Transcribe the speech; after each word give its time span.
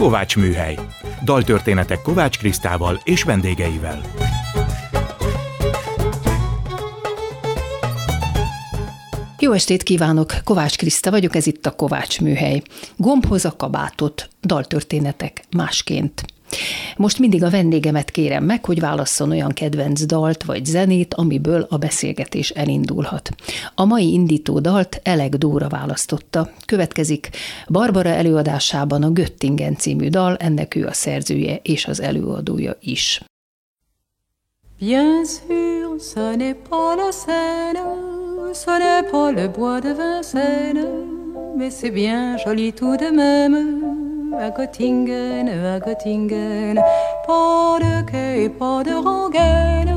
Kovács 0.00 0.36
Műhely. 0.36 0.78
Daltörténetek 1.24 2.02
Kovács 2.02 2.38
Krisztával 2.38 3.00
és 3.04 3.22
vendégeivel. 3.22 4.02
Jó 9.38 9.52
estét 9.52 9.82
kívánok, 9.82 10.32
Kovács 10.44 10.76
Kriszta 10.76 11.10
vagyok, 11.10 11.34
ez 11.34 11.46
itt 11.46 11.66
a 11.66 11.70
Kovács 11.70 12.20
Műhely. 12.20 12.62
Gombhoz 12.96 13.44
a 13.44 13.56
kabátot, 13.56 14.28
daltörténetek 14.42 15.44
másként. 15.56 16.24
Most 16.96 17.18
mindig 17.18 17.42
a 17.42 17.50
vendégemet 17.50 18.10
kérem 18.10 18.44
meg, 18.44 18.64
hogy 18.64 18.80
válasszon 18.80 19.30
olyan 19.30 19.52
kedvenc 19.52 20.04
dalt 20.04 20.44
vagy 20.44 20.64
zenét, 20.64 21.14
amiből 21.14 21.66
a 21.68 21.76
beszélgetés 21.76 22.50
elindulhat. 22.50 23.30
A 23.74 23.84
mai 23.84 24.12
indító 24.12 24.58
dalt 24.58 25.00
Eleg 25.02 25.36
Dóra 25.36 25.68
választotta. 25.68 26.50
Következik 26.66 27.30
Barbara 27.68 28.08
előadásában 28.08 29.02
a 29.02 29.10
Göttingen 29.10 29.76
című 29.76 30.08
dal, 30.08 30.36
ennek 30.36 30.74
ő 30.74 30.86
a 30.86 30.92
szerzője 30.92 31.60
és 31.62 31.86
az 31.86 32.00
előadója 32.00 32.76
is. 32.80 33.20
Bien 34.78 35.24
sûr, 35.24 35.98
ce 35.98 36.36
n'est 36.36 36.56
pas 36.68 36.96
la 36.96 37.10
Seine, 37.12 37.82
ce 38.54 38.78
n'est 38.78 39.10
pas 39.10 39.30
le 39.30 39.48
bois 39.48 39.80
de 39.80 39.92
Vincennes, 39.92 40.86
mais 41.56 41.70
c'est 41.80 41.92
bien 41.92 42.38
joli 42.38 42.72
tout 42.72 42.96
de 42.96 43.10
même. 43.10 44.19
À 44.38 44.50
Göttingen, 44.50 45.48
à 45.48 45.78
Göttingen. 45.80 46.76
Pas 47.26 47.78
de 47.80 48.02
quai, 48.10 48.48
pas 48.48 48.82
de 48.82 48.94
rengaine 48.94 49.96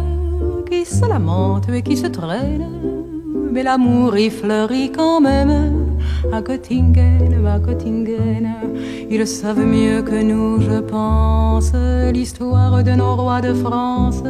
qui 0.69 0.85
se 0.85 1.05
lamente 1.05 1.69
et 1.69 1.81
qui 1.81 1.95
se 1.97 2.07
traîne. 2.07 2.67
Mais 3.51 3.63
l'amour 3.63 4.17
y 4.17 4.29
fleurit 4.29 4.91
quand 4.91 5.21
même 5.21 5.95
à 6.31 6.41
Göttingen, 6.41 7.45
à 7.45 7.59
Göttingen. 7.59 8.47
Ils 9.09 9.27
savent 9.27 9.65
mieux 9.65 10.01
que 10.01 10.21
nous, 10.21 10.59
je 10.61 10.79
pense, 10.79 11.73
l'histoire 12.11 12.83
de 12.83 12.91
nos 12.91 13.15
rois 13.15 13.41
de 13.41 13.53
France. 13.53 14.23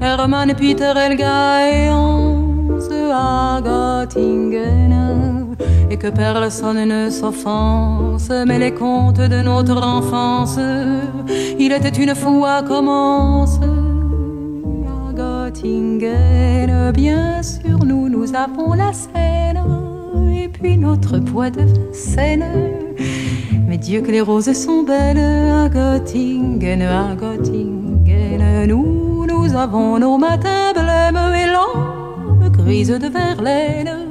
Hermann, 0.00 0.54
Peter, 0.54 0.94
Elga 0.96 1.68
et 1.70 1.90
Hans 1.90 2.52
à 3.12 3.60
Göttingen 3.62 5.41
et 5.90 5.96
que 5.96 6.08
personne 6.08 6.84
ne 6.84 7.10
s'offense, 7.10 8.30
mais 8.46 8.58
les 8.58 8.72
contes 8.72 9.20
de 9.20 9.42
notre 9.42 9.82
enfance, 9.82 10.58
il 11.58 11.72
était 11.72 12.02
une 12.02 12.14
fois 12.14 12.62
commence 12.62 13.58
à 13.58 15.12
Göttingen. 15.12 16.92
Bien 16.92 17.42
sûr, 17.42 17.84
nous, 17.84 18.08
nous 18.08 18.34
avons 18.34 18.74
la 18.74 18.92
Seine, 18.92 19.62
et 20.34 20.48
puis 20.48 20.76
notre 20.76 21.18
poids 21.18 21.50
de 21.50 21.66
Seine. 21.92 22.44
Mais 23.68 23.78
Dieu 23.78 24.00
que 24.00 24.10
les 24.10 24.20
roses 24.20 24.52
sont 24.52 24.82
belles 24.82 25.18
à 25.18 25.68
Göttingen, 25.68 26.82
à 26.82 27.14
Göttingen. 27.14 28.66
Nous, 28.66 29.26
nous 29.26 29.56
avons 29.56 29.98
nos 29.98 30.18
matins 30.18 30.72
blêmes 30.74 31.34
et 31.34 31.46
l'âme 31.46 32.50
grise 32.50 32.88
de 32.88 33.08
Verlaine 33.08 34.01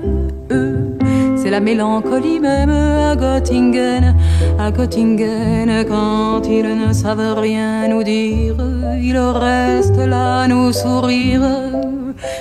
la 1.51 1.59
mélancolie 1.59 2.39
même 2.39 2.69
à 2.69 3.13
Göttingen, 3.13 4.15
à 4.57 4.71
Göttingen, 4.71 5.85
quand 5.85 6.43
ils 6.47 6.77
ne 6.83 6.93
savent 6.93 7.37
rien 7.37 7.89
nous 7.89 8.03
dire, 8.03 8.55
ils 8.97 9.17
restent 9.17 9.97
là 9.97 10.47
nous 10.47 10.71
sourire, 10.71 11.41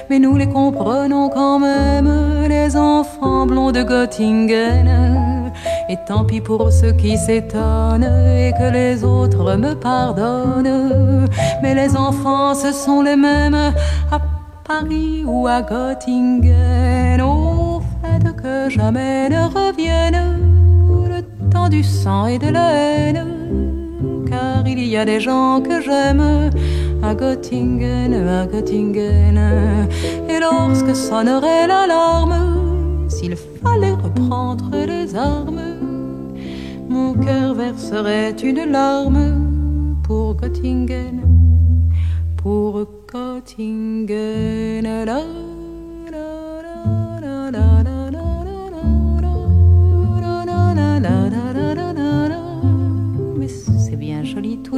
mais 0.09 0.21
nous 0.21 0.37
les 0.37 0.49
comprenons 0.49 1.29
quand 1.29 1.59
même, 1.59 2.13
les 2.49 2.77
enfants 2.77 3.47
blonds 3.47 3.73
de 3.73 3.83
Göttingen. 3.83 4.89
Et 5.89 5.97
tant 6.07 6.25
pis 6.25 6.41
pour 6.41 6.71
ceux 6.71 6.93
qui 6.93 7.19
s'étonnent 7.19 8.13
et 8.45 8.53
que 8.53 8.73
les 8.73 9.03
autres 9.03 9.57
me 9.57 9.75
pardonnent, 9.75 11.29
mais 11.63 11.75
les 11.75 11.97
enfants 11.97 12.55
ce 12.55 12.71
sont 12.71 13.03
les 13.03 13.17
mêmes 13.17 13.73
à 14.13 14.19
Paris 14.69 15.25
ou 15.27 15.49
à 15.49 15.63
Göttingen. 15.63 17.00
Que 18.43 18.71
jamais 18.71 19.29
ne 19.29 19.43
revienne 19.45 20.39
le 21.09 21.21
temps 21.51 21.69
du 21.69 21.83
sang 21.83 22.27
et 22.27 22.39
de 22.39 22.49
la 22.49 22.71
haine. 22.73 23.27
Car 24.29 24.67
il 24.67 24.83
y 24.83 24.97
a 24.97 25.05
des 25.05 25.21
gens 25.21 25.61
que 25.61 25.83
j'aime 25.83 26.51
à 27.03 27.15
Göttingen, 27.15 28.15
à 28.15 28.47
Göttingen. 28.47 29.39
Et 30.29 30.41
lorsque 30.41 30.97
sonnerait 30.97 31.67
l'alarme, 31.67 33.09
s'il 33.09 33.37
fallait 33.37 33.93
reprendre 33.93 34.71
les 34.87 35.15
armes, 35.15 35.77
mon 36.89 37.13
cœur 37.13 37.55
verserait 37.55 38.37
une 38.43 38.73
larme 38.73 40.01
pour 40.03 40.35
Göttingen, 40.37 41.21
pour 42.39 42.87
Göttingen. 43.13 43.85
La, 45.05 45.21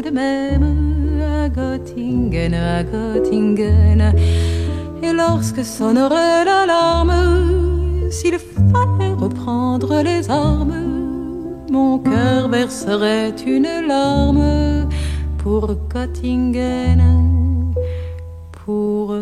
de 0.01 0.11
même 0.11 1.21
à 1.21 1.49
Göttingen, 1.49 2.55
à 2.55 2.83
Göttingen. 2.83 4.15
Et 5.03 5.13
lorsque 5.13 5.65
sonnerait 5.65 6.45
l'alarme, 6.45 8.11
s'il 8.11 8.39
fallait 8.39 9.13
reprendre 9.13 10.03
les 10.03 10.31
armes, 10.31 11.67
mon 11.71 11.99
cœur 11.99 12.49
verserait 12.49 13.35
une 13.47 13.87
larme 13.87 14.89
pour 15.39 15.75
Göttingen, 15.93 17.03
pour 18.65 19.17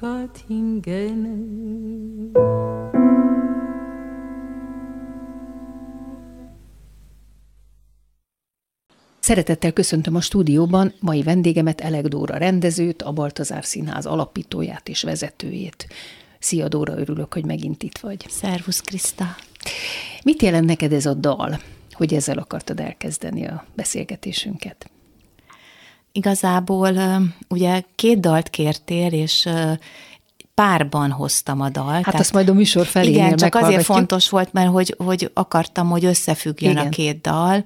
Göttingen. 0.00 2.03
Szeretettel 9.24 9.72
köszöntöm 9.72 10.14
a 10.14 10.20
stúdióban 10.20 10.92
mai 11.00 11.22
vendégemet, 11.22 11.80
Eleg 11.80 12.08
Dóra 12.08 12.36
rendezőt, 12.36 13.02
a 13.02 13.12
Baltazár 13.12 13.64
Színház 13.64 14.06
alapítóját 14.06 14.88
és 14.88 15.02
vezetőjét. 15.02 15.86
Szia 16.38 16.68
Dóra, 16.68 16.98
örülök, 16.98 17.32
hogy 17.32 17.44
megint 17.44 17.82
itt 17.82 17.98
vagy. 17.98 18.24
Szervusz 18.28 18.80
Kriszta. 18.80 19.24
Mit 20.24 20.42
jelent 20.42 20.66
neked 20.66 20.92
ez 20.92 21.06
a 21.06 21.14
dal, 21.14 21.60
hogy 21.92 22.14
ezzel 22.14 22.38
akartad 22.38 22.80
elkezdeni 22.80 23.46
a 23.46 23.64
beszélgetésünket? 23.74 24.90
Igazából 26.12 27.22
ugye 27.48 27.82
két 27.94 28.20
dalt 28.20 28.50
kértél, 28.50 29.12
és 29.12 29.48
párban 30.54 31.10
hoztam 31.10 31.60
a 31.60 31.68
dalt. 31.68 31.90
Hát 31.90 32.04
tehát, 32.04 32.20
azt 32.20 32.32
majd 32.32 32.48
a 32.48 32.52
műsor 32.52 32.86
felé 32.86 33.08
Igen, 33.08 33.36
csak 33.36 33.54
azért 33.54 33.84
fontos 33.84 34.28
volt, 34.28 34.52
mert 34.52 34.70
hogy, 34.70 34.94
hogy 34.98 35.30
akartam, 35.32 35.88
hogy 35.88 36.04
összefüggjön 36.04 36.70
igen. 36.70 36.86
a 36.86 36.88
két 36.88 37.20
dal, 37.20 37.64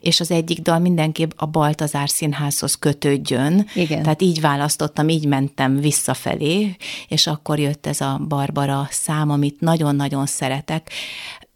és 0.00 0.20
az 0.20 0.30
egyik 0.30 0.60
dal 0.60 0.78
mindenképp 0.78 1.30
a 1.36 1.46
Baltazár 1.46 2.08
Színházhoz 2.08 2.74
kötődjön. 2.74 3.66
Igen. 3.74 4.02
Tehát 4.02 4.22
így 4.22 4.40
választottam, 4.40 5.08
így 5.08 5.26
mentem 5.26 5.80
visszafelé, 5.80 6.76
és 7.08 7.26
akkor 7.26 7.58
jött 7.58 7.86
ez 7.86 8.00
a 8.00 8.20
Barbara 8.28 8.88
szám, 8.90 9.30
amit 9.30 9.60
nagyon-nagyon 9.60 10.26
szeretek. 10.26 10.90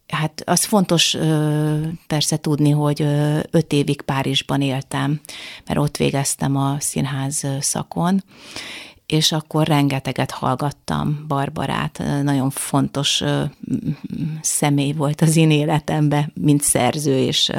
Hát 0.09 0.43
az 0.47 0.65
fontos 0.65 1.17
persze 2.07 2.37
tudni, 2.37 2.71
hogy 2.71 3.03
öt 3.51 3.73
évig 3.73 4.03
Párizsban 4.03 4.61
éltem, 4.61 5.21
mert 5.67 5.79
ott 5.79 5.97
végeztem 5.97 6.57
a 6.57 6.77
színház 6.79 7.43
szakon, 7.61 8.23
és 9.07 9.33
akkor 9.33 9.67
rengeteget 9.67 10.31
hallgattam 10.31 11.25
Barbarát, 11.29 12.03
nagyon 12.23 12.51
fontos 12.51 13.23
személy 14.41 14.93
volt 14.93 15.21
az 15.21 15.37
én 15.37 15.51
életemben, 15.51 16.33
mint 16.35 16.63
szerző, 16.63 17.19
és 17.19 17.51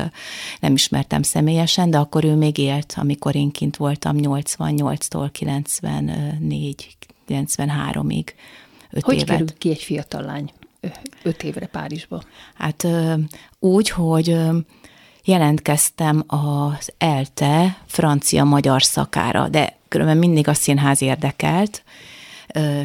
nem 0.60 0.74
ismertem 0.74 1.22
személyesen, 1.22 1.90
de 1.90 1.98
akkor 1.98 2.24
ő 2.24 2.36
még 2.36 2.58
élt, 2.58 2.94
amikor 2.98 3.36
én 3.36 3.52
kint 3.52 3.78
voltam 3.78 4.16
88-tól 4.20 5.30
94, 5.31 6.98
93-ig. 7.30 8.28
Hogy 9.00 9.14
évet. 9.14 9.28
került 9.28 9.58
ki 9.58 9.70
egy 9.70 9.81
fiatal 9.81 10.22
lány 10.22 10.52
öt 11.24 11.44
évre 11.44 11.66
Párizsba? 11.66 12.24
Hát 12.54 12.88
úgy, 13.60 13.90
hogy 13.90 14.38
jelentkeztem 15.25 16.24
az 16.27 16.94
ELTE 16.98 17.77
francia-magyar 17.86 18.83
szakára, 18.83 19.48
de 19.48 19.77
különben 19.88 20.18
mindig 20.18 20.48
a 20.48 20.54
színház 20.54 21.01
érdekelt, 21.01 21.83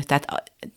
tehát 0.02 0.24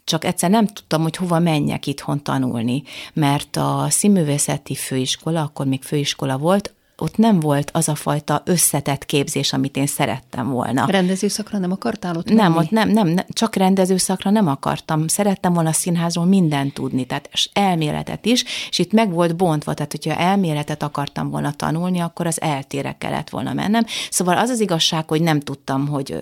csak 0.03 0.25
egyszer 0.25 0.49
nem 0.49 0.67
tudtam, 0.67 1.01
hogy 1.01 1.15
hova 1.15 1.39
menjek 1.39 1.87
itthon 1.87 2.23
tanulni, 2.23 2.83
mert 3.13 3.55
a 3.55 3.85
színművészeti 3.89 4.75
főiskola, 4.75 5.41
akkor 5.41 5.65
még 5.65 5.83
főiskola 5.83 6.37
volt, 6.37 6.73
ott 7.03 7.17
nem 7.17 7.39
volt 7.39 7.69
az 7.73 7.89
a 7.89 7.95
fajta 7.95 8.41
összetett 8.45 9.05
képzés, 9.05 9.53
amit 9.53 9.77
én 9.77 9.87
szerettem 9.87 10.49
volna. 10.49 10.85
Rendezőszakra 10.85 11.57
nem 11.57 11.71
akartál 11.71 12.15
ott 12.15 12.29
Nem, 12.29 12.55
ott 12.55 12.69
nem, 12.69 12.89
nem, 12.89 13.07
nem, 13.07 13.25
csak 13.29 13.55
rendezőszakra 13.55 14.29
nem 14.29 14.47
akartam. 14.47 15.07
Szerettem 15.07 15.53
volna 15.53 15.69
a 15.69 15.73
színházról 15.73 16.25
mindent 16.25 16.73
tudni, 16.73 17.05
tehát 17.05 17.29
elméletet 17.53 18.25
is, 18.25 18.43
és 18.69 18.79
itt 18.79 18.91
meg 18.91 19.11
volt 19.11 19.35
bontva, 19.35 19.73
tehát 19.73 19.91
hogyha 19.91 20.15
elméletet 20.15 20.83
akartam 20.83 21.29
volna 21.29 21.51
tanulni, 21.51 21.99
akkor 21.99 22.27
az 22.27 22.41
eltére 22.41 22.95
kellett 22.97 23.29
volna 23.29 23.53
mennem. 23.53 23.85
Szóval 24.09 24.37
az 24.37 24.49
az 24.49 24.59
igazság, 24.59 25.09
hogy 25.09 25.21
nem 25.21 25.39
tudtam, 25.39 25.87
hogy, 25.87 26.17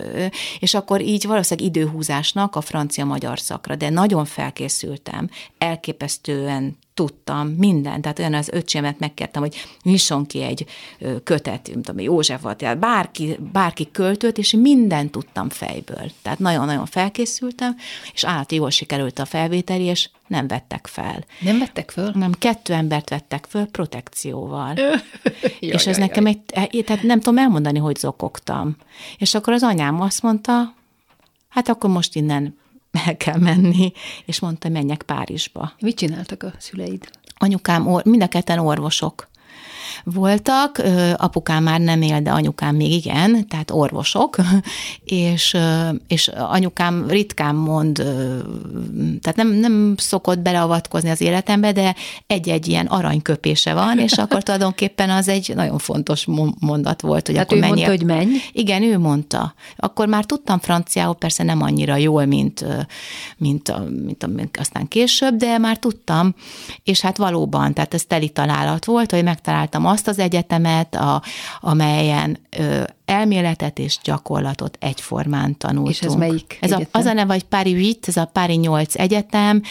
és 0.58 0.74
akkor 0.74 1.00
így 1.00 1.26
valószínűleg 1.26 1.70
időhúzásnak 1.70 2.56
a 2.56 2.60
francia-magyar 2.60 3.40
szakra, 3.40 3.76
de 3.76 3.90
nagyon 3.90 4.24
felkészültem, 4.24 5.28
elképesztően 5.58 6.76
tudtam 6.94 7.48
minden, 7.48 8.00
tehát 8.00 8.18
olyan 8.18 8.34
az 8.34 8.48
öcsémet 8.48 8.98
megkértem, 8.98 9.42
hogy 9.42 9.56
nyisson 9.82 10.26
ki 10.26 10.42
egy 10.42 10.66
kötet, 11.24 11.68
mint 11.68 11.84
tudom, 11.84 12.00
József 12.00 12.42
volt, 12.42 12.56
tehát 12.56 12.78
bárki, 12.78 13.38
bárki 13.52 13.88
költőt, 13.90 14.38
és 14.38 14.52
mindent 14.52 15.10
tudtam 15.10 15.48
fejből. 15.48 16.10
Tehát 16.22 16.38
nagyon-nagyon 16.38 16.86
felkészültem, 16.86 17.76
és 18.12 18.24
át 18.24 18.52
jól 18.52 18.70
sikerült 18.70 19.18
a 19.18 19.24
felvételi, 19.24 19.84
és 19.84 20.08
nem 20.26 20.46
vettek 20.46 20.86
fel. 20.86 21.24
Nem 21.40 21.58
vettek 21.58 21.90
föl? 21.90 22.10
Nem, 22.14 22.32
kettő 22.32 22.72
embert 22.72 23.08
vettek 23.08 23.46
föl 23.48 23.66
protekcióval. 23.66 24.74
és 25.60 25.86
ez 25.86 25.96
nekem 25.96 26.26
egy, 26.26 26.40
tehát 26.84 27.02
nem 27.02 27.20
tudom 27.20 27.38
elmondani, 27.38 27.78
hogy 27.78 27.96
zokogtam. 27.96 28.76
És 29.18 29.34
akkor 29.34 29.52
az 29.52 29.62
anyám 29.62 30.00
azt 30.00 30.22
mondta, 30.22 30.74
hát 31.48 31.68
akkor 31.68 31.90
most 31.90 32.14
innen 32.14 32.60
el 33.06 33.16
kell 33.16 33.38
menni, 33.38 33.92
és 34.24 34.40
mondta, 34.40 34.68
menjek 34.68 35.02
Párizsba. 35.02 35.72
Mit 35.80 35.96
csináltak 35.96 36.42
a 36.42 36.52
szüleid? 36.58 37.10
Anyukám, 37.36 38.00
mind 38.04 38.22
a 38.22 38.28
ketten 38.28 38.58
orvosok 38.58 39.30
voltak, 40.04 40.82
apukám 41.16 41.62
már 41.62 41.80
nem 41.80 42.02
él, 42.02 42.20
de 42.22 42.30
anyukám 42.30 42.76
még 42.76 42.92
igen, 42.92 43.46
tehát 43.48 43.70
orvosok, 43.70 44.36
és, 45.04 45.56
és 46.06 46.28
anyukám 46.28 47.06
ritkán 47.08 47.54
mond, 47.54 47.96
tehát 49.20 49.36
nem, 49.36 49.48
nem 49.48 49.94
szokott 49.96 50.38
beleavatkozni 50.38 51.10
az 51.10 51.20
életembe, 51.20 51.72
de 51.72 51.94
egy-egy 52.26 52.68
ilyen 52.68 52.86
aranyköpése 52.86 53.74
van, 53.74 53.98
és 53.98 54.12
akkor 54.22 54.42
tulajdonképpen 54.42 55.10
az 55.10 55.28
egy 55.28 55.52
nagyon 55.54 55.78
fontos 55.78 56.26
mondat 56.60 57.00
volt, 57.00 57.26
hogy 57.26 57.36
hát 57.36 57.44
akkor 57.44 57.64
ő 57.64 57.66
mondta, 57.66 57.88
hogy 57.88 58.04
menj? 58.04 58.36
Igen, 58.52 58.82
ő 58.82 58.98
mondta. 58.98 59.54
Akkor 59.76 60.06
már 60.06 60.24
tudtam 60.24 60.58
franciául, 60.58 61.14
persze 61.14 61.42
nem 61.42 61.62
annyira 61.62 61.96
jól, 61.96 62.24
mint, 62.24 62.64
mint, 63.36 63.72
mint, 64.04 64.26
mint 64.26 64.56
aztán 64.56 64.88
később, 64.88 65.36
de 65.36 65.58
már 65.58 65.78
tudtam, 65.78 66.34
és 66.84 67.00
hát 67.00 67.16
valóban, 67.16 67.74
tehát 67.74 67.94
ez 67.94 68.04
teli 68.04 68.28
találat 68.28 68.84
volt, 68.84 69.10
hogy 69.10 69.22
megtaláltam 69.22 69.81
azt 69.86 70.08
az 70.08 70.18
egyetemet, 70.18 70.94
a, 70.94 71.22
amelyen 71.60 72.38
ö, 72.58 72.82
elméletet 73.04 73.78
és 73.78 73.98
gyakorlatot 74.02 74.76
egyformán 74.80 75.56
tanultunk. 75.58 75.94
És 75.94 76.00
ez 76.00 76.14
melyik 76.14 76.58
ez 76.60 76.72
a, 76.72 76.80
Az 76.90 77.04
a 77.04 77.12
neve, 77.12 77.32
hogy 77.32 77.42
Pári 77.44 77.70
8, 77.70 78.08
ez 78.08 78.16
a 78.16 78.24
Pári 78.24 78.54
8 78.54 78.94
egyetem, 78.94 79.62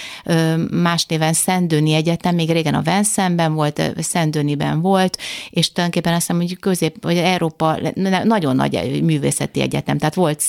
más 0.72 1.06
néven 1.06 1.34
Szendőni 1.34 1.94
Egyetem, 1.94 2.36
még 2.36 2.52
régen 2.52 2.74
a 2.74 2.82
Venszenben 2.82 3.54
volt, 3.54 3.94
Szendőniben 3.98 4.82
volt, 4.82 5.18
és 5.50 5.72
tulajdonképpen 5.72 6.14
azt 6.14 6.28
hiszem, 6.28 6.42
hogy 6.42 6.60
közép, 6.60 7.04
vagy 7.04 7.18
Európa 7.18 7.78
nagyon 8.24 8.56
nagy 8.56 9.02
művészeti 9.04 9.62
egyetem, 9.62 9.98
tehát 9.98 10.14
volt 10.14 10.44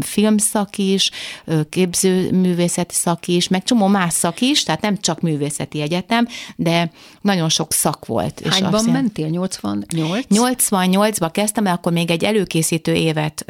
filmszak 0.00 0.78
is, 0.78 1.10
képzőművészeti 1.68 2.94
szak 2.94 3.26
is, 3.26 3.48
meg 3.48 3.62
csomó 3.62 3.86
más 3.86 4.12
szak 4.12 4.40
is, 4.40 4.62
tehát 4.62 4.80
nem 4.80 4.96
csak 5.00 5.20
művészeti 5.20 5.80
egyetem, 5.80 6.26
de 6.56 6.90
nagyon 7.20 7.48
sok 7.48 7.72
szak 7.72 8.06
volt. 8.06 8.42
Hányban 8.48 8.84
és 8.86 8.92
mentél? 8.92 9.26
88? 9.26 10.24
88-ba 10.30 11.28
kezdtem, 11.32 11.64
mert 11.64 11.76
akkor 11.76 11.87
még 11.92 12.10
egy 12.10 12.24
előkészítő 12.24 12.94
évet 12.94 13.44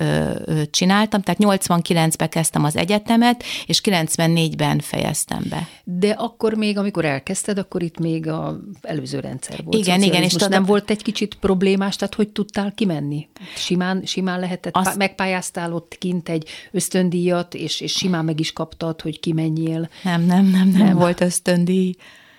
csináltam, 0.70 1.22
tehát 1.22 1.40
89-ben 1.42 2.28
kezdtem 2.28 2.64
az 2.64 2.76
egyetemet, 2.76 3.44
és 3.66 3.80
94-ben 3.84 4.78
fejeztem 4.80 5.44
be. 5.50 5.68
De 5.84 6.10
akkor 6.10 6.54
még, 6.54 6.78
amikor 6.78 7.04
elkezdted, 7.04 7.58
akkor 7.58 7.82
itt 7.82 7.98
még 7.98 8.28
a 8.28 8.58
előző 8.82 9.20
rendszer 9.20 9.60
volt. 9.64 9.78
Igen, 9.78 10.02
igen. 10.02 10.22
És 10.22 10.34
nem 10.34 10.64
volt 10.64 10.90
egy 10.90 11.02
kicsit 11.02 11.34
problémás, 11.34 11.96
tehát 11.96 12.14
hogy 12.14 12.28
tudtál 12.28 12.72
kimenni? 12.74 13.28
Simán, 13.56 14.02
simán 14.04 14.40
lehetett, 14.40 14.76
Azt... 14.76 14.96
megpályáztál 14.96 15.72
ott 15.72 15.96
kint 15.98 16.28
egy 16.28 16.48
ösztöndíjat, 16.70 17.54
és, 17.54 17.80
és 17.80 17.92
simán 17.92 18.24
meg 18.24 18.40
is 18.40 18.52
kaptad, 18.52 19.00
hogy 19.00 19.20
kimenjél. 19.20 19.88
Nem, 20.02 20.24
nem, 20.24 20.46
nem, 20.46 20.68
nem, 20.68 20.86
nem. 20.86 20.96
volt 20.96 21.20
ösztöndíj. 21.20 21.94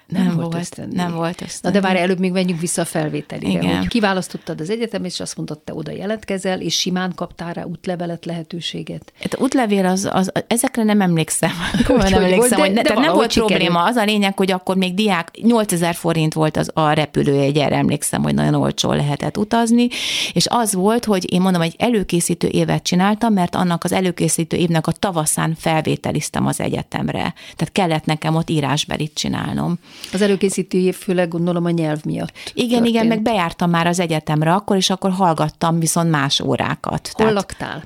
Nem, 0.10 0.26
nem 0.26 0.36
volt, 0.36 0.54
ösztöndíj. 0.54 0.98
Nem 0.98 1.14
volt 1.14 1.42
ösztöndíj. 1.42 1.80
Na 1.82 1.88
de 1.88 1.88
várj, 1.88 2.00
előbb 2.04 2.20
még 2.20 2.32
menjünk 2.32 2.60
vissza 2.60 2.82
a 2.82 2.86
felvételire. 2.86 3.60
Igen. 3.62 3.78
Hogy 3.78 3.88
kiválasztottad 3.88 4.62
az 4.62 4.70
egyetem, 4.70 5.04
és 5.04 5.20
azt 5.20 5.36
mondtad, 5.36 5.60
te 5.60 5.74
oda 5.74 5.92
jelentkezel, 5.92 6.62
és 6.62 6.80
simán 6.80 7.12
kaptál 7.16 7.54
rá 7.54 7.64
útlevelet, 7.64 8.26
lehetőséget. 8.26 9.14
Hát 9.20 9.40
útlevél, 9.40 9.86
az, 9.86 10.10
az, 10.12 10.32
ezekre 10.48 10.84
nem 10.84 11.02
emlékszem. 11.02 11.52
hogy, 11.86 11.98
nem 11.98 11.98
hogy 11.98 12.14
emlékszem, 12.14 12.58
volt, 12.58 12.70
hogy, 12.70 12.74
de, 12.74 12.82
de 12.82 12.94
nem 12.94 13.14
volt 13.14 13.32
sikerül. 13.32 13.56
probléma. 13.56 13.84
Az 13.84 13.96
a 13.96 14.04
lényeg, 14.04 14.38
hogy 14.38 14.52
akkor 14.52 14.76
még 14.76 14.94
diák, 14.94 15.32
8000 15.42 15.96
forint 15.96 16.34
volt 16.34 16.58
az 16.58 16.72
a 16.74 16.92
repülőjegy, 16.92 17.58
erre 17.58 17.76
emlékszem, 17.76 18.24
hogy 18.24 18.34
nagyon 18.34 18.54
olcsó 18.54 18.92
lehetett 18.92 19.38
utazni, 19.38 19.88
és 20.34 20.46
az 20.50 20.74
volt, 20.74 21.06
hogy 21.06 21.34
én 21.34 21.42
mondom, 21.42 21.62
egy 21.62 21.76
előkészítő 21.78 22.48
évet 22.48 22.84
csináltam, 22.84 23.34
mert 23.34 23.56
annak 23.56 23.84
az 23.84 23.92
előkészítő 23.92 24.58
évnek 24.58 24.88
a 24.88 24.92
tavaszán 24.92 25.56
felvételiztem 25.58 26.46
az 26.46 26.60
egyetemre. 26.60 27.34
Tehát 27.56 27.72
kellett 27.72 28.06
nekem 28.06 28.36
ott 28.36 28.50
írásbelit 28.50 29.14
csinálnom. 29.14 29.80
Az 30.14 30.22
előkészítő 30.22 30.78
év 30.78 30.96
főleg 30.96 31.28
gondolom 31.28 31.66
a 31.66 31.70
nyelv 31.70 32.04
miatt. 32.04 32.32
Igen, 32.54 32.70
történt. 32.70 32.88
igen, 32.88 33.08
meg 33.08 33.22
bejártam 33.22 33.70
már 33.70 33.88
az 33.88 34.00
egyetemre 34.00 34.54
akkor, 34.54 34.76
és 34.76 34.90
akkor 34.90 35.12
hallgattam 35.12 35.80
viszont 35.80 36.10
más 36.10 36.40
órákat. 36.40 37.08
Hol 37.08 37.16
Tehát, 37.16 37.34
laktál? 37.34 37.84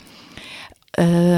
Ö, 0.97 1.37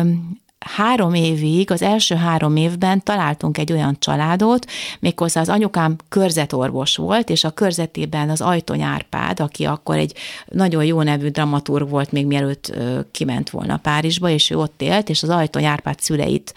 három 0.65 1.13
évig, 1.13 1.71
az 1.71 1.81
első 1.81 2.15
három 2.15 2.55
évben 2.55 3.03
találtunk 3.03 3.57
egy 3.57 3.71
olyan 3.71 3.95
családot, 3.99 4.65
méghozzá 4.99 5.41
az 5.41 5.49
anyukám 5.49 5.95
körzetorvos 6.09 6.95
volt, 6.95 7.29
és 7.29 7.43
a 7.43 7.49
körzetében 7.49 8.29
az 8.29 8.41
Ajtony 8.41 8.81
Árpád, 8.81 9.39
aki 9.39 9.65
akkor 9.65 9.97
egy 9.97 10.13
nagyon 10.45 10.85
jó 10.85 11.01
nevű 11.01 11.29
dramaturg 11.29 11.89
volt, 11.89 12.11
még 12.11 12.25
mielőtt 12.25 12.73
kiment 13.11 13.49
volna 13.49 13.77
Párizsba, 13.77 14.29
és 14.29 14.49
ő 14.49 14.57
ott 14.57 14.81
élt, 14.81 15.09
és 15.09 15.23
az 15.23 15.29
Ajtony 15.29 15.65
Árpád 15.65 15.99
szüleit 15.99 16.53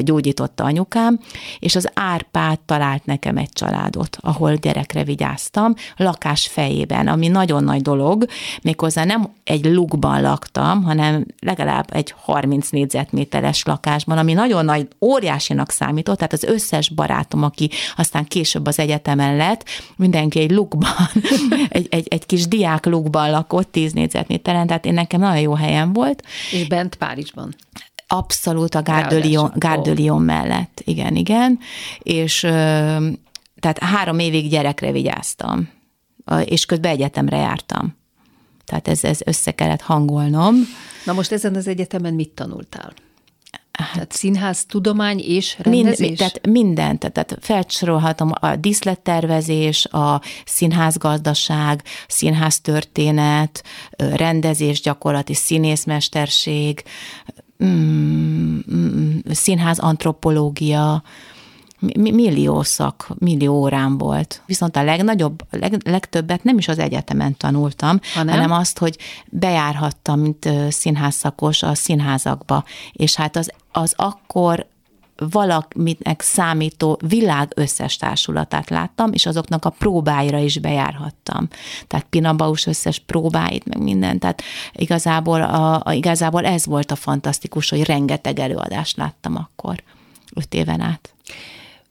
gyógyította 0.00 0.64
anyukám, 0.64 1.20
és 1.58 1.76
az 1.76 1.88
Árpád 1.94 2.58
talált 2.66 3.04
nekem 3.04 3.36
egy 3.36 3.52
családot, 3.52 4.16
ahol 4.20 4.54
gyerekre 4.54 5.04
vigyáztam, 5.04 5.74
lakás 5.96 6.46
fejében, 6.46 7.08
ami 7.08 7.28
nagyon 7.28 7.64
nagy 7.64 7.82
dolog, 7.82 8.26
méghozzá 8.62 9.04
nem 9.04 9.28
egy 9.44 9.64
lukban 9.64 10.20
laktam, 10.22 10.82
hanem 10.82 11.26
legalább 11.38 11.86
egy 11.94 12.14
30 12.16 12.70
négyzetméter 12.70 13.41
méteres 13.42 13.64
lakásban, 13.64 14.18
ami 14.18 14.32
nagyon 14.32 14.64
nagy, 14.64 14.88
óriásinak 15.00 15.70
számított, 15.70 16.16
tehát 16.16 16.32
az 16.32 16.42
összes 16.42 16.88
barátom, 16.88 17.42
aki 17.42 17.70
aztán 17.96 18.24
később 18.24 18.66
az 18.66 18.78
egyetemen 18.78 19.36
lett, 19.36 19.64
mindenki 19.96 20.40
egy 20.40 20.50
lukban, 20.50 21.08
egy, 21.68 21.86
egy, 21.90 22.06
egy 22.08 22.26
kis 22.26 22.48
diák 22.48 22.86
lukban 22.86 23.30
lakott, 23.30 23.72
tíz 23.72 23.92
négyzetméteren, 23.92 24.66
tehát 24.66 24.86
én 24.86 24.94
nekem 24.94 25.20
nagyon 25.20 25.40
jó 25.40 25.54
helyem 25.54 25.92
volt. 25.92 26.22
És 26.52 26.66
bent 26.66 26.94
Párizsban? 26.94 27.54
Abszolút 28.06 28.74
a 28.74 28.82
Gardelion 29.54 30.20
oh. 30.20 30.24
mellett, 30.24 30.82
igen, 30.84 31.16
igen, 31.16 31.58
és 31.98 32.40
tehát 33.60 33.78
három 33.78 34.18
évig 34.18 34.50
gyerekre 34.50 34.92
vigyáztam, 34.92 35.68
és 36.44 36.66
közben 36.66 36.92
egyetemre 36.92 37.36
jártam. 37.36 38.00
Tehát 38.64 38.88
ez, 38.88 39.04
ez 39.04 39.20
össze 39.24 39.50
kellett 39.50 39.80
hangolnom. 39.80 40.54
Na 41.04 41.12
most 41.12 41.32
ezen 41.32 41.54
az 41.54 41.66
egyetemen 41.66 42.14
mit 42.14 42.30
tanultál? 42.30 42.92
Tehát 43.72 44.12
színház, 44.12 44.64
tudomány 44.64 45.18
és 45.18 45.56
rendezés? 45.58 45.98
Mind, 45.98 46.16
tehát 46.16 46.46
mindent, 46.46 46.98
tehát 47.12 47.36
felsorolhatom 47.40 48.30
a 48.40 48.56
díszlettervezés, 48.56 49.86
a 49.86 50.20
színházgazdaság, 50.44 51.82
színháztörténet, 52.08 53.64
rendezés, 53.96 54.80
gyakorlati 54.80 55.34
színészmesterség, 55.34 56.82
mm, 57.64 58.58
mm, 58.74 59.18
színház 59.30 59.78
antropológia, 59.78 61.02
millió 61.96 62.62
szak, 62.62 63.08
millió 63.18 63.54
órám 63.54 63.98
volt. 63.98 64.42
Viszont 64.46 64.76
a 64.76 64.82
legnagyobb, 64.82 65.42
leg, 65.50 65.76
legtöbbet 65.84 66.44
nem 66.44 66.58
is 66.58 66.68
az 66.68 66.78
egyetemen 66.78 67.36
tanultam, 67.36 68.00
hanem? 68.14 68.34
hanem 68.34 68.52
azt, 68.52 68.78
hogy 68.78 68.98
bejárhattam, 69.30 70.20
mint 70.20 70.48
színházszakos 70.68 71.62
a 71.62 71.74
színházakba, 71.74 72.64
és 72.92 73.14
hát 73.14 73.36
az, 73.36 73.52
az 73.72 73.94
akkor 73.96 74.70
valaminek 75.30 76.20
számító 76.20 76.98
világ 77.06 77.52
összes 77.54 77.96
társulatát 77.96 78.70
láttam, 78.70 79.12
és 79.12 79.26
azoknak 79.26 79.64
a 79.64 79.70
próbáira 79.70 80.38
is 80.38 80.58
bejárhattam. 80.58 81.48
Tehát 81.86 82.06
Pina 82.10 82.34
Baus 82.34 82.66
összes 82.66 82.98
próbáit, 82.98 83.64
meg 83.64 83.82
minden. 83.82 84.18
Tehát 84.18 84.42
igazából, 84.72 85.42
a, 85.42 85.82
a, 85.84 85.92
igazából 85.92 86.44
ez 86.44 86.66
volt 86.66 86.90
a 86.90 86.96
fantasztikus, 86.96 87.68
hogy 87.68 87.84
rengeteg 87.84 88.38
előadást 88.38 88.96
láttam 88.96 89.36
akkor, 89.36 89.82
öt 90.34 90.54
éven 90.54 90.80
át. 90.80 91.14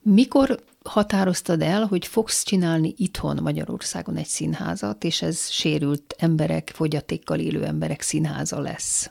Mikor 0.04 0.60
határoztad 0.84 1.62
el, 1.62 1.86
hogy 1.86 2.08
fogsz 2.08 2.44
csinálni 2.44 2.94
itthon 2.98 3.40
Magyarországon 3.42 4.16
egy 4.16 4.28
színházat, 4.28 5.04
és 5.04 5.22
ez 5.22 5.50
sérült 5.50 6.16
emberek, 6.18 6.72
fogyatékkal 6.76 7.40
élő 7.40 7.66
emberek 7.66 8.02
színháza 8.02 8.60
lesz? 8.60 9.10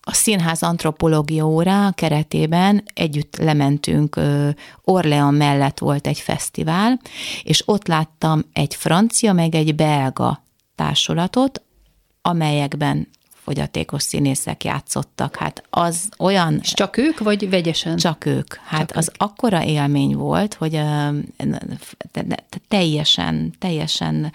A 0.00 0.12
színház 0.14 0.62
antropológia 0.62 1.46
órá 1.46 1.90
keretében 1.94 2.82
együtt 2.94 3.36
lementünk, 3.36 4.20
Orlean 4.84 5.34
mellett 5.34 5.78
volt 5.78 6.06
egy 6.06 6.18
fesztivál, 6.18 7.00
és 7.42 7.68
ott 7.68 7.86
láttam 7.86 8.44
egy 8.52 8.74
francia, 8.74 9.32
meg 9.32 9.54
egy 9.54 9.74
belga 9.74 10.42
társulatot, 10.74 11.62
amelyekben 12.22 13.08
fogyatékos 13.50 14.02
színészek 14.02 14.64
játszottak. 14.64 15.36
Hát 15.36 15.62
az 15.70 16.08
olyan... 16.18 16.58
És 16.62 16.72
csak 16.74 16.96
ők, 16.96 17.18
vagy 17.18 17.50
vegyesen? 17.50 17.96
Csak 17.96 18.26
ők. 18.26 18.54
Hát 18.54 18.88
csak 18.88 18.96
az 18.96 19.08
ők. 19.08 19.22
akkora 19.22 19.64
élmény 19.64 20.16
volt, 20.16 20.54
hogy 20.54 20.80
teljesen, 22.68 23.54
teljesen 23.58 24.32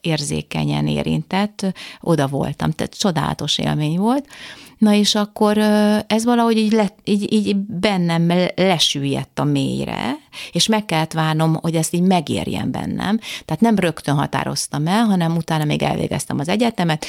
érzékenyen 0.00 0.86
érintett, 0.86 1.66
oda 2.00 2.26
voltam, 2.26 2.70
tehát 2.70 2.98
csodálatos 2.98 3.58
élmény 3.58 3.98
volt. 3.98 4.26
Na 4.78 4.92
és 4.92 5.14
akkor 5.14 5.58
ez 6.06 6.24
valahogy 6.24 6.56
így, 6.56 6.72
le, 6.72 6.94
így, 7.04 7.32
így 7.32 7.56
bennem 7.56 8.32
lesüllyedt 8.54 9.38
a 9.38 9.44
mélyre, 9.44 10.16
és 10.52 10.66
meg 10.66 10.84
kellett 10.84 11.12
várnom, 11.12 11.54
hogy 11.54 11.74
ezt 11.74 11.94
így 11.94 12.02
megérjen 12.02 12.70
bennem. 12.70 13.18
Tehát 13.44 13.60
nem 13.60 13.76
rögtön 13.76 14.14
határoztam 14.14 14.86
el, 14.86 15.04
hanem 15.04 15.36
utána 15.36 15.64
még 15.64 15.82
elvégeztem 15.82 16.38
az 16.38 16.48
egyetemet, 16.48 17.06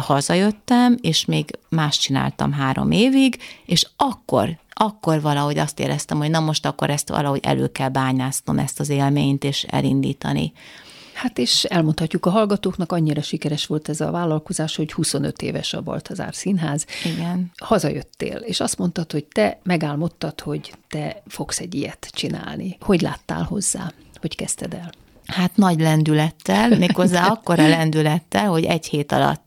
hazajöttem, 0.00 0.96
és 1.00 1.24
még 1.24 1.58
más 1.68 1.98
csináltam 1.98 2.52
három 2.52 2.90
évig, 2.90 3.36
és 3.66 3.86
akkor 3.96 4.62
akkor 4.76 5.20
valahogy 5.20 5.58
azt 5.58 5.80
éreztem, 5.80 6.18
hogy 6.18 6.30
na 6.30 6.40
most 6.40 6.66
akkor 6.66 6.90
ezt 6.90 7.08
valahogy 7.08 7.40
elő 7.42 7.72
kell 7.72 7.88
bányásznom, 7.88 8.58
ezt 8.58 8.80
az 8.80 8.88
élményt, 8.88 9.44
és 9.44 9.62
elindítani. 9.62 10.52
Hát 11.14 11.38
és 11.38 11.64
elmondhatjuk 11.64 12.26
a 12.26 12.30
hallgatóknak, 12.30 12.92
annyira 12.92 13.22
sikeres 13.22 13.66
volt 13.66 13.88
ez 13.88 14.00
a 14.00 14.10
vállalkozás, 14.10 14.76
hogy 14.76 14.92
25 14.92 15.42
éves 15.42 15.72
a 15.72 15.80
Baltazár 15.80 16.34
Színház. 16.34 16.86
Igen. 17.04 17.52
Hazajöttél, 17.56 18.36
és 18.36 18.60
azt 18.60 18.78
mondtad, 18.78 19.12
hogy 19.12 19.24
te 19.24 19.60
megálmodtad, 19.62 20.40
hogy 20.40 20.72
te 20.88 21.22
fogsz 21.26 21.58
egy 21.58 21.74
ilyet 21.74 22.08
csinálni. 22.12 22.76
Hogy 22.80 23.00
láttál 23.00 23.42
hozzá? 23.42 23.92
Hogy 24.20 24.36
kezdted 24.36 24.74
el? 24.74 24.92
Hát 25.26 25.56
nagy 25.56 25.80
lendülettel, 25.80 26.68
méghozzá 26.68 27.26
akkora 27.32 27.68
lendülettel, 27.68 28.48
hogy 28.48 28.64
egy 28.64 28.86
hét 28.86 29.12
alatt 29.12 29.43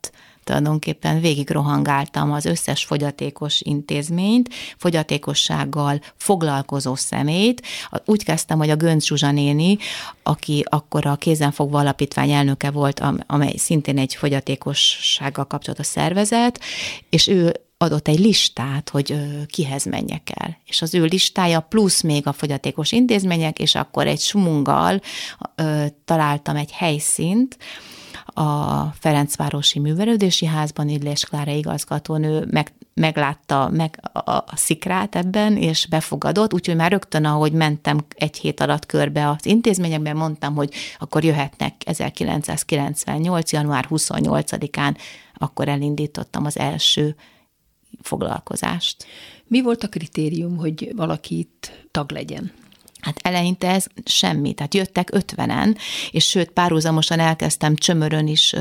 tulajdonképpen 0.48 1.20
végig 1.20 1.50
rohangáltam 1.50 2.32
az 2.32 2.46
összes 2.46 2.84
fogyatékos 2.84 3.62
intézményt, 3.62 4.50
fogyatékossággal 4.77 6.01
foglalkozó 6.16 6.96
szemét. 6.96 7.66
Úgy 8.06 8.24
kezdtem, 8.24 8.58
hogy 8.58 8.70
a 8.70 8.75
Gönc 8.75 9.06
Zsuzsa 9.06 9.32
néni, 9.32 9.77
aki 10.24 10.63
akkor 10.70 11.06
a 11.06 11.16
Kézenfogva 11.16 11.80
Alapítvány 11.80 12.32
elnöke 12.32 12.72
volt, 12.72 13.01
amely 13.27 13.56
szintén 13.58 13.98
egy 13.98 14.16
fogyatékossággal 14.16 15.46
kapcsolatos 15.46 15.86
szervezet, 15.86 16.60
és 17.10 17.27
ő 17.27 17.56
adott 17.77 18.08
egy 18.08 18.20
listát, 18.20 18.89
hogy 18.89 19.16
kihez 19.46 19.86
menjek 19.86 20.30
el. 20.34 20.58
És 20.66 20.82
az 20.82 20.94
ő 20.94 21.04
listája 21.04 21.60
plusz 21.60 22.01
még 22.01 22.27
a 22.27 22.34
fogyatékos 22.34 22.92
intézmények, 22.92 23.60
és 23.60 23.75
akkor 23.75 24.08
egy 24.08 24.20
sumunggal 24.20 25.01
találtam 26.06 26.56
egy 26.56 26.72
helyszínt, 26.72 27.58
a 28.38 28.94
Ferencvárosi 29.00 29.79
Művelődési 29.79 30.46
Házban 30.46 30.89
Illés 30.89 31.25
Klára 31.25 31.51
igazgatónő 31.51 32.48
meg, 32.51 32.74
meglátta 32.94 33.70
meg 33.70 34.00
a, 34.13 34.32
a 34.32 34.53
szikrát 34.56 35.15
ebben, 35.15 35.58
és 35.58 35.88
befogadott, 35.89 36.53
úgyhogy 36.53 36.75
már 36.75 36.91
rögtön, 36.91 37.25
ahogy 37.25 37.51
mentem 37.51 38.06
egy 38.15 38.38
hét 38.38 38.60
alatt 38.60 38.86
körbe 38.86 39.29
az 39.29 39.46
intézményekben, 39.46 40.15
mondtam, 40.15 40.56
hogy 40.56 40.74
akkor 41.00 41.24
jöhetnek 41.24 41.74
1998. 41.86 43.51
január 43.51 43.88
28-án, 43.89 44.96
akkor 45.34 45.67
elindítottam 45.67 46.46
az 46.46 46.58
első 46.58 47.15
foglalkozást. 48.01 49.06
Mi 49.48 49.62
volt 49.62 49.84
a 49.84 49.88
kritérium, 49.89 50.58
hogy 50.58 50.91
valaki 50.96 51.38
itt 51.38 51.72
tag 51.91 52.12
legyen? 52.12 52.51
Hát 53.00 53.20
eleinte 53.22 53.68
ez 53.68 53.86
semmi, 54.06 54.54
tehát 54.54 54.74
jöttek 54.74 55.10
ötvenen, 55.12 55.77
és 56.12 56.25
sőt 56.25 56.50
párhuzamosan 56.50 57.20
elkezdtem 57.20 57.75
csömörön 57.75 58.27
is 58.27 58.54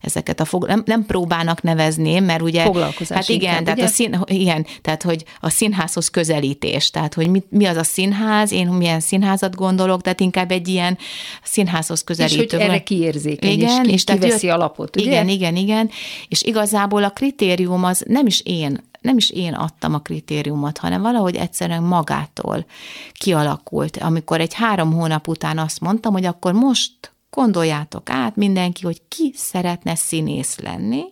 ezeket 0.00 0.40
a 0.40 0.44
fog... 0.44 0.66
nem, 0.66 0.82
nem 0.86 1.06
próbának 1.06 1.62
nevezni, 1.62 2.18
mert 2.18 2.42
ugye... 2.42 2.62
Foglalkozás 2.62 3.16
Hát 3.16 3.28
igen, 3.28 3.40
inkább, 3.40 3.64
tehát 3.64 3.78
ugye? 3.78 3.86
a 3.86 3.90
szín, 3.90 4.24
igen, 4.26 4.66
tehát 4.82 5.02
hogy 5.02 5.24
a 5.40 5.50
színházhoz 5.50 6.08
közelítés, 6.08 6.90
tehát 6.90 7.14
hogy 7.14 7.28
mi, 7.28 7.42
mi 7.48 7.64
az 7.64 7.76
a 7.76 7.84
színház, 7.84 8.52
én 8.52 8.66
milyen 8.66 9.00
színházat 9.00 9.54
gondolok, 9.54 10.02
tehát 10.02 10.20
inkább 10.20 10.50
egy 10.50 10.68
ilyen 10.68 10.98
színházhoz 11.42 12.04
közelítő. 12.04 12.42
És 12.42 12.52
hogy 12.52 12.60
erre 12.60 12.82
kiérzékeny, 12.82 13.50
igen, 13.50 13.84
és, 13.84 13.86
ki, 13.86 13.92
és 13.92 14.04
kiveszi 14.04 14.46
jött, 14.46 14.56
alapot, 14.56 14.96
ugye? 14.96 15.10
Igen, 15.10 15.28
igen, 15.28 15.56
igen, 15.56 15.90
és 16.28 16.42
igazából 16.42 17.04
a 17.04 17.10
kritérium 17.10 17.84
az 17.84 18.04
nem 18.06 18.26
is 18.26 18.40
én 18.40 18.88
nem 19.00 19.16
is 19.16 19.30
én 19.30 19.54
adtam 19.54 19.94
a 19.94 19.98
kritériumot, 19.98 20.78
hanem 20.78 21.02
valahogy 21.02 21.36
egyszerűen 21.36 21.82
magától 21.82 22.66
kialakult. 23.12 23.96
Amikor 23.96 24.40
egy 24.40 24.54
három 24.54 24.92
hónap 24.92 25.28
után 25.28 25.58
azt 25.58 25.80
mondtam, 25.80 26.12
hogy 26.12 26.24
akkor 26.24 26.52
most 26.52 27.14
gondoljátok 27.30 28.10
át 28.10 28.36
mindenki, 28.36 28.84
hogy 28.84 29.02
ki 29.08 29.32
szeretne 29.36 29.94
színész 29.94 30.58
lenni, 30.58 31.02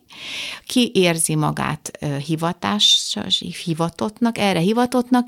ki 0.68 0.90
érzi 0.94 1.34
magát 1.34 1.98
hivatás, 2.26 3.16
hivatottnak, 3.64 4.38
erre 4.38 4.58
hivatottnak, 4.58 5.26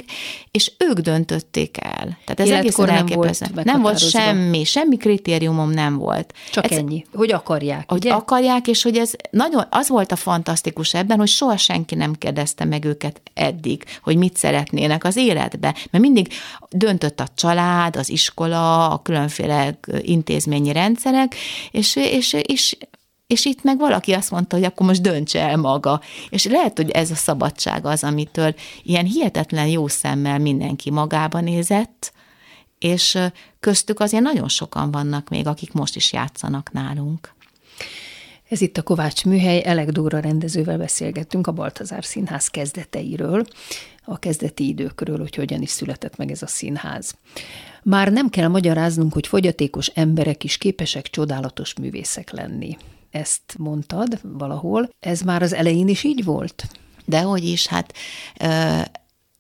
és 0.50 0.73
ők 0.78 0.99
döntötték 0.99 1.76
el. 1.80 2.18
Tehát 2.25 2.40
ez 2.40 2.49
egészen 2.50 2.87
nem 2.87 3.06
volt 3.06 3.64
Nem 3.64 3.80
volt 3.80 3.99
semmi, 3.99 4.64
semmi 4.64 4.97
kritériumom 4.97 5.70
nem 5.70 5.97
volt. 5.97 6.35
Csak 6.50 6.70
ez, 6.70 6.78
ennyi, 6.78 7.04
hogy 7.14 7.32
akarják, 7.32 7.90
Hogy 7.90 8.04
ugye? 8.04 8.14
akarják, 8.14 8.66
és 8.68 8.82
hogy 8.82 8.97
ez 8.97 9.12
nagyon, 9.30 9.64
az 9.70 9.88
volt 9.88 10.12
a 10.12 10.16
fantasztikus 10.16 10.94
ebben, 10.94 11.18
hogy 11.18 11.28
soha 11.28 11.56
senki 11.56 11.94
nem 11.94 12.14
kérdezte 12.14 12.64
meg 12.64 12.85
őket 12.85 13.20
eddig, 13.35 13.85
hogy 14.02 14.16
mit 14.16 14.37
szeretnének 14.37 15.04
az 15.04 15.16
életbe, 15.16 15.75
mert 15.90 16.04
mindig 16.04 16.32
döntött 16.70 17.20
a 17.20 17.28
család, 17.35 17.97
az 17.97 18.11
iskola, 18.11 18.90
a 18.90 19.02
különféle 19.02 19.78
intézményi 20.00 20.73
rendszerek, 20.73 21.35
és, 21.70 21.97
és, 21.97 22.37
és 22.42 22.76
és 23.31 23.45
itt 23.45 23.63
meg 23.63 23.79
valaki 23.79 24.13
azt 24.13 24.31
mondta, 24.31 24.57
hogy 24.57 24.65
akkor 24.65 24.87
most 24.87 25.03
döntse 25.03 25.41
el 25.41 25.57
maga. 25.57 26.01
És 26.31 26.45
lehet, 26.45 26.77
hogy 26.77 26.91
ez 26.91 27.11
a 27.11 27.15
szabadság 27.15 27.87
az, 27.87 28.05
amitől 28.05 28.55
ilyen 28.83 29.05
hihetetlen 29.05 29.67
jó 29.67 29.89
szemmel 29.89 30.39
mindenki 30.39 30.91
magába 30.91 31.41
nézett, 31.41 32.13
és 32.79 33.19
köztük 33.61 34.01
azért 34.01 34.23
nagyon 34.23 34.49
sokan 34.49 34.91
vannak 34.91 35.29
még, 35.29 35.47
akik 35.47 35.73
most 35.73 35.97
is 35.97 36.13
játszanak 36.13 36.73
nálunk. 36.73 37.35
Ez 38.49 38.61
itt 38.61 38.77
a 38.77 38.83
Kovács 38.83 39.25
Műhely, 39.25 39.63
Elek 39.65 39.91
Dóra 39.91 40.21
rendezővel 40.21 40.79
beszélgettünk 40.79 41.47
a 41.47 41.53
Baltazár 41.53 42.05
Színház 42.05 42.49
kezdeteiről, 42.49 43.45
a 44.05 44.19
kezdeti 44.19 44.69
időkről, 44.69 45.19
hogy 45.19 45.35
hogyan 45.35 45.63
is 45.63 45.71
született 45.71 46.17
meg 46.17 46.31
ez 46.31 46.43
a 46.43 46.47
színház. 46.47 47.15
Már 47.83 48.13
nem 48.13 48.29
kell 48.29 48.49
magyaráznunk, 48.49 49.13
hogy 49.13 49.27
fogyatékos 49.27 49.87
emberek 49.87 50.45
is 50.45 50.57
képesek 50.57 51.07
csodálatos 51.07 51.75
művészek 51.75 52.31
lenni 52.31 52.77
ezt 53.11 53.43
mondtad 53.59 54.21
valahol. 54.23 54.90
Ez 55.00 55.21
már 55.21 55.43
az 55.43 55.55
elején 55.55 55.88
is 55.88 56.05
így 56.05 56.25
volt? 56.25 56.67
Dehogy 57.05 57.45
is, 57.45 57.67
hát 57.67 57.95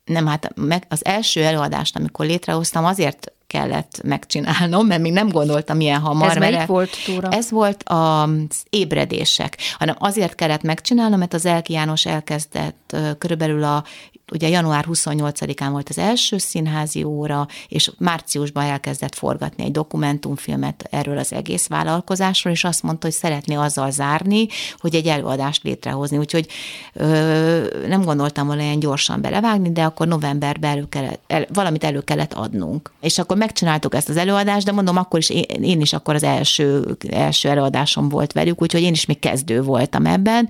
nem, 0.04 0.26
hát 0.26 0.52
meg 0.54 0.84
az 0.88 1.04
első 1.04 1.44
előadást, 1.44 1.96
amikor 1.96 2.26
létrehoztam, 2.26 2.84
azért 2.84 3.32
kellett 3.46 4.00
megcsinálnom, 4.02 4.86
mert 4.86 5.00
még 5.00 5.12
nem 5.12 5.28
gondoltam 5.28 5.76
milyen 5.76 6.00
hamar. 6.00 6.30
Ez 6.30 6.36
melyik 6.36 6.66
volt, 6.66 6.90
Tóra? 7.06 7.28
Ez 7.28 7.50
volt 7.50 7.82
az 7.84 8.64
ébredések, 8.70 9.56
hanem 9.78 9.96
azért 9.98 10.34
kellett 10.34 10.62
megcsinálnom, 10.62 11.18
mert 11.18 11.34
az 11.34 11.46
Elki 11.46 11.72
János 11.72 12.06
elkezdett 12.06 12.96
körülbelül 13.18 13.64
a 13.64 13.84
ugye 14.32 14.48
január 14.48 14.84
28-án 14.88 15.68
volt 15.70 15.88
az 15.88 15.98
első 15.98 16.38
színházi 16.38 17.02
óra, 17.02 17.46
és 17.68 17.90
márciusban 17.98 18.64
elkezdett 18.64 19.14
forgatni 19.14 19.64
egy 19.64 19.70
dokumentumfilmet 19.70 20.84
erről 20.90 21.18
az 21.18 21.32
egész 21.32 21.66
vállalkozásról, 21.66 22.52
és 22.52 22.64
azt 22.64 22.82
mondta, 22.82 23.06
hogy 23.06 23.16
szeretné 23.16 23.54
azzal 23.54 23.90
zárni, 23.90 24.46
hogy 24.78 24.94
egy 24.94 25.06
előadást 25.06 25.62
létrehozni. 25.62 26.18
Úgyhogy 26.18 26.46
ö, 26.92 27.86
nem 27.88 28.02
gondoltam 28.02 28.46
volna 28.46 28.62
ilyen 28.62 28.78
gyorsan 28.78 29.20
belevágni, 29.20 29.72
de 29.72 29.82
akkor 29.82 30.06
novemberben 30.06 30.70
elő 30.70 30.88
kellett, 30.88 31.20
el, 31.26 31.46
valamit 31.52 31.84
elő 31.84 32.00
kellett 32.00 32.32
adnunk. 32.32 32.92
És 33.00 33.18
akkor 33.18 33.36
megcsináltuk 33.36 33.94
ezt 33.94 34.08
az 34.08 34.16
előadást, 34.16 34.66
de 34.66 34.72
mondom, 34.72 34.96
akkor 34.96 35.18
is 35.18 35.30
én, 35.30 35.62
én 35.62 35.80
is 35.80 35.92
akkor 35.92 36.14
az 36.14 36.22
első, 36.22 36.96
első 37.10 37.48
előadásom 37.48 38.08
volt 38.08 38.32
velük, 38.32 38.62
úgyhogy 38.62 38.82
én 38.82 38.92
is 38.92 39.06
még 39.06 39.18
kezdő 39.18 39.62
voltam 39.62 40.06
ebben, 40.06 40.48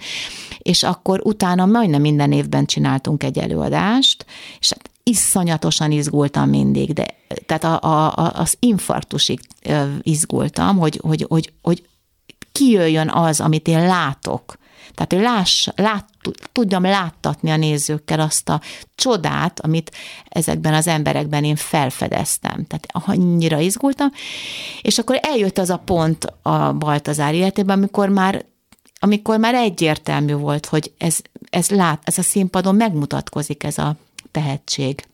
és 0.59 0.83
akkor 0.83 1.21
utána 1.25 1.67
majdnem 1.67 2.01
minden 2.01 2.33
évben 2.33 2.65
csináltunk 2.65 3.23
egy 3.23 3.39
előadást, 3.39 3.70
és 4.59 4.73
hát 4.73 4.91
iszonyatosan 5.03 5.91
izgultam 5.91 6.49
mindig, 6.49 6.93
de 6.93 7.07
tehát 7.47 7.65
a, 7.65 8.15
a, 8.15 8.33
az 8.35 8.57
infarktusig 8.59 9.41
izgultam, 10.03 10.79
hogy, 10.79 11.01
hogy, 11.03 11.27
hogy, 11.29 11.53
hogy 11.63 11.89
kijöjjön 12.53 13.09
az, 13.09 13.41
amit 13.41 13.69
én 13.69 13.87
látok. 13.87 14.59
Tehát, 14.95 15.13
hogy 15.13 15.23
láss, 15.23 15.69
lát, 15.77 16.09
tudjam 16.53 16.83
láttatni 16.83 17.51
a 17.51 17.57
nézőkkel 17.57 18.21
azt 18.21 18.49
a 18.49 18.61
csodát, 18.95 19.61
amit 19.61 19.93
ezekben 20.29 20.75
az 20.75 20.87
emberekben 20.87 21.45
én 21.45 21.57
felfedeztem. 21.57 22.67
Tehát 22.67 22.87
annyira 22.91 23.59
izgultam. 23.59 24.09
És 24.83 24.99
akkor 24.99 25.19
eljött 25.23 25.59
az 25.59 25.71
a 25.71 25.77
pont 25.77 26.25
a 26.43 26.73
Baltazár 26.73 27.35
életében, 27.35 27.79
amikor 27.79 28.09
már 28.09 28.45
amikor 29.01 29.39
már 29.39 29.55
egyértelmű 29.55 30.35
volt, 30.35 30.67
hogy 30.67 30.93
ez, 30.99 31.19
ez, 31.51 31.71
lát, 31.71 32.03
ez 32.05 32.19
a 32.19 32.23
színpadon 32.23 32.75
megmutatkozik 32.75 33.65
ez 33.65 33.79
a 33.79 33.97
tehetség. 34.31 35.05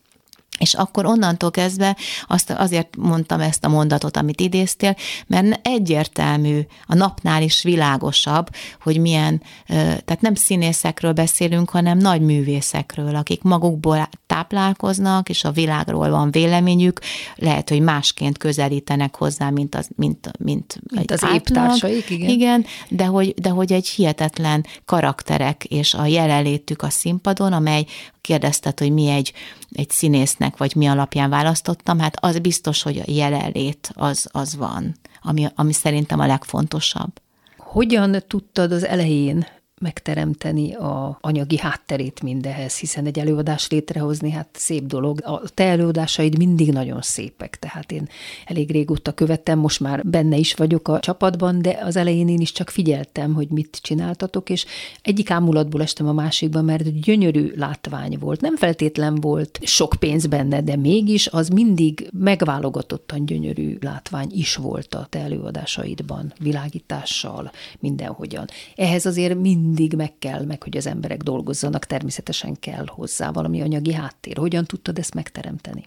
És 0.58 0.74
akkor 0.74 1.06
onnantól 1.06 1.50
kezdve 1.50 1.96
azt 2.26 2.50
azért 2.50 2.96
mondtam 2.96 3.40
ezt 3.40 3.64
a 3.64 3.68
mondatot, 3.68 4.16
amit 4.16 4.40
idéztél, 4.40 4.96
mert 5.26 5.60
egyértelmű, 5.62 6.60
a 6.86 6.94
napnál 6.94 7.42
is 7.42 7.62
világosabb, 7.62 8.48
hogy 8.82 9.00
milyen, 9.00 9.42
tehát 9.66 10.20
nem 10.20 10.34
színészekről 10.34 11.12
beszélünk, 11.12 11.70
hanem 11.70 11.98
nagy 11.98 12.20
művészekről, 12.20 13.16
akik 13.16 13.42
magukból 13.42 14.08
táplálkoznak, 14.26 15.28
és 15.28 15.44
a 15.44 15.50
világról 15.50 16.10
van 16.10 16.30
véleményük, 16.30 17.00
lehet, 17.34 17.68
hogy 17.68 17.80
másként 17.80 18.38
közelítenek 18.38 19.16
hozzá, 19.16 19.50
mint 19.50 19.74
az, 19.74 19.88
mint, 19.96 20.30
mint, 20.38 20.80
mint 20.94 21.10
az 21.10 21.24
éptársaik, 21.34 22.10
igen. 22.10 22.28
Igen, 22.28 22.64
de 22.88 23.04
hogy, 23.04 23.34
de 23.34 23.48
hogy 23.48 23.72
egy 23.72 23.88
hihetetlen 23.88 24.66
karakterek 24.84 25.64
és 25.64 25.94
a 25.94 26.06
jelenlétük 26.06 26.82
a 26.82 26.90
színpadon, 26.90 27.52
amely 27.52 27.86
kérdezted, 28.26 28.78
hogy 28.78 28.92
mi 28.92 29.08
egy, 29.08 29.32
egy 29.72 29.90
színésznek, 29.90 30.56
vagy 30.56 30.74
mi 30.74 30.86
alapján 30.86 31.30
választottam, 31.30 31.98
hát 31.98 32.16
az 32.20 32.38
biztos, 32.38 32.82
hogy 32.82 32.98
a 32.98 33.10
jelenlét 33.12 33.90
az, 33.94 34.28
az 34.32 34.56
van, 34.56 34.96
ami, 35.22 35.46
ami 35.54 35.72
szerintem 35.72 36.20
a 36.20 36.26
legfontosabb. 36.26 37.20
Hogyan 37.56 38.22
tudtad 38.26 38.72
az 38.72 38.84
elején 38.84 39.46
megteremteni 39.80 40.74
a 40.74 41.18
anyagi 41.20 41.58
hátterét 41.58 42.22
mindehez, 42.22 42.78
hiszen 42.78 43.06
egy 43.06 43.18
előadás 43.18 43.68
létrehozni, 43.68 44.30
hát 44.30 44.48
szép 44.52 44.86
dolog. 44.86 45.20
A 45.24 45.42
te 45.54 45.64
előadásaid 45.64 46.38
mindig 46.38 46.72
nagyon 46.72 47.02
szépek, 47.02 47.58
tehát 47.58 47.92
én 47.92 48.08
elég 48.44 48.70
régóta 48.70 49.12
követtem, 49.12 49.58
most 49.58 49.80
már 49.80 50.06
benne 50.06 50.36
is 50.36 50.54
vagyok 50.54 50.88
a 50.88 51.00
csapatban, 51.00 51.62
de 51.62 51.78
az 51.82 51.96
elején 51.96 52.28
én 52.28 52.40
is 52.40 52.52
csak 52.52 52.70
figyeltem, 52.70 53.34
hogy 53.34 53.48
mit 53.48 53.78
csináltatok, 53.82 54.50
és 54.50 54.64
egyik 55.02 55.30
ámulatból 55.30 55.82
estem 55.82 56.08
a 56.08 56.12
másikba, 56.12 56.62
mert 56.62 57.00
gyönyörű 57.00 57.52
látvány 57.56 58.18
volt. 58.18 58.40
Nem 58.40 58.56
feltétlen 58.56 59.14
volt 59.14 59.58
sok 59.62 59.94
pénz 59.98 60.26
benne, 60.26 60.62
de 60.62 60.76
mégis 60.76 61.26
az 61.26 61.48
mindig 61.48 62.08
megválogatottan 62.12 63.26
gyönyörű 63.26 63.76
látvány 63.80 64.30
is 64.32 64.54
volt 64.54 64.94
a 64.94 65.06
te 65.10 65.18
előadásaidban, 65.18 66.32
világítással, 66.38 67.50
mindenhogyan. 67.78 68.44
Ehhez 68.76 69.06
azért 69.06 69.38
mind 69.38 69.64
mindig 69.66 69.94
meg 69.94 70.18
kell, 70.18 70.44
meg 70.44 70.62
hogy 70.62 70.76
az 70.76 70.86
emberek 70.86 71.22
dolgozzanak, 71.22 71.84
természetesen 71.84 72.56
kell 72.60 72.86
hozzá 72.88 73.30
valami 73.30 73.60
anyagi 73.60 73.92
háttér. 73.92 74.36
Hogyan 74.36 74.64
tudtad 74.64 74.98
ezt 74.98 75.14
megteremteni? 75.14 75.84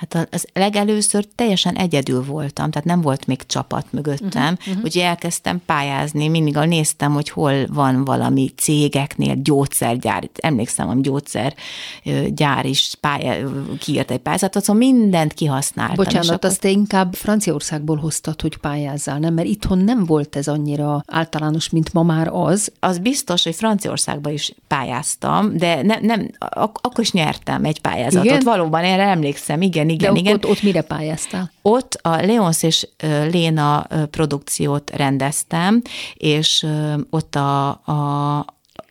Hát 0.00 0.28
az 0.30 0.46
legelőször 0.52 1.24
teljesen 1.34 1.74
egyedül 1.74 2.24
voltam, 2.24 2.70
tehát 2.70 2.86
nem 2.86 3.00
volt 3.00 3.26
még 3.26 3.46
csapat 3.46 3.86
mögöttem, 3.90 4.52
uh-huh, 4.52 4.68
uh-huh. 4.68 4.84
úgyhogy 4.84 5.02
elkezdtem 5.02 5.62
pályázni, 5.66 6.28
mindig 6.28 6.56
néztem, 6.56 7.12
hogy 7.12 7.30
hol 7.30 7.66
van 7.66 8.04
valami 8.04 8.50
cégeknél 8.56 9.34
gyógyszergyár, 9.42 10.28
emlékszem, 10.34 10.86
hogy 10.86 11.00
gyógyszergyár 11.00 12.64
is 12.64 12.94
pálya, 13.00 13.50
kiírt 13.78 14.10
egy 14.10 14.18
pályázatot, 14.18 14.64
szóval 14.64 14.82
mindent 14.82 15.32
kihasználtam. 15.32 16.04
Bocsánat, 16.04 16.44
azt 16.44 16.60
te 16.60 16.68
inkább 16.68 17.14
Franciaországból 17.14 17.96
hoztad, 17.96 18.40
hogy 18.40 18.56
pályázzál, 18.56 19.18
nem? 19.18 19.34
Mert 19.34 19.48
itthon 19.48 19.78
nem 19.78 20.04
volt 20.04 20.36
ez 20.36 20.48
annyira 20.48 21.02
általános, 21.06 21.70
mint 21.70 21.92
ma 21.92 22.02
már 22.02 22.28
az. 22.32 22.72
Az 22.80 22.98
biztos, 22.98 23.44
hogy 23.44 23.54
Franciaországban 23.54 24.32
is 24.32 24.54
pályáztam, 24.66 25.56
de 25.56 25.82
nem, 25.82 25.98
nem 26.02 26.30
ak- 26.38 26.86
akkor 26.86 27.04
is 27.04 27.12
nyertem 27.12 27.64
egy 27.64 27.80
pályázatot. 27.80 28.24
Igen? 28.24 28.40
Valóban 28.44 28.84
erre 28.84 29.02
emlékszem, 29.02 29.62
igen, 29.62 29.88
igen, 29.90 30.14
De 30.14 30.20
igen. 30.20 30.34
Ott, 30.34 30.46
ott 30.46 30.62
mire 30.62 30.82
pályáztál? 30.82 31.50
Ott 31.62 31.94
a 32.02 32.16
Leons 32.16 32.62
és 32.62 32.88
Léna 33.30 33.86
produkciót 34.10 34.90
rendeztem, 34.90 35.82
és 36.14 36.66
ott 37.10 37.34
a, 37.34 37.68
a 37.68 38.44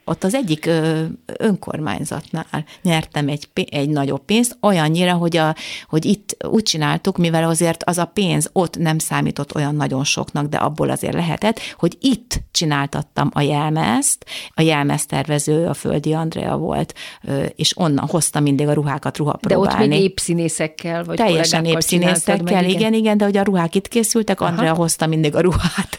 ott 0.10 0.24
az 0.24 0.34
egyik 0.34 0.70
önkormányzatnál 1.38 2.66
nyertem 2.82 3.28
egy, 3.28 3.48
egy 3.70 3.90
nagyobb 3.90 4.26
pénzt, 4.26 4.58
olyannyira, 4.62 5.14
hogy, 5.14 5.38
a, 5.38 5.56
hogy 5.88 6.06
itt 6.06 6.38
úgy 6.46 6.64
csináltuk, 6.64 7.18
mivel 7.18 7.44
azért 7.44 7.84
az 7.84 7.98
a 7.98 8.06
pénz 8.06 8.50
ott 8.54 8.78
nem 8.78 8.98
számított 9.00 9.56
olyan 9.56 9.76
nagyon 9.76 10.04
soknak, 10.04 10.46
de 10.46 10.58
abból 10.58 10.90
azért 10.90 11.14
lehetett, 11.14 11.60
hogy 11.78 11.98
itt 12.02 12.42
csináltattam 12.52 13.30
a 13.34 13.42
jelmezt, 13.42 14.26
a 14.54 14.62
jelmeztervező 14.62 15.66
a 15.66 15.74
Földi 15.74 16.14
Andrea 16.14 16.58
volt, 16.58 16.94
és 17.56 17.78
onnan 17.78 18.08
hozta 18.08 18.40
mindig 18.40 18.68
a 18.68 18.74
ruhákat 18.74 19.18
ruhapróbálni. 19.18 19.68
De 19.68 19.84
ott 19.84 19.88
még 19.88 20.02
épszínészekkel, 20.02 21.04
vagy 21.04 21.18
Teljesen 21.18 21.66
épszínészekkel, 21.66 22.64
igen. 22.64 22.64
igen, 22.64 22.94
igen, 22.94 23.18
de 23.18 23.26
hogy 23.26 23.38
a 23.38 23.44
ruhák 23.44 23.76
itt 23.76 23.88
készültek, 23.88 24.42
Aha. 24.42 24.52
Andrea 24.52 24.74
hozta 24.74 25.08
mindig 25.08 25.36
a 25.36 25.42
ruhát 25.42 25.98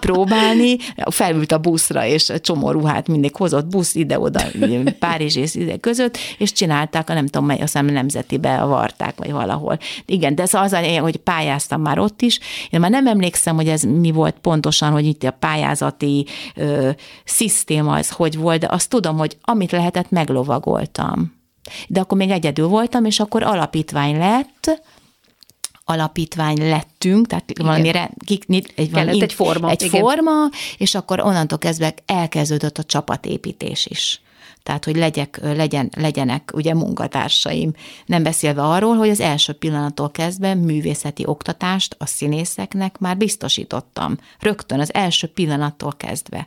próbálni, 0.00 0.76
felült 1.10 1.52
a 1.52 1.58
buszra, 1.58 2.06
és 2.06 2.32
csomó 2.40 2.70
ruhát 2.70 3.08
mindig 3.08 3.36
hoz 3.36 3.51
hozott 3.52 3.70
busz 3.70 3.94
ide-oda, 3.94 4.42
Párizs 4.98 5.36
és 5.36 5.54
ide 5.54 5.76
között, 5.76 6.18
és 6.38 6.52
csinálták 6.52 7.10
a 7.10 7.14
nem 7.14 7.26
tudom 7.26 7.46
mely, 7.46 7.56
azt 7.56 7.72
hiszem 7.72 7.86
nemzetibe 7.86 8.60
a 8.60 8.66
varták, 8.66 9.18
vagy 9.18 9.32
valahol. 9.32 9.78
Igen, 10.06 10.34
de 10.34 10.42
ez 10.42 10.54
az, 10.54 10.76
hogy 11.00 11.16
pályáztam 11.16 11.80
már 11.80 11.98
ott 11.98 12.22
is. 12.22 12.40
Én 12.70 12.80
már 12.80 12.90
nem 12.90 13.06
emlékszem, 13.06 13.56
hogy 13.56 13.68
ez 13.68 13.82
mi 13.82 14.10
volt 14.10 14.36
pontosan, 14.40 14.92
hogy 14.92 15.06
itt 15.06 15.22
a 15.22 15.30
pályázati 15.30 16.26
ö, 16.54 16.90
szisztéma 17.24 17.98
ez 17.98 18.10
hogy 18.10 18.36
volt, 18.36 18.60
de 18.60 18.66
azt 18.70 18.88
tudom, 18.88 19.18
hogy 19.18 19.36
amit 19.40 19.72
lehetett, 19.72 20.10
meglovagoltam. 20.10 21.40
De 21.88 22.00
akkor 22.00 22.18
még 22.18 22.30
egyedül 22.30 22.66
voltam, 22.66 23.04
és 23.04 23.20
akkor 23.20 23.42
alapítvány 23.42 24.18
lett, 24.18 24.82
alapítvány 25.92 26.68
lettünk, 26.68 27.26
tehát 27.26 27.50
igen. 27.50 27.66
valamire 27.66 28.10
egy, 28.74 28.90
valami, 28.90 29.22
egy 29.22 29.32
forma. 29.32 29.70
Egy 29.70 29.82
igen. 29.82 30.00
forma, 30.00 30.48
és 30.78 30.94
akkor 30.94 31.20
onnantól 31.20 31.58
kezdve 31.58 31.94
elkezdődött 32.06 32.78
a 32.78 32.84
csapatépítés 32.84 33.86
is. 33.86 34.20
Tehát, 34.62 34.84
hogy 34.84 34.96
legyek, 34.96 35.38
legyen, 35.42 35.90
legyenek 35.96 36.50
ugye 36.54 36.74
munkatársaim. 36.74 37.72
Nem 38.06 38.22
beszélve 38.22 38.62
arról, 38.62 38.96
hogy 38.96 39.08
az 39.08 39.20
első 39.20 39.52
pillanattól 39.52 40.10
kezdve 40.10 40.54
művészeti 40.54 41.22
oktatást 41.26 41.96
a 41.98 42.06
színészeknek 42.06 42.98
már 42.98 43.16
biztosítottam. 43.16 44.18
Rögtön 44.40 44.80
az 44.80 44.94
első 44.94 45.26
pillanattól 45.26 45.92
kezdve 45.96 46.46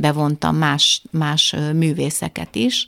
bevontam 0.00 0.56
más, 0.56 1.02
más 1.10 1.54
művészeket 1.74 2.54
is 2.54 2.86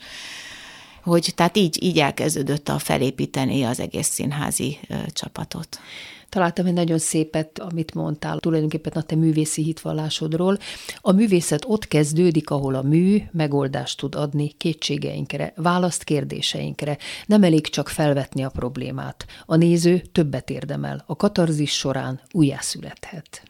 hogy 1.03 1.33
tehát 1.35 1.57
így, 1.57 1.83
így 1.83 1.99
elkezdődött 1.99 2.69
a 2.69 2.79
felépíteni 2.79 3.63
az 3.63 3.81
egész 3.81 4.09
színházi 4.09 4.79
csapatot. 5.13 5.79
Találtam 6.29 6.67
egy 6.67 6.73
nagyon 6.73 6.99
szépet, 6.99 7.59
amit 7.59 7.95
mondtál, 7.95 8.39
tulajdonképpen 8.39 8.93
a 8.93 9.03
te 9.03 9.15
művészi 9.15 9.63
hitvallásodról. 9.63 10.59
A 11.01 11.13
művészet 11.13 11.65
ott 11.67 11.89
kezdődik, 11.89 12.51
ahol 12.51 12.75
a 12.75 12.83
mű 12.83 13.23
megoldást 13.33 13.99
tud 13.99 14.15
adni 14.15 14.49
kétségeinkre, 14.49 15.53
választ 15.57 16.05
kérdéseinkre. 16.05 16.99
Nem 17.27 17.43
elég 17.43 17.69
csak 17.69 17.89
felvetni 17.89 18.45
a 18.45 18.49
problémát. 18.49 19.27
A 19.47 19.57
néző 19.57 20.03
többet 20.13 20.51
érdemel. 20.51 21.05
A 21.07 21.17
katarzis 21.17 21.73
során 21.73 22.21
újjászülethet. 22.33 23.43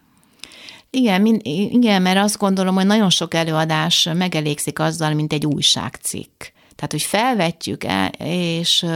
Igen, 0.91 1.21
min, 1.21 1.41
igen, 1.73 2.03
mert 2.03 2.19
azt 2.19 2.39
gondolom, 2.39 2.75
hogy 2.75 2.87
nagyon 2.87 3.11
sok 3.11 3.35
előadás 3.35 4.09
megelégszik 4.15 4.79
azzal, 4.79 5.15
mint 5.15 5.33
egy 5.33 5.47
újságcikk. 5.47 6.43
Tehát, 6.79 6.93
hogy 6.93 7.03
felvetjük 7.03 7.85
el, 7.85 8.09
és 8.19 8.87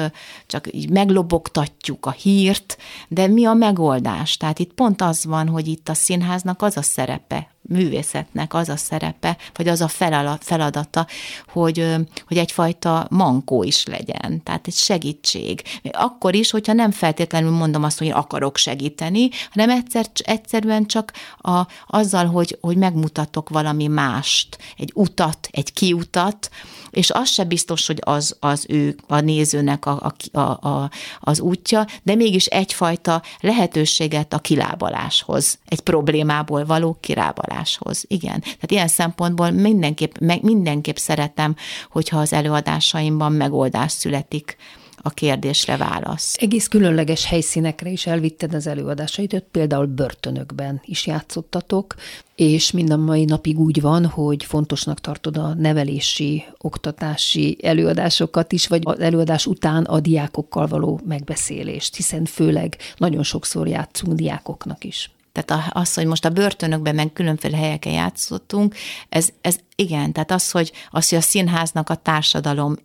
csak 0.47 0.75
így 0.75 0.91
meglobogtatjuk 0.91 2.07
a 2.07 2.11
hírt, 2.11 2.77
de 3.09 3.27
mi 3.27 3.45
a 3.45 3.53
megoldás? 3.53 4.37
Tehát 4.37 4.59
itt 4.59 4.73
pont 4.73 5.03
az 5.03 5.25
van, 5.25 5.49
hogy 5.49 5.67
itt 5.67 5.89
a 5.89 5.95
színháznak 5.95 6.63
az 6.63 6.77
a 6.77 6.83
szerepe, 6.83 7.55
művészetnek 7.63 8.55
az 8.55 8.69
a 8.69 8.77
szerepe, 8.77 9.37
vagy 9.55 9.69
az 9.69 9.81
a 9.81 9.89
feladata, 10.41 11.07
hogy, 11.49 11.95
hogy 12.27 12.39
egyfajta 12.39 13.07
mankó 13.11 13.63
is 13.63 13.87
legyen, 13.87 14.43
tehát 14.43 14.67
egy 14.67 14.75
segítség. 14.75 15.63
Akkor 15.91 16.35
is, 16.35 16.51
hogyha 16.51 16.73
nem 16.73 16.91
feltétlenül 16.91 17.51
mondom 17.51 17.85
azt, 17.85 17.99
hogy 17.99 18.07
én 18.07 18.13
akarok 18.13 18.57
segíteni, 18.57 19.29
hanem 19.51 19.71
egyszer, 19.71 20.07
egyszerűen 20.15 20.87
csak 20.87 21.13
a, 21.39 21.67
azzal, 21.87 22.27
hogy, 22.27 22.59
hogy 22.61 22.77
megmutatok 22.77 23.49
valami 23.49 23.87
mást, 23.87 24.59
egy 24.77 24.91
utat, 24.95 25.49
egy 25.51 25.73
kiutat, 25.73 26.51
és 26.91 27.11
az 27.11 27.29
se 27.29 27.45
biztos, 27.45 27.87
hogy 27.87 27.99
az, 28.01 28.37
az 28.41 28.67
ő, 28.69 28.97
a 29.07 29.21
nézőnek 29.21 29.87
a, 29.87 30.13
a, 30.33 30.39
a, 30.41 30.91
az 31.21 31.41
útja, 31.41 31.87
de 32.03 32.15
mégis 32.15 32.47
egyfajta 32.47 33.23
lehetőséget 33.41 34.33
a 34.33 34.39
kilábaláshoz, 34.39 35.59
egy 35.69 35.81
problémából 35.81 36.65
való 36.65 36.97
kilábaláshoz. 37.01 37.62
Igen. 38.07 38.41
Tehát 38.41 38.71
ilyen 38.71 38.89
szempontból 38.89 39.51
mindenképp, 39.51 40.19
meg, 40.21 40.43
mindenképp 40.43 40.97
szeretem, 40.97 41.57
hogyha 41.91 42.19
az 42.19 42.33
előadásaimban 42.33 43.33
megoldás 43.33 43.93
születik 43.93 44.57
a 45.03 45.11
kérdésre 45.11 45.77
válasz. 45.77 46.35
Egész 46.39 46.69
különleges 46.69 47.27
helyszínekre 47.27 47.91
is 47.91 48.07
elvitted 48.07 48.55
az 48.55 48.67
előadásaidat, 48.67 49.45
például 49.51 49.87
börtönökben 49.87 50.81
is 50.85 51.07
játszottatok, 51.07 51.95
és 52.35 52.71
minden 52.71 53.01
mai 53.01 53.25
napig 53.25 53.59
úgy 53.59 53.81
van, 53.81 54.07
hogy 54.07 54.45
fontosnak 54.45 55.01
tartod 55.01 55.37
a 55.37 55.55
nevelési, 55.55 56.45
oktatási 56.59 57.59
előadásokat 57.63 58.53
is, 58.53 58.67
vagy 58.67 58.83
az 58.85 59.01
előadás 59.01 59.47
után 59.47 59.85
a 59.85 60.01
diákokkal 60.01 60.67
való 60.67 61.01
megbeszélést, 61.05 61.97
hiszen 61.97 62.25
főleg 62.25 62.77
nagyon 62.97 63.23
sokszor 63.23 63.69
játszunk 63.69 64.17
diákoknak 64.17 64.85
is. 64.85 65.11
Tehát 65.33 65.71
az, 65.73 65.95
hogy 65.95 66.07
most 66.07 66.25
a 66.25 66.31
börtönökben, 66.31 66.95
meg 66.95 67.13
különféle 67.13 67.57
helyeken 67.57 67.93
játszottunk, 67.93 68.75
ez, 69.09 69.29
ez 69.41 69.59
igen, 69.75 70.13
tehát 70.13 70.31
az, 70.31 70.51
hogy, 70.51 70.73
az, 70.91 71.09
hogy 71.09 71.19
a 71.19 71.23
színháznak 71.23 71.91
a 71.91 71.95
társadalom 71.95 72.77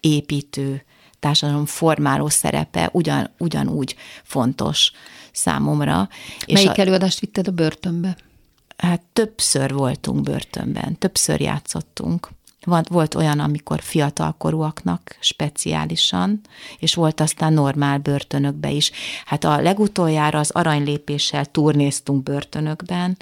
építő, 0.00 0.84
társadalom 1.18 1.66
formáló 1.66 2.28
szerepe 2.28 2.88
ugyan, 2.92 3.30
ugyanúgy 3.38 3.96
fontos 4.22 4.92
számomra. 5.32 6.08
Melyik 6.52 6.70
és 6.70 6.78
a, 6.78 6.80
előadást 6.80 7.20
vitted 7.20 7.48
a 7.48 7.50
börtönbe? 7.50 8.16
Hát 8.76 9.02
többször 9.12 9.72
voltunk 9.72 10.22
börtönben, 10.22 10.98
többször 10.98 11.40
játszottunk. 11.40 12.28
Volt, 12.64 12.88
volt 12.88 13.14
olyan, 13.14 13.38
amikor 13.40 13.80
fiatalkorúaknak 13.80 15.16
speciálisan, 15.20 16.40
és 16.78 16.94
volt 16.94 17.20
aztán 17.20 17.52
normál 17.52 17.98
börtönökbe 17.98 18.70
is. 18.70 18.90
Hát 19.24 19.44
a 19.44 19.60
legutoljára 19.60 20.38
az 20.38 20.50
aranylépéssel 20.50 21.46
turnéztunk 21.46 22.22
börtönökben, 22.22 23.16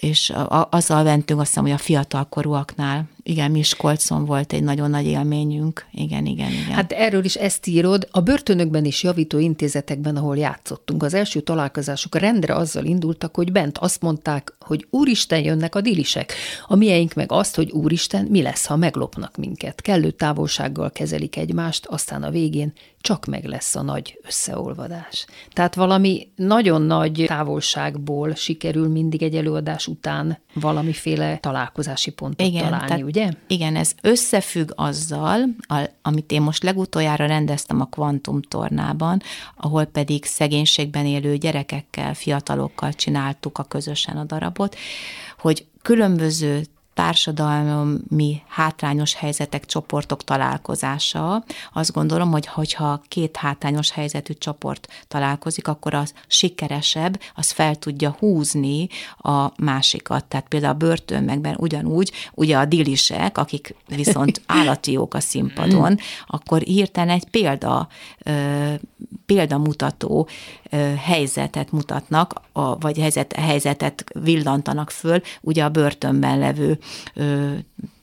és 0.00 0.32
azzal 0.70 1.02
mentünk 1.02 1.40
azt 1.40 1.48
hiszem, 1.48 1.64
hogy 1.64 1.72
a 1.72 1.78
fiatalkorúaknál 1.78 3.08
igen, 3.26 3.50
Miskolcon 3.50 4.24
volt 4.24 4.52
egy 4.52 4.62
nagyon 4.62 4.90
nagy 4.90 5.06
élményünk. 5.06 5.86
Igen, 5.92 6.26
igen, 6.26 6.50
igen. 6.50 6.74
Hát 6.74 6.92
erről 6.92 7.24
is 7.24 7.34
ezt 7.34 7.66
írod. 7.66 8.08
A 8.10 8.20
börtönökben 8.20 8.84
és 8.84 9.02
javító 9.02 9.38
intézetekben, 9.38 10.16
ahol 10.16 10.36
játszottunk, 10.36 11.02
az 11.02 11.14
első 11.14 11.40
találkozások 11.40 12.14
rendre 12.14 12.54
azzal 12.54 12.84
indultak, 12.84 13.34
hogy 13.34 13.52
bent 13.52 13.78
azt 13.78 14.02
mondták, 14.02 14.54
hogy 14.60 14.86
úristen, 14.90 15.40
jönnek 15.40 15.74
a 15.74 15.80
dilisek. 15.80 16.32
A 16.66 16.74
mieink 16.74 17.14
meg 17.14 17.32
azt, 17.32 17.56
hogy 17.56 17.70
úristen, 17.70 18.24
mi 18.24 18.42
lesz, 18.42 18.66
ha 18.66 18.76
meglopnak 18.76 19.36
minket. 19.36 19.80
Kellő 19.80 20.10
távolsággal 20.10 20.90
kezelik 20.90 21.36
egymást, 21.36 21.86
aztán 21.86 22.22
a 22.22 22.30
végén 22.30 22.72
csak 23.04 23.24
meg 23.24 23.44
lesz 23.44 23.74
a 23.74 23.82
nagy 23.82 24.18
összeolvadás. 24.26 25.26
Tehát 25.52 25.74
valami 25.74 26.28
nagyon 26.36 26.82
nagy 26.82 27.24
távolságból 27.26 28.34
sikerül 28.34 28.88
mindig 28.88 29.22
egy 29.22 29.34
előadás 29.36 29.86
után 29.86 30.38
valamiféle 30.54 31.38
találkozási 31.38 32.10
pontot 32.10 32.46
Igen, 32.46 32.62
találni, 32.62 32.86
tehát, 32.86 33.02
ugye? 33.14 33.30
Igen, 33.46 33.76
ez 33.76 33.92
összefügg 34.02 34.70
azzal, 34.74 35.40
amit 36.02 36.32
én 36.32 36.42
most 36.42 36.62
legutoljára 36.62 37.26
rendeztem 37.26 37.80
a 37.80 37.84
Kvantum 37.84 38.42
tornában, 38.42 39.22
ahol 39.56 39.84
pedig 39.84 40.24
szegénységben 40.24 41.06
élő 41.06 41.36
gyerekekkel, 41.36 42.14
fiatalokkal 42.14 42.92
csináltuk 42.92 43.58
a 43.58 43.62
közösen 43.62 44.16
a 44.16 44.24
darabot, 44.24 44.76
hogy 45.38 45.66
különböző 45.82 46.64
társadalmi 46.94 48.42
hátrányos 48.48 49.14
helyzetek, 49.14 49.66
csoportok 49.66 50.24
találkozása. 50.24 51.44
Azt 51.72 51.92
gondolom, 51.92 52.30
hogy 52.30 52.46
hogyha 52.46 53.02
két 53.08 53.36
hátrányos 53.36 53.90
helyzetű 53.90 54.32
csoport 54.32 54.88
találkozik, 55.08 55.68
akkor 55.68 55.94
az 55.94 56.14
sikeresebb, 56.26 57.20
az 57.34 57.50
fel 57.50 57.76
tudja 57.76 58.16
húzni 58.18 58.88
a 59.18 59.62
másikat. 59.62 60.24
Tehát 60.24 60.48
például 60.48 60.72
a 60.72 60.76
börtönmekben 60.76 61.56
ugyanúgy, 61.58 62.12
ugye 62.34 62.56
a 62.56 62.64
dilisek, 62.64 63.38
akik 63.38 63.74
viszont 63.86 64.42
állati 64.46 64.92
jók 64.92 65.14
a 65.14 65.20
színpadon, 65.20 65.98
akkor 66.26 66.60
hirtelen 66.60 67.14
egy 67.14 67.28
példa, 67.30 67.88
példamutató 69.26 70.28
helyzetet 71.02 71.72
mutatnak, 71.72 72.40
vagy 72.80 72.98
helyzet, 72.98 73.32
helyzetet 73.32 74.04
villantanak 74.20 74.90
föl, 74.90 75.20
ugye 75.40 75.64
a 75.64 75.68
börtönben 75.68 76.38
levő 76.38 76.78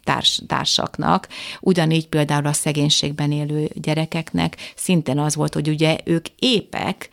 társ, 0.04 0.42
társaknak. 0.48 1.28
Ugyanígy 1.60 2.08
például 2.08 2.46
a 2.46 2.54
szegénységben 2.54 3.32
élő 3.32 3.70
gyerekeknek 3.74 4.58
szintén 4.76 5.20
az 5.20 5.36
volt, 5.36 5.54
hogy 5.54 5.68
ugye 5.70 5.98
ők 6.04 6.26
épek, 6.40 7.10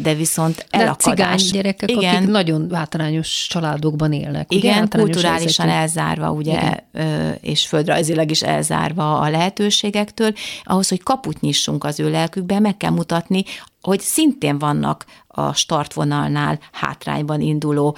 de 0.00 0.14
viszont 0.14 0.66
elakadás. 0.70 1.14
De 1.16 1.36
cigány 1.36 1.50
gyerekek, 1.52 1.90
igen, 1.90 2.14
akik 2.14 2.28
nagyon 2.28 2.70
hátrányos 2.72 3.46
családokban 3.50 4.12
élnek. 4.12 4.52
Igen, 4.52 4.82
ugye? 4.82 4.98
kulturálisan 4.98 5.68
helyzetű. 5.68 6.02
elzárva, 6.02 6.30
ugye, 6.30 6.52
igen. 6.92 7.38
és 7.40 7.66
földrajzilag 7.66 8.30
is 8.30 8.42
elzárva 8.42 9.18
a 9.18 9.30
lehetőségektől, 9.30 10.32
ahhoz, 10.62 10.88
hogy 10.88 11.02
kaput 11.02 11.40
nyissunk 11.40 11.84
az 11.84 12.00
ő 12.00 12.10
lelkükbe, 12.10 12.58
meg 12.58 12.76
kell 12.76 12.90
mutatni, 12.90 13.44
hogy 13.84 14.00
szintén 14.00 14.58
vannak 14.58 15.04
a 15.26 15.52
startvonalnál 15.52 16.58
hátrányban 16.72 17.40
induló 17.40 17.96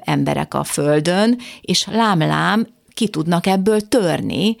emberek 0.00 0.54
a 0.54 0.64
földön, 0.64 1.38
és 1.60 1.86
lám-lám 1.86 2.66
ki 2.94 3.08
tudnak 3.08 3.46
ebből 3.46 3.80
törni, 3.80 4.56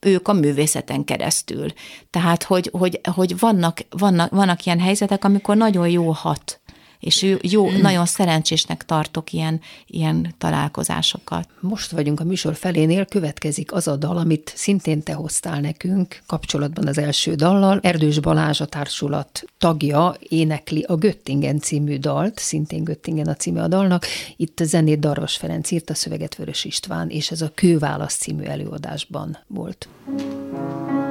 ők 0.00 0.28
a 0.28 0.32
művészeten 0.32 1.04
keresztül. 1.04 1.66
Tehát, 2.10 2.42
hogy, 2.42 2.70
hogy, 2.72 3.00
hogy 3.14 3.38
vannak, 3.38 3.80
vannak, 3.90 4.30
vannak 4.30 4.64
ilyen 4.66 4.80
helyzetek, 4.80 5.24
amikor 5.24 5.56
nagyon 5.56 5.88
jó 5.88 6.10
hat 6.10 6.60
és 7.04 7.36
jó, 7.42 7.70
mm. 7.70 7.80
nagyon 7.80 8.06
szerencsésnek 8.06 8.84
tartok 8.84 9.32
ilyen, 9.32 9.60
ilyen 9.86 10.34
találkozásokat. 10.38 11.48
Most 11.60 11.90
vagyunk 11.90 12.20
a 12.20 12.24
műsor 12.24 12.54
felénél, 12.54 13.04
következik 13.04 13.72
az 13.72 13.88
a 13.88 13.96
dal, 13.96 14.16
amit 14.16 14.52
szintén 14.56 15.02
te 15.02 15.12
hoztál 15.12 15.60
nekünk, 15.60 16.22
kapcsolatban 16.26 16.86
az 16.86 16.98
első 16.98 17.34
dallal. 17.34 17.78
Erdős 17.82 18.20
Balázs 18.20 18.60
a 18.60 18.66
társulat 18.66 19.44
tagja 19.58 20.16
énekli 20.28 20.82
a 20.82 20.94
Göttingen 20.94 21.60
című 21.60 21.98
dalt, 21.98 22.38
szintén 22.38 22.84
Göttingen 22.84 23.26
a 23.26 23.34
címe 23.34 23.62
a 23.62 23.68
dalnak. 23.68 24.06
Itt 24.36 24.60
a 24.60 24.64
zenét 24.64 24.98
Darvas 24.98 25.36
Ferenc 25.36 25.70
írt, 25.70 25.90
a 25.90 25.94
szöveget 25.94 26.34
Vörös 26.34 26.64
István, 26.64 27.08
és 27.08 27.30
ez 27.30 27.42
a 27.42 27.50
Kőválasz 27.54 28.16
című 28.16 28.42
előadásban 28.42 29.38
volt. 29.46 29.88
Thank 30.06 30.92
you. 30.92 31.03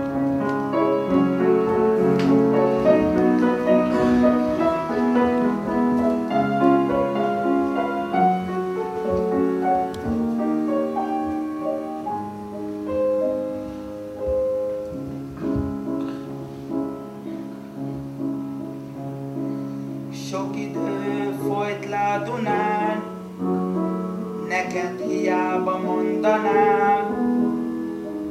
Mondanám, 26.23 27.05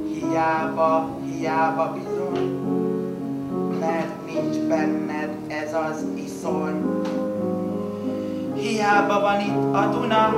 hiába, 0.04 1.08
hiába 1.24 1.92
bizony, 1.92 2.60
mert 3.80 4.26
nincs 4.26 4.56
benned 4.56 5.36
ez 5.48 5.74
az 5.74 6.06
iszony. 6.14 7.02
Hiába 8.54 9.20
van 9.20 9.40
itt 9.40 9.74
a 9.74 9.86
Duna, 9.86 10.34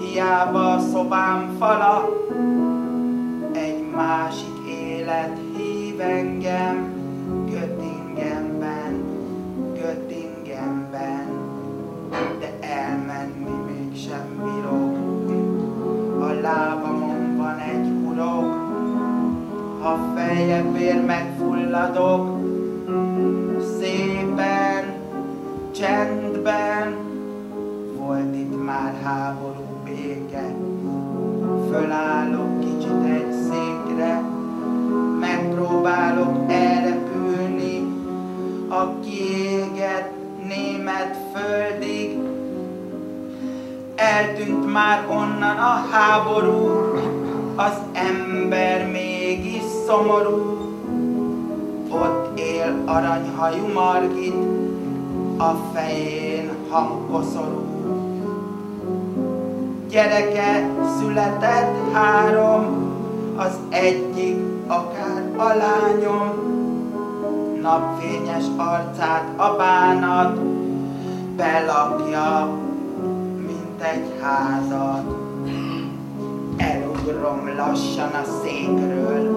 hiába 0.00 0.72
a 0.72 0.78
szobám 0.78 1.56
fala, 1.58 2.08
egy 3.52 3.84
másik 3.94 4.56
élet 4.68 5.38
hív 5.56 6.00
engem, 6.00 6.96
Göttingenben, 7.50 9.04
Göttingenben, 9.74 10.17
lábamon 16.48 17.36
van 17.36 17.58
egy 17.58 17.92
hurok, 18.02 18.56
ha 19.80 19.98
fejebbér 20.14 21.04
megfulladok, 21.04 22.38
szépen, 23.78 24.84
csendben, 25.70 26.96
volt 27.96 28.34
itt 28.34 28.64
már 28.64 28.94
háború 29.02 29.66
béke, 29.84 30.54
fölállok 31.70 32.60
kicsit 32.60 33.04
egy 33.04 33.32
székre, 33.32 34.22
megpróbálok 35.20 36.52
elrepülni 36.52 37.86
a 38.68 39.00
eltűnt 43.98 44.72
már 44.72 45.04
onnan 45.10 45.56
a 45.56 45.86
háború, 45.90 46.68
az 47.56 47.72
ember 47.92 48.90
mégis 48.90 49.62
szomorú. 49.86 50.56
Ott 51.90 52.38
él 52.38 52.82
aranyhajú 52.86 53.66
Margit, 53.72 54.34
a 55.38 55.54
fején 55.74 56.50
hangkoszorú. 56.70 57.66
Gyereke 59.88 60.70
született 60.98 61.92
három, 61.92 62.86
az 63.36 63.58
egyik 63.68 64.36
akár 64.66 65.22
a 65.36 65.56
lányom, 65.56 66.32
napfényes 67.62 68.44
arcát 68.56 69.24
a 69.36 69.56
bánat 69.56 70.38
belakja, 71.36 72.48
mint 73.78 73.90
egy 73.90 74.22
házat. 74.22 75.04
Elugrom 76.56 77.56
lassan 77.56 78.10
a 78.12 78.24
székről, 78.42 79.36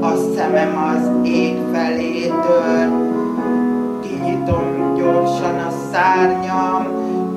a 0.00 0.16
szemem 0.34 0.78
az 0.78 1.26
ég 1.28 1.56
felé 1.72 2.26
tör, 2.26 2.88
kinyitom 4.02 4.94
gyorsan 4.96 5.58
a 5.58 5.70
szárnyam, 5.92 6.86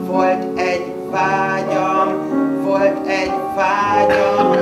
volt 0.08 0.60
egy 0.60 0.93
vágyam, 1.12 2.10
volt 2.63 3.08
egy 3.08 3.34
vágyam. 3.56 4.60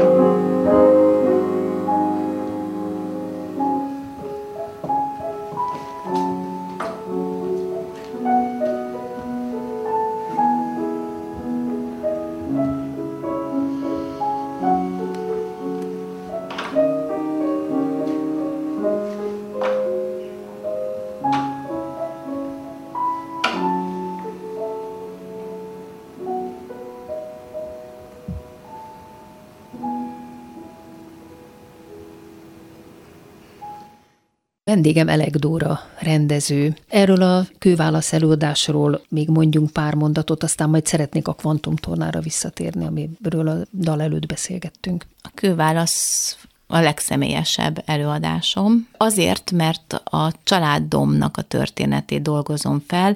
Vendégem 34.70 35.10
Elek 35.10 35.36
Dóra, 35.36 35.80
rendező. 36.00 36.76
Erről 36.88 37.22
a 37.22 37.46
kőválasz 37.60 38.14
előadásról 38.14 39.02
még 39.10 39.30
mondjunk 39.30 39.72
pár 39.72 39.94
mondatot, 39.94 40.44
aztán 40.44 40.70
majd 40.70 40.86
szeretnék 40.86 41.28
a 41.28 41.34
kvantumtornára 41.34 42.20
visszatérni, 42.20 42.86
amiről 42.86 43.48
a 43.48 43.56
dal 43.74 44.02
előtt 44.02 44.26
beszélgettünk. 44.26 45.06
A 45.22 45.30
kőválasz 45.34 46.38
a 46.68 46.80
legszemélyesebb 46.80 47.84
előadásom. 47.86 48.88
Azért, 48.98 49.52
mert 49.52 49.94
a 50.04 50.32
családomnak 50.44 51.38
a 51.38 51.42
történetét 51.42 52.22
dolgozom 52.22 52.84
fel, 52.88 53.16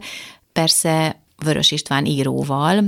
persze 0.54 1.22
Vörös 1.38 1.72
István 1.72 2.06
íróval. 2.06 2.84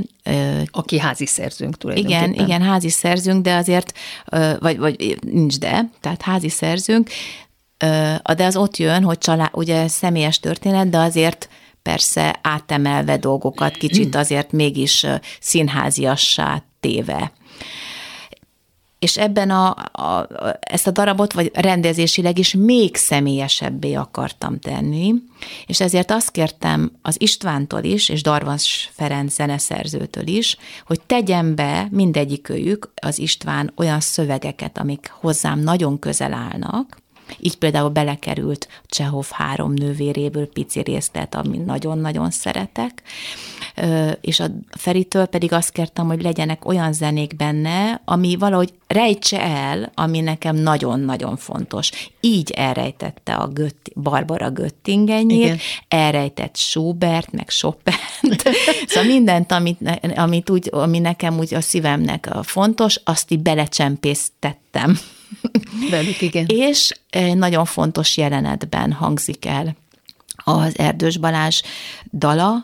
Aki 0.72 1.00
házi 1.00 1.26
szerzőnk 1.26 1.78
tulajdonképpen. 1.78 2.34
Igen, 2.34 2.46
igen, 2.46 2.62
házi 2.62 2.90
szerzőnk, 2.90 3.44
de 3.44 3.56
azért, 3.56 3.94
vagy, 4.60 4.78
vagy 4.78 5.18
nincs 5.22 5.60
de, 5.60 5.90
tehát 6.02 6.22
házi 6.22 6.50
szerzőnk, 6.50 7.10
de 8.36 8.46
az 8.46 8.56
ott 8.56 8.78
jön, 8.78 9.04
hogy 9.04 9.18
család, 9.18 9.50
ugye 9.52 9.88
személyes 9.88 10.40
történet, 10.40 10.90
de 10.90 10.98
azért 10.98 11.50
persze 11.82 12.40
átemelve 12.42 13.18
dolgokat, 13.18 13.78
kicsit 13.78 14.16
azért 14.16 14.52
mégis 14.52 15.06
színháziassá 15.40 16.64
téve. 16.80 17.32
És 19.00 19.18
ebben 19.18 19.50
a, 19.50 19.70
a, 19.92 20.28
ezt 20.60 20.88
a 20.88 20.92
darabot, 20.92 21.34
vagy 21.34 21.52
rendezésileg 21.54 22.38
is 22.38 22.54
még 22.54 22.96
személyesebbé 22.96 23.94
akartam 23.94 24.60
tenni, 24.60 25.14
és 25.66 25.80
ezért 25.80 26.12
azt 26.12 26.32
kértem 26.32 26.92
az 27.02 27.22
Istvántól 27.22 27.84
is, 27.84 28.10
és 28.10 28.22
Darvas 28.22 28.90
Ferenc 28.94 29.34
zeneszerzőtől 29.34 30.28
is, 30.28 30.58
hogy 30.86 31.02
tegyen 31.06 31.56
be 31.56 31.88
mindegyikőjük 31.92 32.92
az 33.02 33.20
István 33.20 33.74
olyan 33.78 34.00
szövegeket, 34.00 34.78
amik 34.78 35.12
hozzám 35.20 35.60
nagyon 35.60 36.00
közel 36.00 36.34
állnak, 36.34 37.04
így 37.40 37.58
például 37.58 37.90
belekerült 37.90 38.68
Csehov 38.88 39.28
három 39.30 39.74
nővéréből 39.74 40.48
pici 40.48 40.82
részlet, 40.82 41.36
amit 41.36 41.66
nagyon-nagyon 41.66 42.32
szeretek, 42.32 43.04
és 44.22 44.40
a 44.40 44.46
Feritől 44.70 45.26
pedig 45.26 45.54
azt 45.54 45.72
kértem, 45.72 46.08
hogy 46.08 46.22
legyenek 46.22 46.66
olyan 46.66 46.94
zenék 46.94 47.36
benne, 47.36 48.02
ami 48.06 48.36
valahogy 48.36 48.74
rejtse 48.88 49.42
el, 49.42 49.92
ami 49.96 50.20
nekem 50.20 50.56
nagyon-nagyon 50.56 51.38
fontos. 51.38 51.92
Így 52.20 52.52
elrejtette 52.52 53.34
a 53.34 53.48
Gött, 53.48 53.92
Barbara 53.96 54.50
Göttingenyét, 54.50 55.62
elrejtett 55.88 56.56
Schubert, 56.56 57.32
meg 57.32 57.50
chopin 57.50 57.94
szóval 58.88 59.10
mindent, 59.10 59.52
amit, 59.52 59.80
amit 60.16 60.50
úgy, 60.50 60.70
ami 60.72 61.00
nekem 61.00 61.38
úgy 61.38 61.54
a 61.54 61.62
szívemnek 61.62 62.30
fontos, 62.44 63.00
azt 63.04 63.32
így 63.32 63.40
belecsempésztettem 63.40 65.00
Velük, 65.92 66.22
igen. 66.22 66.46
És 66.48 66.92
nagyon 67.34 67.66
fontos 67.66 68.18
jelenetben 68.18 68.92
hangzik 68.92 69.46
el 69.46 69.76
az 70.44 70.80
Erdős 70.80 71.18
Balázs 71.18 71.62
dala, 72.12 72.64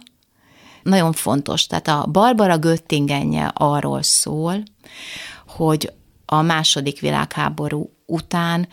nagyon 0.83 1.13
fontos. 1.13 1.67
Tehát 1.67 1.87
a 1.87 2.07
Barbara 2.11 2.57
Göttingenje 2.57 3.51
arról 3.53 4.03
szól, 4.03 4.63
hogy 5.47 5.91
a 6.25 6.41
második 6.41 6.99
világháború 6.99 7.93
után 8.05 8.67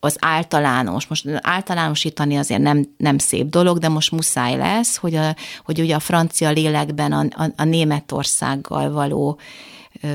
az 0.00 0.16
általános, 0.20 1.06
most 1.06 1.24
általánosítani 1.40 2.36
azért 2.36 2.60
nem, 2.60 2.94
nem 2.96 3.18
szép 3.18 3.46
dolog, 3.46 3.78
de 3.78 3.88
most 3.88 4.10
muszáj 4.10 4.56
lesz, 4.56 4.96
hogy, 4.96 5.14
a, 5.14 5.36
hogy 5.64 5.80
ugye 5.80 5.94
a 5.94 6.00
francia 6.00 6.50
lélekben 6.50 7.12
a, 7.12 7.24
a, 7.30 7.52
a 7.56 7.64
Németországgal 7.64 8.90
való 8.90 9.38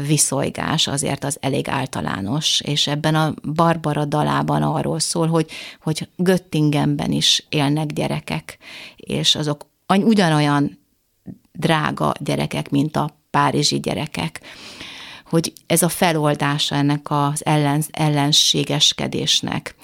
viszolygás 0.07 0.87
azért 0.87 1.23
az 1.23 1.37
elég 1.39 1.67
általános, 1.67 2.61
és 2.61 2.87
ebben 2.87 3.15
a 3.15 3.33
Barbara 3.53 4.05
dalában 4.05 4.61
arról 4.63 4.99
szól, 4.99 5.27
hogy, 5.27 5.49
hogy 5.81 6.07
Göttingenben 6.15 7.11
is 7.11 7.45
élnek 7.49 7.85
gyerekek, 7.85 8.57
és 8.95 9.35
azok 9.35 9.65
ugyanolyan 9.87 10.79
drága 11.51 12.13
gyerekek, 12.19 12.69
mint 12.69 12.95
a 12.95 13.15
párizsi 13.29 13.79
gyerekek 13.79 14.41
hogy 15.31 15.53
ez 15.67 15.81
a 15.81 15.89
feloldása 15.89 16.75
ennek 16.75 17.11
az 17.11 17.45
ellen, 17.45 17.83
ellenségeskedésnek. 17.91 19.75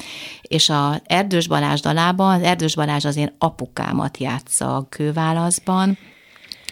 És 0.42 0.70
a 0.70 1.02
Erdős 1.06 1.48
Balázs 1.48 1.80
dalában, 1.80 2.36
az 2.36 2.42
Erdős 2.42 2.76
Balázs 2.76 3.06
az 3.06 3.16
én 3.16 3.36
apukámat 3.38 4.18
játsza 4.18 4.76
a 4.76 4.86
kőválaszban, 4.90 5.98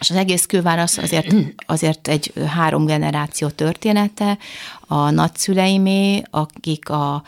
és 0.06 0.12
az 0.12 0.18
egész 0.18 0.46
kőválasz 0.46 0.98
azért, 0.98 1.36
azért 1.66 2.08
egy 2.08 2.34
három 2.48 2.86
generáció 2.86 3.48
története, 3.48 4.38
a 4.88 5.10
nagyszüleimé, 5.10 6.24
akik 6.30 6.90
a, 6.90 7.24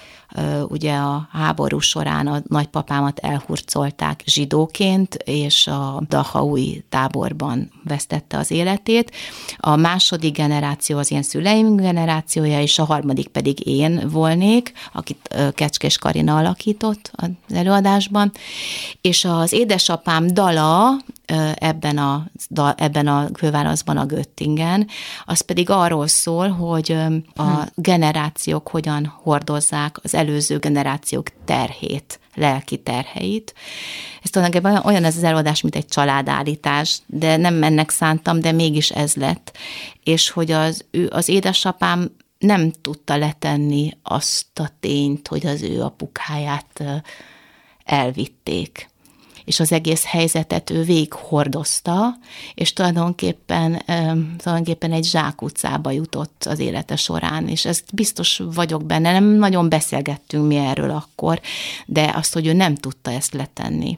ugye 0.68 0.94
a 0.94 1.28
háború 1.32 1.80
során 1.80 2.28
a 2.28 2.42
nagypapámat 2.48 3.20
elhurcolták 3.20 4.24
zsidóként, 4.26 5.16
és 5.16 5.68
a 5.68 6.04
Dahaui 6.08 6.84
táborban 6.90 7.72
vesztette 7.84 8.38
az 8.38 8.52
életét. 8.52 9.12
A 9.58 9.76
második 9.76 10.36
generáció 10.36 10.98
az 10.98 11.12
ilyen 11.12 11.24
szüleim 11.24 11.76
generációja, 11.76 12.62
és 12.62 12.80
a 12.80 12.86
harmadik 12.86 13.28
pedig 13.28 13.68
én 13.68 14.10
volnék, 14.10 14.72
akit 14.94 15.36
Kecskés 15.52 15.98
Karina 15.98 16.38
alakított 16.38 17.12
az 17.16 17.30
előadásban. 17.54 18.32
És 19.02 19.26
az 19.26 19.52
édesapám 19.52 20.28
dala 20.28 20.98
ebben 21.56 21.98
a, 21.98 22.26
ebben 22.76 23.08
a 23.08 23.32
kőválaszban, 23.32 23.98
a 23.98 24.06
Göttingen, 24.06 24.88
az 25.26 25.42
pedig 25.42 25.70
arról 25.70 26.08
szól, 26.08 26.50
hogy 26.50 26.98
a 27.36 27.47
a 27.48 27.68
generációk 27.76 28.68
hogyan 28.68 29.06
hordozzák 29.24 29.98
az 30.04 30.14
előző 30.14 30.58
generációk 30.58 31.28
terhét, 31.46 32.20
lelki 32.36 32.78
terheit. 32.78 33.54
Ez 34.24 34.30
tulajdonképpen 34.30 34.82
olyan 34.86 35.04
ez 35.04 35.18
az 35.18 35.24
előadás, 35.24 35.62
mint 35.62 35.76
egy 35.76 35.86
családállítás, 35.86 37.00
de 37.06 37.38
nem 37.38 37.64
ennek 37.64 37.90
szántam, 37.90 38.40
de 38.40 38.52
mégis 38.52 38.90
ez 38.90 39.16
lett. 39.16 39.58
És 40.04 40.30
hogy 40.30 40.52
az, 40.52 40.86
ő, 40.92 41.10
az 41.12 41.28
édesapám 41.28 42.12
nem 42.38 42.72
tudta 42.82 43.18
letenni 43.18 43.98
azt 44.04 44.60
a 44.60 44.70
tényt, 44.80 45.28
hogy 45.28 45.46
az 45.46 45.62
ő 45.62 45.82
apukáját 45.82 46.84
elvitték 47.84 48.90
és 49.48 49.60
az 49.60 49.72
egész 49.72 50.06
helyzetet 50.06 50.70
ő 50.70 50.84
végighordozta, 50.84 52.18
és 52.54 52.74
tulajdonképpen, 52.74 53.82
tulajdonképpen 54.38 54.92
egy 54.92 55.06
zsákutcába 55.06 55.92
jutott 55.92 56.46
az 56.46 56.60
élete 56.60 56.96
során, 56.96 57.48
és 57.48 57.66
ezt 57.66 57.84
biztos 57.94 58.42
vagyok 58.54 58.86
benne, 58.86 59.12
nem 59.12 59.24
nagyon 59.24 59.70
beszélgettünk 59.70 60.48
mi 60.48 60.56
erről 60.56 60.90
akkor, 60.90 61.42
de 61.86 62.12
azt, 62.16 62.34
hogy 62.34 62.48
ő 62.48 62.54
nem 62.54 62.76
tudta 62.76 63.12
ezt 63.12 63.34
letenni. 63.34 63.98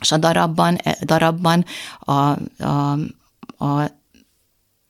És 0.00 0.12
a 0.12 0.16
darabban, 0.16 0.76
e, 0.82 0.96
darabban 1.04 1.64
a, 2.00 2.12
a, 2.64 2.92
a 3.58 3.90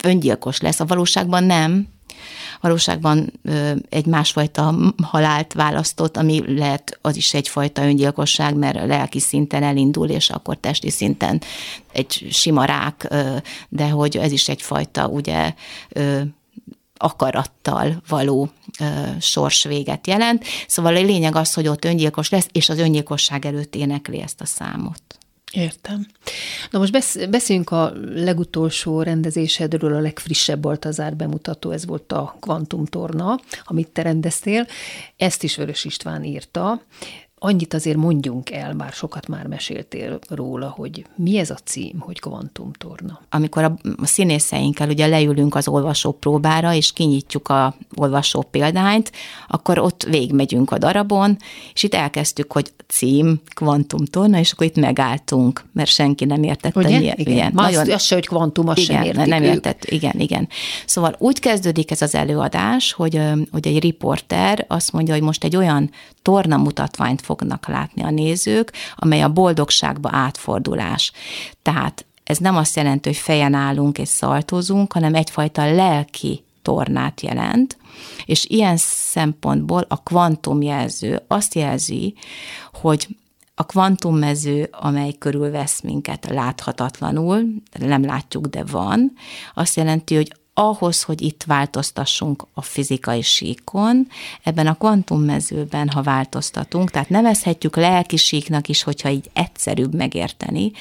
öngyilkos 0.04 0.60
lesz, 0.60 0.80
a 0.80 0.86
valóságban 0.86 1.44
nem, 1.44 1.88
valóságban 2.60 3.32
egy 3.88 4.06
másfajta 4.06 4.74
halált 5.02 5.52
választott, 5.52 6.16
ami 6.16 6.58
lehet 6.58 6.98
az 7.02 7.16
is 7.16 7.34
egyfajta 7.34 7.82
öngyilkosság, 7.82 8.54
mert 8.54 8.86
lelki 8.86 9.20
szinten 9.20 9.62
elindul, 9.62 10.08
és 10.08 10.30
akkor 10.30 10.56
testi 10.56 10.90
szinten 10.90 11.42
egy 11.92 12.26
sima 12.30 12.64
rák, 12.64 13.14
de 13.68 13.88
hogy 13.88 14.16
ez 14.16 14.32
is 14.32 14.48
egyfajta 14.48 15.06
ugye 15.06 15.54
akarattal 17.02 18.02
való 18.08 18.50
ö, 18.80 18.84
sorsvéget 19.20 20.06
jelent. 20.06 20.44
Szóval 20.66 20.96
a 20.96 21.00
lényeg 21.00 21.36
az, 21.36 21.54
hogy 21.54 21.68
ott 21.68 21.84
öngyilkos 21.84 22.30
lesz, 22.30 22.46
és 22.52 22.68
az 22.68 22.78
öngyilkosság 22.78 23.46
előtt 23.46 23.74
énekli 23.74 24.20
ezt 24.20 24.40
a 24.40 24.46
számot. 24.46 25.02
Értem. 25.52 26.06
Na 26.70 26.78
most 26.78 26.92
beszéljünk 27.30 27.70
a 27.70 27.92
legutolsó 28.14 29.02
rendezésedről, 29.02 29.94
a 29.94 30.00
legfrissebb 30.00 30.60
Baltazár 30.60 31.16
bemutató, 31.16 31.70
ez 31.70 31.86
volt 31.86 32.12
a 32.12 32.36
Quantum 32.40 32.84
Torna, 32.84 33.40
amit 33.64 33.88
te 33.88 34.02
rendeztél. 34.02 34.66
Ezt 35.16 35.42
is 35.42 35.56
Vörös 35.56 35.84
István 35.84 36.24
írta. 36.24 36.82
Annyit 37.42 37.74
azért 37.74 37.96
mondjunk 37.96 38.50
el, 38.50 38.74
bár 38.74 38.92
sokat 38.92 39.28
már 39.28 39.46
meséltél 39.46 40.18
róla, 40.28 40.68
hogy 40.68 41.04
mi 41.16 41.38
ez 41.38 41.50
a 41.50 41.58
cím, 41.64 41.98
hogy 41.98 42.20
kvantumtorna. 42.20 43.20
Amikor 43.30 43.64
a, 43.64 43.76
színészeinkkel 44.02 44.88
ugye 44.88 45.06
leülünk 45.06 45.54
az 45.54 45.68
olvasó 45.68 46.12
próbára, 46.12 46.74
és 46.74 46.92
kinyitjuk 46.92 47.48
a 47.48 47.74
olvasó 47.94 48.42
példányt, 48.50 49.12
akkor 49.48 49.78
ott 49.78 50.02
végigmegyünk 50.02 50.70
a 50.70 50.78
darabon, 50.78 51.36
és 51.74 51.82
itt 51.82 51.94
elkezdtük, 51.94 52.52
hogy 52.52 52.72
cím, 52.86 53.40
kvantumtorna, 53.54 54.38
és 54.38 54.52
akkor 54.52 54.66
itt 54.66 54.76
megálltunk, 54.76 55.64
mert 55.72 55.90
senki 55.90 56.24
nem 56.24 56.42
értette. 56.42 56.78
Ugye? 56.80 56.98
Milyen, 56.98 57.16
igen. 57.16 57.32
Milyen. 57.32 57.52
Nagyon, 57.54 57.80
azt, 57.80 57.90
azt 57.90 58.04
se, 58.04 58.14
hogy 58.14 58.26
kvantum, 58.26 58.68
azt 58.68 58.78
igen, 58.78 58.96
sem 58.96 59.04
értik 59.04 59.26
nem 59.26 59.42
értett, 59.42 59.84
igen, 59.84 60.20
igen. 60.20 60.48
Szóval 60.86 61.14
úgy 61.18 61.38
kezdődik 61.38 61.90
ez 61.90 62.02
az 62.02 62.14
előadás, 62.14 62.92
hogy, 62.92 63.20
hogy 63.50 63.66
egy 63.66 63.80
riporter 63.82 64.64
azt 64.68 64.92
mondja, 64.92 65.14
hogy 65.14 65.22
most 65.22 65.44
egy 65.44 65.56
olyan 65.56 65.90
torna 66.22 66.56
mutatványt 66.56 67.20
fognak 67.30 67.68
látni 67.68 68.02
a 68.02 68.10
nézők, 68.10 68.72
amely 68.96 69.22
a 69.22 69.32
boldogságba 69.32 70.08
átfordulás. 70.12 71.12
Tehát 71.62 72.04
ez 72.24 72.38
nem 72.38 72.56
azt 72.56 72.76
jelenti, 72.76 73.08
hogy 73.08 73.18
fejen 73.18 73.54
állunk 73.54 73.98
és 73.98 74.08
szaltozunk, 74.08 74.92
hanem 74.92 75.14
egyfajta 75.14 75.72
lelki 75.74 76.44
tornát 76.62 77.20
jelent, 77.20 77.76
és 78.24 78.44
ilyen 78.44 78.76
szempontból 78.76 79.84
a 79.88 80.02
kvantumjelző 80.02 81.22
azt 81.26 81.54
jelzi, 81.54 82.14
hogy 82.72 83.08
a 83.54 83.64
kvantummező, 83.64 84.68
amely 84.72 85.12
körülvesz 85.18 85.80
minket 85.80 86.26
láthatatlanul, 86.30 87.44
nem 87.78 88.04
látjuk, 88.04 88.46
de 88.46 88.64
van, 88.64 89.12
azt 89.54 89.76
jelenti, 89.76 90.14
hogy 90.14 90.32
ahhoz, 90.54 91.02
hogy 91.02 91.22
itt 91.22 91.42
változtassunk 91.42 92.46
a 92.54 92.62
fizikai 92.62 93.22
síkon, 93.22 94.08
ebben 94.42 94.66
a 94.66 94.74
kvantummezőben, 94.74 95.88
ha 95.88 96.02
változtatunk, 96.02 96.90
tehát 96.90 97.08
nevezhetjük 97.08 97.76
lelki 97.76 98.16
síknak 98.16 98.68
is, 98.68 98.82
hogyha 98.82 99.08
így 99.08 99.30
egyszerűbb 99.32 99.94
megérteni, 99.94 100.72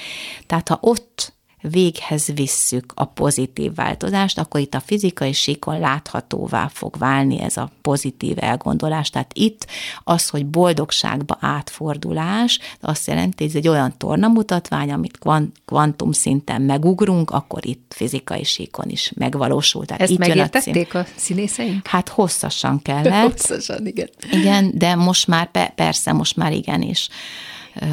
tehát 0.45 0.67
ha 0.67 0.77
ott 0.81 1.33
véghez 1.61 2.25
visszük 2.25 2.91
a 2.95 3.05
pozitív 3.05 3.73
változást, 3.75 4.39
akkor 4.39 4.61
itt 4.61 4.73
a 4.73 4.79
fizikai 4.79 5.33
síkon 5.33 5.79
láthatóvá 5.79 6.67
fog 6.73 6.97
válni 6.97 7.41
ez 7.41 7.57
a 7.57 7.71
pozitív 7.81 8.37
elgondolás. 8.39 9.09
Tehát 9.09 9.31
itt 9.33 9.67
az, 10.03 10.29
hogy 10.29 10.45
boldogságba 10.45 11.37
átfordulás, 11.39 12.59
azt 12.81 13.07
jelenti, 13.07 13.43
hogy 13.43 13.47
ez 13.47 13.55
egy 13.55 13.67
olyan 13.67 13.93
tornamutatvány, 13.97 14.91
amit 14.91 15.19
kvantum 15.65 16.11
szinten 16.11 16.61
megugrunk, 16.61 17.31
akkor 17.31 17.65
itt 17.65 17.93
fizikai 17.95 18.43
síkon 18.43 18.89
is 18.89 19.11
megvalósul. 19.15 19.85
Tehát 19.85 20.01
Ezt 20.01 20.11
itt 20.11 20.17
megértették 20.17 20.93
a, 20.93 20.99
a 20.99 21.05
színészeink? 21.15 21.87
Hát 21.87 22.09
hosszasan 22.09 22.81
kellett. 22.81 23.31
hosszasan, 23.31 23.87
igen. 23.87 24.09
Igen, 24.31 24.71
de 24.73 24.95
most 24.95 25.27
már 25.27 25.51
persze, 25.75 26.13
most 26.13 26.35
már 26.35 26.51
igenis. 26.51 27.09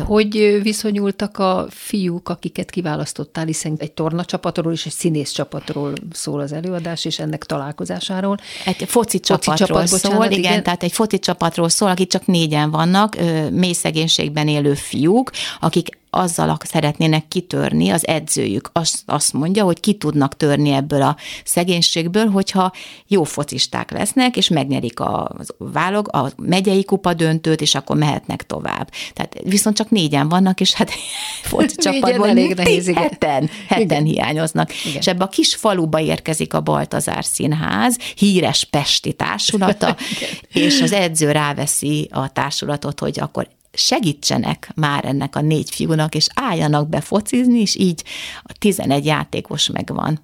Hogy 0.05 0.61
viszonyultak 0.63 1.39
a 1.39 1.67
fiúk, 1.71 2.29
akiket 2.29 2.71
kiválasztottál, 2.71 3.45
hiszen 3.45 3.77
egy 3.79 3.93
torna 3.93 4.25
csapatról 4.25 4.73
és 4.73 4.87
egy 4.87 4.93
színész 4.93 5.31
csapatról 5.31 5.93
szól 6.13 6.41
az 6.41 6.53
előadás, 6.53 7.05
és 7.05 7.19
ennek 7.19 7.45
találkozásáról. 7.45 8.37
Egy 8.65 8.77
foci, 8.77 8.87
foci 8.87 9.21
csapatról 9.21 9.57
csapat, 9.57 9.87
szól, 9.87 10.11
bocsánat, 10.11 10.31
igen, 10.31 10.51
igen, 10.51 10.63
tehát 10.63 10.83
egy 10.83 10.93
foci 10.93 11.19
csapatról 11.19 11.69
szól, 11.69 11.89
akik 11.89 12.09
csak 12.09 12.27
négyen 12.27 12.71
vannak, 12.71 13.17
mély 13.51 13.73
szegénységben 13.73 14.49
élő 14.49 14.75
fiúk, 14.75 15.31
akik 15.61 15.99
azzal 16.17 16.57
szeretnének 16.65 17.29
kitörni, 17.29 17.91
az 17.91 18.07
edzőjük 18.07 18.71
azt, 18.73 19.03
azt 19.07 19.33
mondja, 19.33 19.65
hogy 19.65 19.81
ki 19.81 19.95
tudnak 19.95 20.37
törni 20.37 20.71
ebből 20.71 21.03
a 21.03 21.17
szegénységből, 21.45 22.27
hogyha 22.27 22.73
jó 23.07 23.25
focisták 23.25 23.91
lesznek, 23.91 24.37
és 24.37 24.49
megnyerik 24.49 25.01
a, 25.01 25.37
válog, 25.59 26.09
a 26.15 26.31
megyei 26.37 26.85
kupa 26.85 27.15
döntőt, 27.15 27.61
és 27.61 27.75
akkor 27.75 27.97
mehetnek 27.97 28.47
tovább. 28.47 28.91
Tehát 29.13 29.37
viszont 29.45 29.77
csak 29.77 29.91
négyen 29.91 30.29
vannak, 30.29 30.61
és 30.61 30.73
hát 30.73 30.91
foci 31.43 31.77
csapatból 31.77 32.29
elég 32.29 32.55
nehéz, 32.55 32.89
igen. 32.89 33.03
heten, 33.03 33.51
heten 33.69 33.81
igen. 33.81 34.05
hiányoznak. 34.05 34.71
Igen. 34.85 34.99
És 34.99 35.07
ebbe 35.07 35.25
a 35.25 35.29
kis 35.29 35.55
faluba 35.55 36.01
érkezik 36.01 36.55
a 36.55 36.61
Baltazár 36.61 37.25
Színház, 37.25 37.99
híres 38.15 38.65
Pesti 38.65 39.13
társulata, 39.13 39.97
és 40.53 40.81
az 40.81 40.93
edző 40.93 41.31
ráveszi 41.31 42.09
a 42.13 42.33
társulatot, 42.33 43.01
hogy 43.01 43.21
akkor 43.21 43.49
segítsenek 43.77 44.71
már 44.75 45.05
ennek 45.05 45.37
a 45.37 45.41
négy 45.41 45.71
fiúnak, 45.71 46.15
és 46.15 46.27
álljanak 46.35 46.89
be 46.89 47.01
focizni, 47.01 47.61
és 47.61 47.77
így 47.77 48.05
a 48.43 48.53
11 48.59 49.05
játékos 49.05 49.71
megvan. 49.71 50.21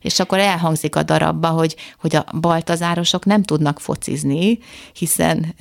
És 0.00 0.20
akkor 0.20 0.38
elhangzik 0.38 0.96
a 0.96 1.02
darabba, 1.02 1.48
hogy, 1.48 1.76
hogy 2.00 2.16
a 2.16 2.26
baltazárosok 2.40 3.24
nem 3.24 3.42
tudnak 3.42 3.80
focizni, 3.80 4.58
hiszen 4.92 5.54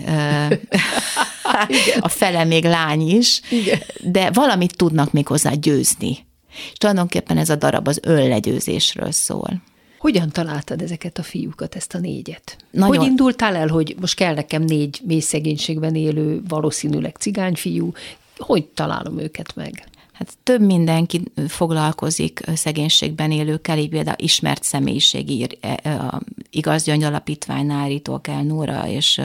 a 2.00 2.08
fele 2.08 2.43
még 2.43 2.63
lány 2.63 3.10
is, 3.10 3.41
Igen. 3.50 3.80
de 4.02 4.32
valamit 4.32 4.76
tudnak 4.78 5.12
még 5.12 5.28
hozzá 5.28 5.52
győzni. 5.52 6.26
És 6.72 6.78
tulajdonképpen 6.78 7.38
ez 7.38 7.50
a 7.50 7.56
darab 7.56 7.88
az 7.88 8.00
önlegyőzésről 8.04 9.12
szól. 9.12 9.62
Hogyan 10.04 10.30
találtad 10.30 10.82
ezeket 10.82 11.18
a 11.18 11.24
fiúkat, 11.24 11.76
ezt 11.76 11.94
a 11.94 11.98
négyet? 11.98 12.58
Nagyon... 12.72 12.98
Hogy 12.98 13.08
indultál 13.08 13.56
el, 13.56 13.68
hogy 13.68 13.96
most 14.00 14.16
kell 14.16 14.34
nekem 14.34 14.62
négy 14.62 15.02
mély 15.04 15.20
szegénységben 15.20 15.96
élő, 15.96 16.42
valószínűleg 16.48 17.16
cigányfiú, 17.16 17.92
hogy 18.38 18.66
találom 18.66 19.20
őket 19.20 19.56
meg? 19.56 19.88
Hát 20.13 20.34
több 20.44 20.62
mindenki 20.62 21.22
foglalkozik 21.48 22.42
szegénységben 22.56 23.32
élőkkel, 23.32 23.78
így 23.78 23.89
például 23.89 24.16
ismert 24.20 24.63
személyiség 24.63 25.30
ír, 25.30 25.58
e, 25.62 25.80
e, 25.84 26.00
a 26.00 26.22
Igaz 26.50 26.84
Gyöngy 26.84 27.04
Alapítványnál, 27.04 27.88
Ritokel 27.88 28.44
Nóra, 28.44 28.88
és 28.88 29.22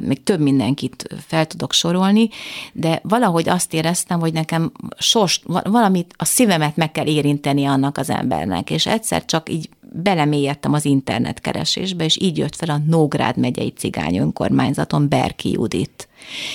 még 0.00 0.22
több 0.22 0.40
mindenkit 0.40 1.08
fel 1.26 1.46
tudok 1.46 1.72
sorolni, 1.72 2.28
de 2.72 3.00
valahogy 3.02 3.48
azt 3.48 3.74
éreztem, 3.74 4.20
hogy 4.20 4.32
nekem 4.32 4.72
sors, 4.98 5.40
valamit, 5.44 6.14
a 6.16 6.24
szívemet 6.24 6.76
meg 6.76 6.92
kell 6.92 7.06
érinteni 7.06 7.64
annak 7.64 7.98
az 7.98 8.10
embernek, 8.10 8.70
és 8.70 8.86
egyszer 8.86 9.24
csak 9.24 9.50
így 9.50 9.68
belemélyedtem 10.02 10.72
az 10.72 10.84
internetkeresésbe, 10.84 12.04
és 12.04 12.18
így 12.20 12.38
jött 12.38 12.54
fel 12.54 12.70
a 12.70 12.82
Nógrád 12.86 13.36
megyei 13.36 13.70
cigány 13.70 14.16
önkormányzaton 14.16 15.08
Berki 15.08 15.50
Judit. 15.50 16.08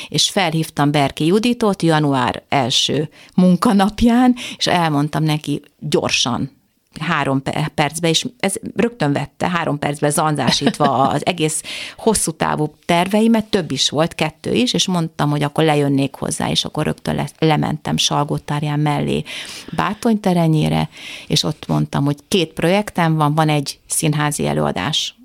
És 0.07 0.29
felhívtam 0.29 0.91
Berki 0.91 1.25
Juditot 1.25 1.81
január 1.81 2.43
első 2.49 3.09
munkanapján, 3.35 4.35
és 4.57 4.67
elmondtam 4.67 5.23
neki 5.23 5.61
gyorsan, 5.79 6.58
három 6.99 7.41
percbe, 7.75 8.09
és 8.09 8.25
ez 8.39 8.53
rögtön 8.75 9.13
vette, 9.13 9.49
három 9.49 9.79
percbe 9.79 10.09
zanzásítva 10.09 11.07
az 11.07 11.25
egész 11.25 11.63
hosszú 11.97 12.31
távú 12.31 12.73
terveimet, 12.85 13.45
több 13.45 13.71
is 13.71 13.89
volt, 13.89 14.15
kettő 14.15 14.53
is, 14.53 14.73
és 14.73 14.87
mondtam, 14.87 15.29
hogy 15.29 15.43
akkor 15.43 15.63
lejönnék 15.63 16.15
hozzá, 16.15 16.49
és 16.49 16.65
akkor 16.65 16.85
rögtön 16.85 17.15
le, 17.15 17.29
lementem 17.39 17.97
Salgótárján 17.97 18.79
mellé 18.79 19.23
Bátonyterenyére, 19.75 20.89
és 21.27 21.43
ott 21.43 21.67
mondtam, 21.67 22.05
hogy 22.05 22.17
két 22.27 22.53
projektem 22.53 23.15
van, 23.15 23.35
van 23.35 23.49
egy 23.49 23.79
színházi 23.87 24.47
előadás 24.47 25.18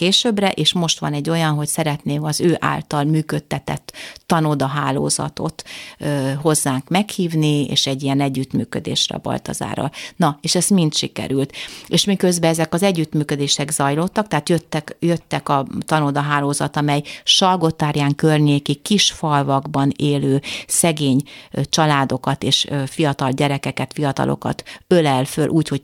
későbbre, 0.00 0.50
és 0.50 0.72
most 0.72 0.98
van 0.98 1.12
egy 1.12 1.30
olyan, 1.30 1.54
hogy 1.54 1.68
szeretném 1.68 2.24
az 2.24 2.40
ő 2.40 2.56
által 2.60 3.04
működtetett 3.04 3.92
tanoda 4.26 4.66
hálózatot 4.66 5.62
ö, 5.98 6.32
hozzánk 6.42 6.88
meghívni, 6.88 7.64
és 7.64 7.86
egy 7.86 8.02
ilyen 8.02 8.20
együttműködésre 8.20 9.16
Baltazárral. 9.16 9.90
Na, 10.16 10.38
és 10.40 10.54
ez 10.54 10.68
mind 10.68 10.94
sikerült. 10.94 11.52
És 11.86 12.04
miközben 12.04 12.50
ezek 12.50 12.74
az 12.74 12.82
együttműködések 12.82 13.70
zajlottak, 13.70 14.28
tehát 14.28 14.48
jöttek, 14.48 14.96
jöttek 15.00 15.48
a 15.48 15.66
tanoda 15.86 16.20
hálózat, 16.20 16.76
amely 16.76 17.02
Salgotárján 17.24 18.14
környéki 18.14 18.74
kis 18.74 19.10
falvakban 19.10 19.92
élő 19.96 20.42
szegény 20.66 21.22
családokat 21.62 22.42
és 22.42 22.66
fiatal 22.86 23.30
gyerekeket, 23.30 23.92
fiatalokat 23.92 24.62
ölel 24.86 25.24
föl 25.24 25.48
úgy, 25.48 25.68
hogy 25.68 25.80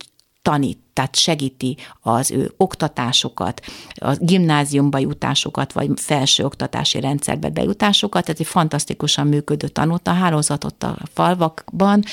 tanít, 0.47 0.79
tehát 0.93 1.17
segíti 1.17 1.77
az 2.01 2.31
ő 2.31 2.53
oktatásokat, 2.57 3.61
a 3.95 4.17
gimnáziumba 4.19 4.99
jutásokat, 4.99 5.73
vagy 5.73 5.91
felső 5.97 6.45
oktatási 6.45 7.01
rendszerbe 7.01 7.51
bejutásokat, 7.51 8.25
tehát 8.25 8.41
egy 8.41 8.47
fantasztikusan 8.47 9.27
működő 9.27 9.69
tanult 9.69 10.09
a 10.09 10.13
hálózatot 10.13 10.83
a 10.83 10.97
falvakban, 11.13 12.05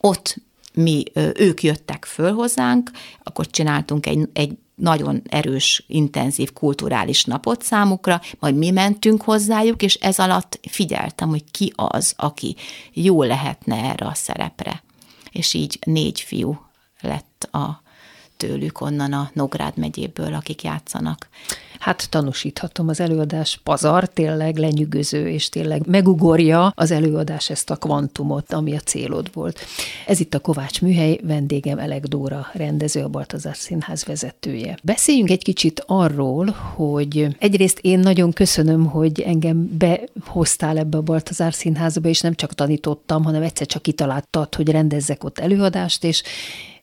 ott 0.00 0.36
mi, 0.74 1.04
ők 1.34 1.62
jöttek 1.62 2.04
föl 2.04 2.32
hozzánk, 2.32 2.90
akkor 3.22 3.46
csináltunk 3.46 4.06
egy, 4.06 4.28
egy 4.32 4.58
nagyon 4.74 5.22
erős, 5.28 5.84
intenzív 5.86 6.52
kulturális 6.52 7.24
napot 7.24 7.62
számukra, 7.62 8.20
majd 8.38 8.56
mi 8.56 8.70
mentünk 8.70 9.22
hozzájuk, 9.22 9.82
és 9.82 9.94
ez 9.94 10.18
alatt 10.18 10.60
figyeltem, 10.68 11.28
hogy 11.28 11.44
ki 11.50 11.72
az, 11.76 12.14
aki 12.16 12.56
jó 12.92 13.22
lehetne 13.22 13.76
erre 13.76 14.06
a 14.06 14.14
szerepre. 14.14 14.82
És 15.30 15.54
így 15.54 15.78
négy 15.84 16.20
fiú 16.20 16.65
lett 17.06 17.48
a 17.52 17.84
tőlük 18.36 18.80
onnan 18.80 19.12
a 19.12 19.30
Nográd 19.32 19.76
megyéből, 19.76 20.34
akik 20.34 20.62
játszanak. 20.62 21.28
Hát 21.78 22.10
tanúsíthatom, 22.10 22.88
az 22.88 23.00
előadás 23.00 23.60
pazar, 23.62 24.08
tényleg 24.08 24.56
lenyűgöző, 24.56 25.28
és 25.28 25.48
tényleg 25.48 25.86
megugorja 25.86 26.72
az 26.74 26.90
előadás 26.90 27.50
ezt 27.50 27.70
a 27.70 27.76
kvantumot, 27.76 28.52
ami 28.52 28.76
a 28.76 28.80
célod 28.80 29.30
volt. 29.32 29.60
Ez 30.06 30.20
itt 30.20 30.34
a 30.34 30.38
Kovács 30.38 30.82
Műhely, 30.82 31.18
vendégem 31.22 31.78
Elek 31.78 32.06
Dóra, 32.06 32.46
rendező, 32.52 33.02
a 33.02 33.08
Baltazár 33.08 33.56
Színház 33.56 34.04
vezetője. 34.04 34.78
Beszéljünk 34.82 35.30
egy 35.30 35.42
kicsit 35.42 35.82
arról, 35.86 36.46
hogy 36.74 37.36
egyrészt 37.38 37.78
én 37.78 37.98
nagyon 37.98 38.32
köszönöm, 38.32 38.86
hogy 38.86 39.20
engem 39.20 39.76
behoztál 39.78 40.78
ebbe 40.78 40.96
a 40.96 41.02
Baltazár 41.02 41.54
Színházba, 41.54 42.08
és 42.08 42.20
nem 42.20 42.34
csak 42.34 42.54
tanítottam, 42.54 43.24
hanem 43.24 43.42
egyszer 43.42 43.66
csak 43.66 43.82
kitaláltad, 43.82 44.54
hogy 44.54 44.70
rendezzek 44.70 45.24
ott 45.24 45.38
előadást, 45.38 46.04
és 46.04 46.22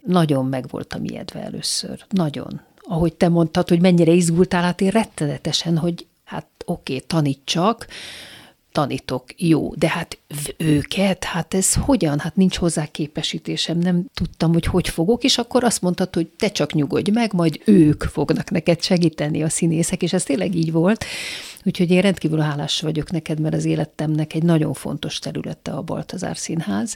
nagyon 0.06 0.46
meg 0.46 0.68
voltam 0.70 1.04
ijedve 1.04 1.44
először. 1.44 2.06
Nagyon 2.10 2.62
ahogy 2.84 3.14
te 3.14 3.30
mondtad, 3.30 3.70
hogy 3.70 3.82
mennyire 3.82 4.12
izgultál, 4.12 4.62
hát 4.62 4.82
én 4.82 4.90
rettenetesen, 4.90 5.78
hogy 5.78 6.08
hát 6.24 6.48
oké, 6.66 6.94
okay, 6.94 7.06
tanítsak, 7.08 7.88
tanítok, 8.72 9.26
jó, 9.38 9.74
de 9.76 9.90
hát 9.90 10.18
őket, 10.58 11.24
hát 11.24 11.54
ez 11.54 11.74
hogyan? 11.74 12.20
Hát 12.20 12.36
nincs 12.36 12.58
hozzá 12.58 12.86
képesítésem, 12.86 13.78
nem 13.78 14.06
tudtam, 14.14 14.54
hogy 14.54 14.66
hogy 14.66 14.90
fogok, 14.90 15.24
és 15.24 15.38
akkor 15.38 15.64
azt 15.64 15.82
mondtad, 15.82 16.14
hogy 16.14 16.28
te 16.28 16.52
csak 16.52 16.74
nyugodj 16.74 17.12
meg, 17.12 17.34
majd 17.34 17.62
ők 17.66 18.04
fognak 18.04 18.50
neked 18.50 18.82
segíteni 18.82 19.44
a 19.44 19.50
színészek, 19.50 20.02
és 20.02 20.14
ez 20.14 20.24
tényleg 20.24 20.56
így 20.56 20.72
volt. 20.72 21.06
Úgyhogy 21.66 21.92
én 21.92 22.02
rendkívül 22.02 22.40
hálás 22.40 22.82
vagyok 22.82 23.12
neked, 23.12 23.40
mert 23.40 23.56
az 23.56 23.66
életemnek 23.66 24.34
egy 24.34 24.44
nagyon 24.44 24.74
fontos 24.74 25.20
területe 25.20 25.72
a 25.72 25.82
Baltazár 25.82 26.38
Színház 26.38 26.96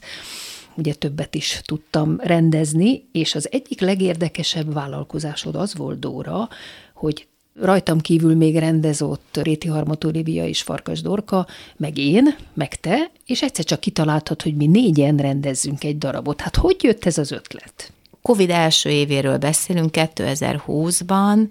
ugye 0.78 0.94
többet 0.94 1.36
is 1.36 1.62
tudtam 1.66 2.20
rendezni, 2.20 3.08
és 3.12 3.36
az 3.36 3.52
egyik 3.52 3.82
legérdekesebb 3.82 4.74
vállalkozásod 4.74 5.56
az 5.56 5.76
volt, 5.76 6.00
Dóra, 6.00 6.50
hogy 6.94 7.28
rajtam 7.62 8.00
kívül 8.00 8.36
még 8.36 8.56
rendezott 8.58 9.40
Réti 9.42 9.68
Harmat 9.68 10.04
Olivia 10.04 10.46
és 10.46 10.62
Farkas 10.62 11.02
Dorka, 11.02 11.48
meg 11.78 11.98
én, 11.98 12.36
meg 12.54 12.76
te, 12.76 13.12
és 13.26 13.42
egyszer 13.42 13.66
csak 13.66 13.80
kitaláltad, 13.80 14.42
hogy 14.42 14.56
mi 14.56 14.66
négyen 14.66 15.18
rendezzünk 15.18 15.84
egy 15.84 15.98
darabot. 15.98 16.42
Hát 16.42 16.56
hogy 16.56 16.76
jött 16.82 17.06
ez 17.06 17.18
az 17.18 17.32
ötlet? 17.32 17.92
Covid 18.22 18.50
első 18.50 18.90
évéről 18.90 19.38
beszélünk, 19.38 19.90
2020-ban. 19.94 21.50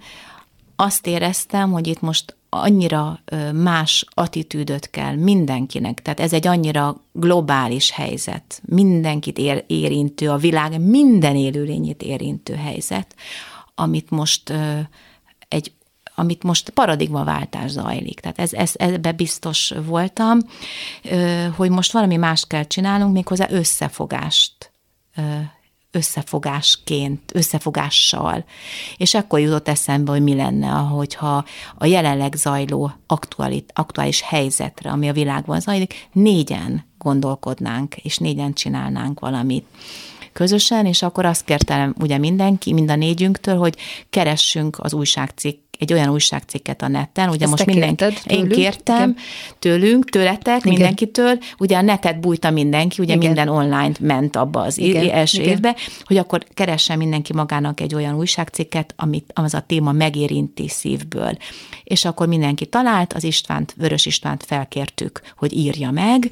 Azt 0.77 1.07
éreztem, 1.07 1.71
hogy 1.71 1.87
itt 1.87 2.01
most 2.01 2.37
annyira 2.61 3.21
más 3.55 4.07
attitűdöt 4.09 4.91
kell 4.91 5.15
mindenkinek, 5.15 6.03
tehát 6.03 6.21
ez 6.21 6.33
egy 6.33 6.47
annyira 6.47 7.01
globális 7.13 7.91
helyzet, 7.91 8.63
mindenkit 8.65 9.39
ér, 9.39 9.65
érintő, 9.67 10.31
a 10.31 10.37
világ 10.37 10.81
minden 10.81 11.37
élőlényét 11.37 12.03
érintő 12.03 12.55
helyzet, 12.55 13.15
amit 13.75 14.11
most 14.11 14.53
egy 15.49 15.73
amit 16.19 16.43
most 16.43 16.71
paradigmaváltás 16.71 17.71
zajlik. 17.71 18.21
Tehát 18.21 18.39
ez, 18.39 18.53
ez, 18.53 18.73
ebbe 18.77 19.13
biztos 19.13 19.73
voltam, 19.85 20.39
hogy 21.57 21.71
most 21.71 21.93
valami 21.93 22.17
más 22.17 22.45
kell 22.47 22.65
csinálnunk, 22.65 23.13
méghozzá 23.13 23.47
összefogást 23.51 24.73
összefogásként, 25.91 27.21
összefogással. 27.35 28.45
És 28.97 29.15
akkor 29.15 29.41
jutott 29.41 29.69
eszembe, 29.69 30.11
hogy 30.11 30.23
mi 30.23 30.35
lenne, 30.35 30.69
hogyha 30.69 31.45
a 31.79 31.87
jelenleg 31.87 32.35
zajló 32.35 32.93
aktuális, 33.07 33.63
aktuális 33.73 34.21
helyzetre, 34.21 34.91
ami 34.91 35.09
a 35.09 35.13
világban 35.13 35.61
zajlik, 35.61 36.09
négyen 36.13 36.85
gondolkodnánk, 36.99 37.97
és 37.97 38.19
négyen 38.19 38.53
csinálnánk 38.53 39.21
valamit 39.21 39.67
közösen, 40.33 40.87
és 40.87 41.03
akkor 41.03 41.25
azt 41.25 41.45
kértem 41.45 41.95
ugye 42.01 42.19
mindenki, 42.19 42.73
mind 42.73 42.91
a 42.91 42.97
négyünktől, 42.97 43.57
hogy 43.57 43.77
keressünk 44.11 44.77
az 44.79 44.93
újságcikk 44.93 45.66
egy 45.79 45.93
olyan 45.93 46.09
újságcikket 46.09 46.83
a 46.83 46.89
neten, 46.89 47.29
ugye 47.29 47.43
Ezt 47.43 47.51
most 47.51 47.67
mindenki, 47.67 48.05
én 48.27 48.49
kértem 48.49 49.11
igen. 49.11 49.17
tőlünk, 49.59 50.11
tőletek, 50.11 50.59
igen. 50.59 50.73
mindenkitől, 50.73 51.39
ugye 51.59 51.77
a 51.77 51.81
netet 51.81 52.21
bújta 52.21 52.51
mindenki, 52.51 53.03
ugye 53.03 53.15
igen. 53.15 53.27
minden 53.27 53.49
online 53.49 53.93
ment 54.01 54.37
abba 54.37 54.61
az 54.61 54.79
igen. 54.79 55.11
első 55.11 55.43
igen. 55.43 55.53
évbe, 55.53 55.77
hogy 56.05 56.17
akkor 56.17 56.45
keressen 56.55 56.99
mindenki 56.99 57.33
magának 57.33 57.81
egy 57.81 57.95
olyan 57.95 58.15
újságcikket, 58.15 58.95
amit 58.97 59.33
az 59.35 59.55
a 59.55 59.61
téma 59.61 59.93
megérinti 59.93 60.69
szívből. 60.69 61.37
És 61.85 62.05
akkor 62.05 62.27
mindenki 62.27 62.67
talált, 62.67 63.13
az 63.13 63.25
Istvánt, 63.25 63.75
Vörös 63.77 64.07
Istvánt 64.07 64.45
felkértük, 64.45 65.21
hogy 65.37 65.57
írja 65.57 65.91
meg, 65.91 66.31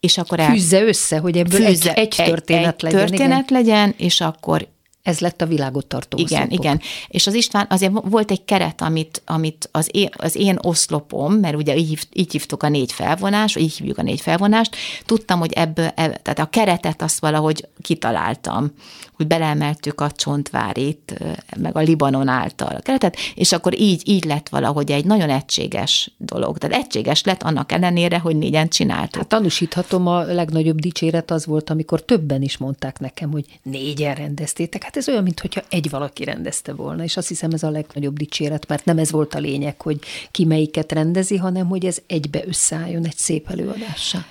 és 0.00 0.18
akkor 0.18 0.40
el... 0.40 0.50
Fűzze 0.50 0.82
össze, 0.82 1.18
hogy 1.18 1.36
ebből 1.36 1.66
fűzze, 1.66 1.94
egy, 1.94 1.98
egy 1.98 2.26
történet 2.26 2.74
egy, 2.74 2.82
legyen. 2.82 3.06
történet 3.06 3.50
igen. 3.50 3.62
legyen, 3.62 3.94
és 3.96 4.20
akkor 4.20 4.68
ez 5.02 5.18
lett 5.18 5.42
a 5.42 5.46
világot 5.46 5.86
tartó 5.86 6.18
Igen, 6.18 6.42
oszlopok. 6.42 6.64
igen. 6.64 6.80
És 7.08 7.26
az 7.26 7.34
István, 7.34 7.66
azért 7.68 7.92
volt 8.04 8.30
egy 8.30 8.44
keret, 8.44 8.80
amit, 8.80 9.22
amit 9.26 9.68
az, 9.72 9.88
én, 9.92 10.08
az 10.16 10.36
én 10.36 10.58
oszlopom, 10.62 11.34
mert 11.34 11.56
ugye 11.56 11.76
így, 11.76 11.98
így 12.12 12.32
hívtuk 12.32 12.62
a 12.62 12.68
négy 12.68 12.92
felvonást, 12.92 13.58
így 13.58 13.76
hívjuk 13.76 13.98
a 13.98 14.02
négy 14.02 14.20
felvonást, 14.20 14.76
tudtam, 15.04 15.38
hogy 15.38 15.52
ebből, 15.52 15.92
ebből 15.94 16.16
tehát 16.22 16.38
a 16.38 16.46
keretet 16.46 17.02
azt 17.02 17.18
valahogy 17.18 17.68
kitaláltam, 17.82 18.72
hogy 19.16 19.26
beleemeltük 19.26 20.00
a 20.00 20.10
csontvárit, 20.10 21.20
meg 21.56 21.76
a 21.76 21.80
Libanon 21.80 22.28
által 22.28 22.76
a 22.76 22.80
keretet, 22.80 23.16
és 23.34 23.52
akkor 23.52 23.80
így, 23.80 24.08
így 24.08 24.24
lett 24.24 24.48
valahogy 24.48 24.90
egy 24.90 25.04
nagyon 25.04 25.30
egységes 25.30 26.10
dolog. 26.16 26.58
Tehát 26.58 26.76
egységes 26.76 27.22
lett 27.22 27.42
annak 27.42 27.72
ellenére, 27.72 28.18
hogy 28.18 28.36
négyen 28.36 28.68
csináltuk. 28.68 29.16
Hát 29.20 29.26
tanúsíthatom, 29.26 30.06
a 30.06 30.22
legnagyobb 30.22 30.78
dicséret 30.78 31.30
az 31.30 31.46
volt, 31.46 31.70
amikor 31.70 32.04
többen 32.04 32.42
is 32.42 32.56
mondták 32.56 32.98
nekem, 32.98 33.30
hogy 33.30 33.44
négyen 33.62 34.14
rendeztétek. 34.14 34.88
Hát 34.90 34.98
ez 34.98 35.08
olyan, 35.08 35.22
mintha 35.22 35.62
egy 35.68 35.90
valaki 35.90 36.24
rendezte 36.24 36.72
volna, 36.72 37.02
és 37.02 37.16
azt 37.16 37.28
hiszem 37.28 37.50
ez 37.52 37.62
a 37.62 37.70
legnagyobb 37.70 38.16
dicséret, 38.16 38.68
mert 38.68 38.84
nem 38.84 38.98
ez 38.98 39.10
volt 39.10 39.34
a 39.34 39.38
lényeg, 39.38 39.80
hogy 39.80 39.98
ki 40.30 40.44
melyiket 40.44 40.92
rendezi, 40.92 41.36
hanem 41.36 41.66
hogy 41.66 41.86
ez 41.86 41.98
egybe 42.06 42.42
összeálljon 42.46 43.04
egy 43.04 43.16
szép 43.16 43.50
előadással. 43.50 44.24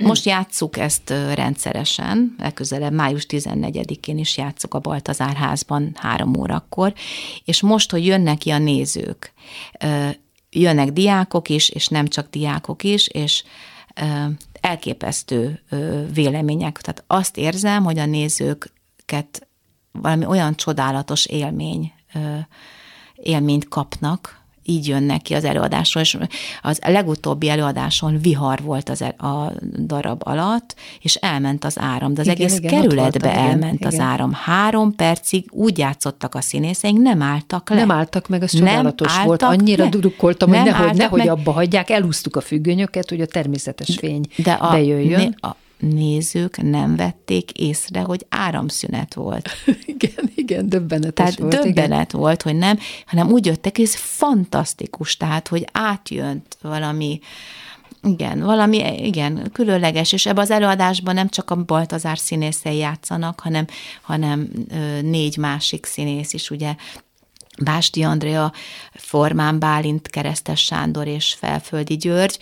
Most 0.00 0.24
játsszuk 0.24 0.76
ezt 0.76 1.10
rendszeresen, 1.34 2.34
legközelebb 2.38 2.92
május 2.92 3.26
14-én 3.28 4.18
is 4.18 4.36
játsszuk 4.36 4.74
a 4.74 4.78
Baltazár 4.78 5.34
házban 5.34 5.90
három 5.94 6.36
órakor, 6.36 6.94
és 7.44 7.60
most, 7.60 7.90
hogy 7.90 8.06
jönnek 8.06 8.38
ki 8.38 8.50
a 8.50 8.58
nézők, 8.58 9.32
jönnek 10.50 10.90
diákok 10.90 11.48
is, 11.48 11.68
és 11.68 11.88
nem 11.88 12.06
csak 12.06 12.30
diákok 12.30 12.82
is, 12.82 13.08
és 13.08 13.44
elképesztő 14.60 15.62
vélemények. 16.14 16.80
Tehát 16.80 17.04
azt 17.06 17.36
érzem, 17.36 17.84
hogy 17.84 17.98
a 17.98 18.06
nézőket 19.14 19.48
valami 19.92 20.26
olyan 20.26 20.56
csodálatos 20.56 21.26
élmény, 21.26 21.92
élményt 23.14 23.68
kapnak, 23.68 24.42
így 24.66 24.88
jönnek 24.88 25.22
ki 25.22 25.34
az 25.34 25.44
előadásról, 25.44 26.02
és 26.02 26.18
az 26.62 26.78
legutóbbi 26.86 27.48
előadáson 27.48 28.18
vihar 28.18 28.62
volt 28.62 28.88
az 28.88 29.02
e- 29.02 29.26
a 29.26 29.52
darab 29.86 30.20
alatt, 30.24 30.74
és 31.00 31.14
elment 31.14 31.64
az 31.64 31.78
áram, 31.78 32.14
de 32.14 32.20
az 32.20 32.26
igen, 32.26 32.38
egész 32.38 32.58
igen, 32.58 32.80
kerületbe 32.80 33.28
voltam, 33.28 33.44
elment 33.44 33.74
igen, 33.74 33.88
az 33.88 33.94
igen. 33.94 34.06
áram. 34.06 34.32
Három 34.32 34.94
percig 34.94 35.46
úgy 35.50 35.78
játszottak 35.78 36.34
a 36.34 36.40
színészeink, 36.40 36.98
nem 36.98 37.22
álltak 37.22 37.70
le. 37.70 37.76
Nem 37.76 37.90
álltak 37.90 38.28
meg, 38.28 38.42
az 38.42 38.50
csodálatos 38.50 39.22
volt. 39.24 39.42
Annyira 39.42 39.86
dudukoltam, 39.86 40.48
hogy 40.48 40.64
nehogy, 40.64 40.96
nehogy 40.96 41.18
meg. 41.18 41.28
abba 41.28 41.52
hagyják, 41.52 41.90
elúsztuk 41.90 42.36
a 42.36 42.40
függönyöket, 42.40 43.08
hogy 43.08 43.20
a 43.20 43.26
természetes 43.26 43.96
fény 43.96 44.26
de 44.36 44.52
a, 44.52 44.70
bejöjjön. 44.70 45.34
A, 45.40 45.56
nézők 45.88 46.62
nem 46.62 46.96
vették 46.96 47.50
észre, 47.50 48.00
hogy 48.00 48.26
áramszünet 48.28 49.14
volt. 49.14 49.48
igen, 49.94 50.30
igen, 50.34 50.68
döbbenetes 50.68 51.34
tehát 51.34 51.38
volt. 51.38 51.62
döbbenet 51.62 52.08
igen. 52.08 52.20
volt, 52.20 52.42
hogy 52.42 52.56
nem, 52.56 52.78
hanem 53.06 53.30
úgy 53.30 53.46
jöttek, 53.46 53.76
hogy 53.76 53.84
ez 53.84 53.94
fantasztikus, 53.94 55.16
tehát, 55.16 55.48
hogy 55.48 55.66
átjönt 55.72 56.56
valami, 56.62 57.20
igen, 58.02 58.40
valami, 58.40 59.06
igen, 59.06 59.50
különleges, 59.52 60.12
és 60.12 60.26
ebbe 60.26 60.40
az 60.40 60.50
előadásban 60.50 61.14
nem 61.14 61.28
csak 61.28 61.50
a 61.50 61.64
Baltazár 61.64 62.18
színészei 62.18 62.76
játszanak, 62.76 63.40
hanem, 63.40 63.66
hanem 64.02 64.48
négy 65.02 65.36
másik 65.36 65.86
színész 65.86 66.32
is, 66.32 66.50
ugye 66.50 66.74
Básti 67.62 68.02
Andrea, 68.02 68.52
Formán 68.92 69.58
Bálint, 69.58 70.08
Keresztes 70.08 70.60
Sándor 70.60 71.06
és 71.06 71.34
Felföldi 71.34 71.96
György 71.96 72.38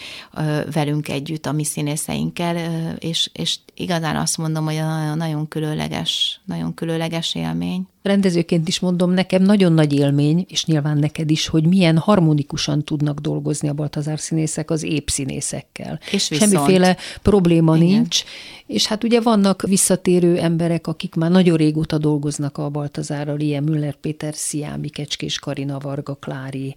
velünk 0.72 1.08
együtt 1.08 1.46
a 1.46 1.52
mi 1.52 1.64
színészeinkkel, 1.64 2.56
és, 2.98 3.30
és 3.32 3.58
igazán 3.74 4.16
azt 4.16 4.38
mondom, 4.38 4.64
hogy 4.64 4.74
nagyon, 4.74 5.16
nagyon 5.16 5.48
különleges, 5.48 6.40
nagyon 6.44 6.74
különleges 6.74 7.34
élmény. 7.34 7.86
Rendezőként 8.02 8.68
is 8.68 8.80
mondom, 8.80 9.10
nekem 9.10 9.42
nagyon 9.42 9.72
nagy 9.72 9.92
élmény, 9.92 10.46
és 10.48 10.64
nyilván 10.64 10.98
neked 10.98 11.30
is, 11.30 11.46
hogy 11.46 11.66
milyen 11.66 11.98
harmonikusan 11.98 12.84
tudnak 12.84 13.18
dolgozni 13.18 13.68
a 13.68 13.72
Baltazár 13.72 14.20
színészek 14.20 14.70
az 14.70 14.82
épp 14.82 15.08
színészekkel. 15.08 16.00
És 16.10 16.28
viszont, 16.28 16.50
Semmiféle 16.50 16.96
probléma 17.22 17.76
igen. 17.76 17.88
nincs, 17.88 18.22
és 18.66 18.86
hát 18.86 19.04
ugye 19.04 19.20
vannak 19.20 19.62
visszatérő 19.62 20.38
emberek, 20.38 20.86
akik 20.86 21.14
már 21.14 21.30
nagyon 21.30 21.56
régóta 21.56 21.98
dolgoznak 21.98 22.58
a 22.58 22.68
Baltazárral, 22.68 23.40
ilyen 23.40 23.62
Müller 23.62 23.94
Péter, 23.94 24.34
Sziámi, 24.34 24.88
Kecskés 24.88 25.38
Karina, 25.38 25.78
Varga 25.78 26.14
Klári, 26.14 26.74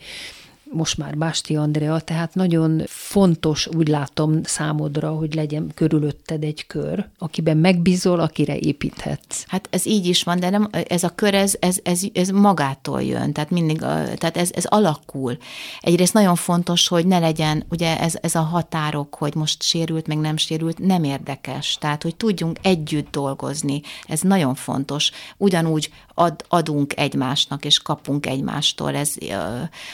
most 0.71 0.97
már 0.97 1.17
Básti 1.17 1.55
Andrea, 1.55 1.99
tehát 1.99 2.35
nagyon 2.35 2.81
fontos, 2.85 3.67
úgy 3.67 3.87
látom 3.87 4.43
számodra, 4.43 5.09
hogy 5.09 5.33
legyen 5.33 5.71
körülötted 5.73 6.43
egy 6.43 6.67
kör, 6.67 7.07
akiben 7.17 7.57
megbízol, 7.57 8.19
akire 8.19 8.57
építhetsz. 8.57 9.43
Hát 9.47 9.67
ez 9.71 9.85
így 9.85 10.05
is 10.05 10.23
van, 10.23 10.39
de 10.39 10.49
nem, 10.49 10.69
ez 10.87 11.03
a 11.03 11.09
kör, 11.09 11.33
ez, 11.33 11.55
ez, 11.59 11.79
ez, 11.83 12.01
ez 12.13 12.29
magától 12.29 13.01
jön, 13.01 13.33
tehát 13.33 13.49
mindig, 13.49 13.77
tehát 13.77 14.37
ez, 14.37 14.51
ez 14.53 14.65
alakul. 14.65 15.37
Egyrészt 15.79 16.13
nagyon 16.13 16.35
fontos, 16.35 16.87
hogy 16.87 17.05
ne 17.07 17.19
legyen, 17.19 17.63
ugye 17.69 17.99
ez, 17.99 18.17
ez 18.21 18.35
a 18.35 18.41
határok, 18.41 19.15
hogy 19.15 19.35
most 19.35 19.63
sérült, 19.63 20.07
meg 20.07 20.17
nem 20.17 20.37
sérült, 20.37 20.79
nem 20.79 21.03
érdekes. 21.03 21.77
Tehát, 21.79 22.03
hogy 22.03 22.15
tudjunk 22.15 22.57
együtt 22.61 23.11
dolgozni, 23.11 23.81
ez 24.07 24.21
nagyon 24.21 24.55
fontos. 24.55 25.11
Ugyanúgy 25.37 25.89
ad, 26.15 26.45
adunk 26.47 26.97
egymásnak, 26.97 27.65
és 27.65 27.79
kapunk 27.79 28.25
egymástól. 28.25 28.95
Ez 28.95 29.13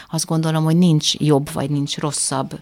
azt 0.10 0.26
gondolom, 0.26 0.64
hogy 0.64 0.78
nincs 0.78 1.14
jobb, 1.20 1.52
vagy 1.52 1.70
nincs 1.70 1.98
rosszabb. 1.98 2.60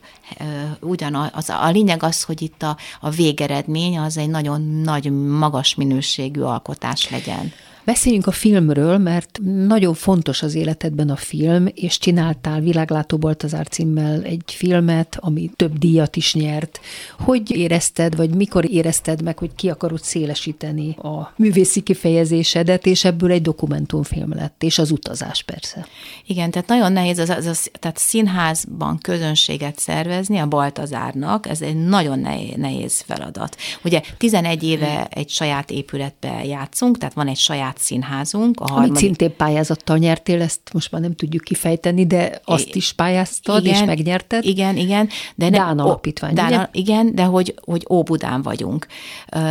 Ugyanaz, 0.79 1.49
a 1.49 1.69
lényeg 1.69 2.03
az, 2.03 2.23
hogy 2.23 2.41
itt 2.41 2.63
a, 2.63 2.77
a 2.99 3.09
végeredmény 3.09 3.99
az 3.99 4.17
egy 4.17 4.29
nagyon 4.29 4.61
nagy, 4.61 5.11
magas 5.11 5.75
minőségű 5.75 6.41
alkotás 6.41 7.09
legyen. 7.09 7.51
Beszéljünk 7.89 8.27
a 8.27 8.31
filmről, 8.31 8.97
mert 8.97 9.39
nagyon 9.67 9.93
fontos 9.93 10.41
az 10.41 10.55
életedben 10.55 11.09
a 11.09 11.15
film, 11.15 11.67
és 11.73 11.97
csináltál 11.97 12.59
Világlátó 12.59 13.17
Baltazár 13.17 13.67
címmel 13.67 14.21
egy 14.23 14.43
filmet, 14.45 15.17
ami 15.19 15.49
több 15.55 15.77
díjat 15.77 16.15
is 16.15 16.33
nyert. 16.33 16.79
Hogy 17.19 17.51
érezted, 17.51 18.15
vagy 18.15 18.29
mikor 18.29 18.71
érezted 18.71 19.23
meg, 19.23 19.37
hogy 19.37 19.55
ki 19.55 19.69
akarod 19.69 20.01
szélesíteni 20.01 20.95
a 20.95 21.33
művészi 21.35 21.81
kifejezésedet, 21.81 22.85
és 22.85 23.05
ebből 23.05 23.31
egy 23.31 23.41
dokumentumfilm 23.41 24.33
lett, 24.33 24.63
és 24.63 24.77
az 24.77 24.91
utazás 24.91 25.43
persze. 25.43 25.85
Igen, 26.25 26.51
tehát 26.51 26.67
nagyon 26.67 26.91
nehéz, 26.91 27.17
az, 27.17 27.29
az, 27.29 27.45
az, 27.45 27.71
tehát 27.79 27.97
színházban 27.97 28.97
közönséget 28.97 29.79
szervezni 29.79 30.37
a 30.37 30.47
Baltazárnak, 30.47 31.47
ez 31.47 31.61
egy 31.61 31.85
nagyon 31.85 32.19
nehéz 32.55 33.01
feladat. 33.01 33.57
Ugye 33.83 34.01
11 34.17 34.63
éve 34.63 35.07
egy 35.09 35.29
saját 35.29 35.71
épületbe 35.71 36.45
játszunk, 36.45 36.97
tehát 36.97 37.13
van 37.13 37.27
egy 37.27 37.37
saját 37.37 37.77
színházunk. 37.79 38.59
A 38.59 38.63
harmadik... 38.63 38.89
Amit 38.89 39.01
szintén 39.01 39.35
pályázattal 39.35 39.97
nyertél, 39.97 40.41
ezt 40.41 40.59
most 40.73 40.91
már 40.91 41.01
nem 41.01 41.15
tudjuk 41.15 41.43
kifejteni, 41.43 42.05
de 42.05 42.41
azt 42.43 42.75
is 42.75 42.93
pályáztad 42.93 43.65
igen, 43.65 43.75
és 43.75 43.85
megnyerted. 43.85 44.45
Igen, 44.45 44.77
igen. 44.77 45.09
De 45.35 45.49
Dán 45.49 45.75
ne, 45.75 45.81
alapítvány, 45.81 46.33
Dán, 46.33 46.47
ugye? 46.47 46.67
Igen, 46.71 47.15
de 47.15 47.23
hogy, 47.23 47.55
hogy 47.65 47.85
Óbudán 47.89 48.41
vagyunk. 48.41 48.87
Uh, 49.35 49.41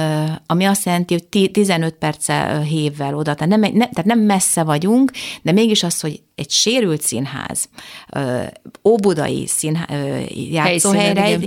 ami 0.47 0.65
azt 0.65 0.85
jelenti, 0.85 1.15
hogy 1.15 1.51
15 1.51 1.95
perce 1.95 2.61
hévvel 2.61 3.15
oda, 3.15 3.35
tehát 3.35 3.59
nem, 3.59 3.61
ne, 3.61 3.89
tehát 3.89 4.05
nem 4.05 4.21
messze 4.21 4.63
vagyunk, 4.63 5.13
de 5.43 5.53
mégis 5.53 5.83
az, 5.83 6.01
hogy 6.01 6.23
egy 6.35 6.51
sérült 6.51 7.03
színház, 7.03 7.69
uh, 8.15 8.47
óbudai 8.85 9.47
színház, 9.47 9.87
uh, 9.91 10.53
játszóhelyre 10.53 11.39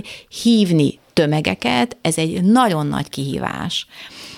hívni 0.42 1.00
tömegeket, 1.12 1.96
ez 2.00 2.18
egy 2.18 2.42
nagyon 2.42 2.86
nagy 2.86 3.08
kihívás 3.08 3.86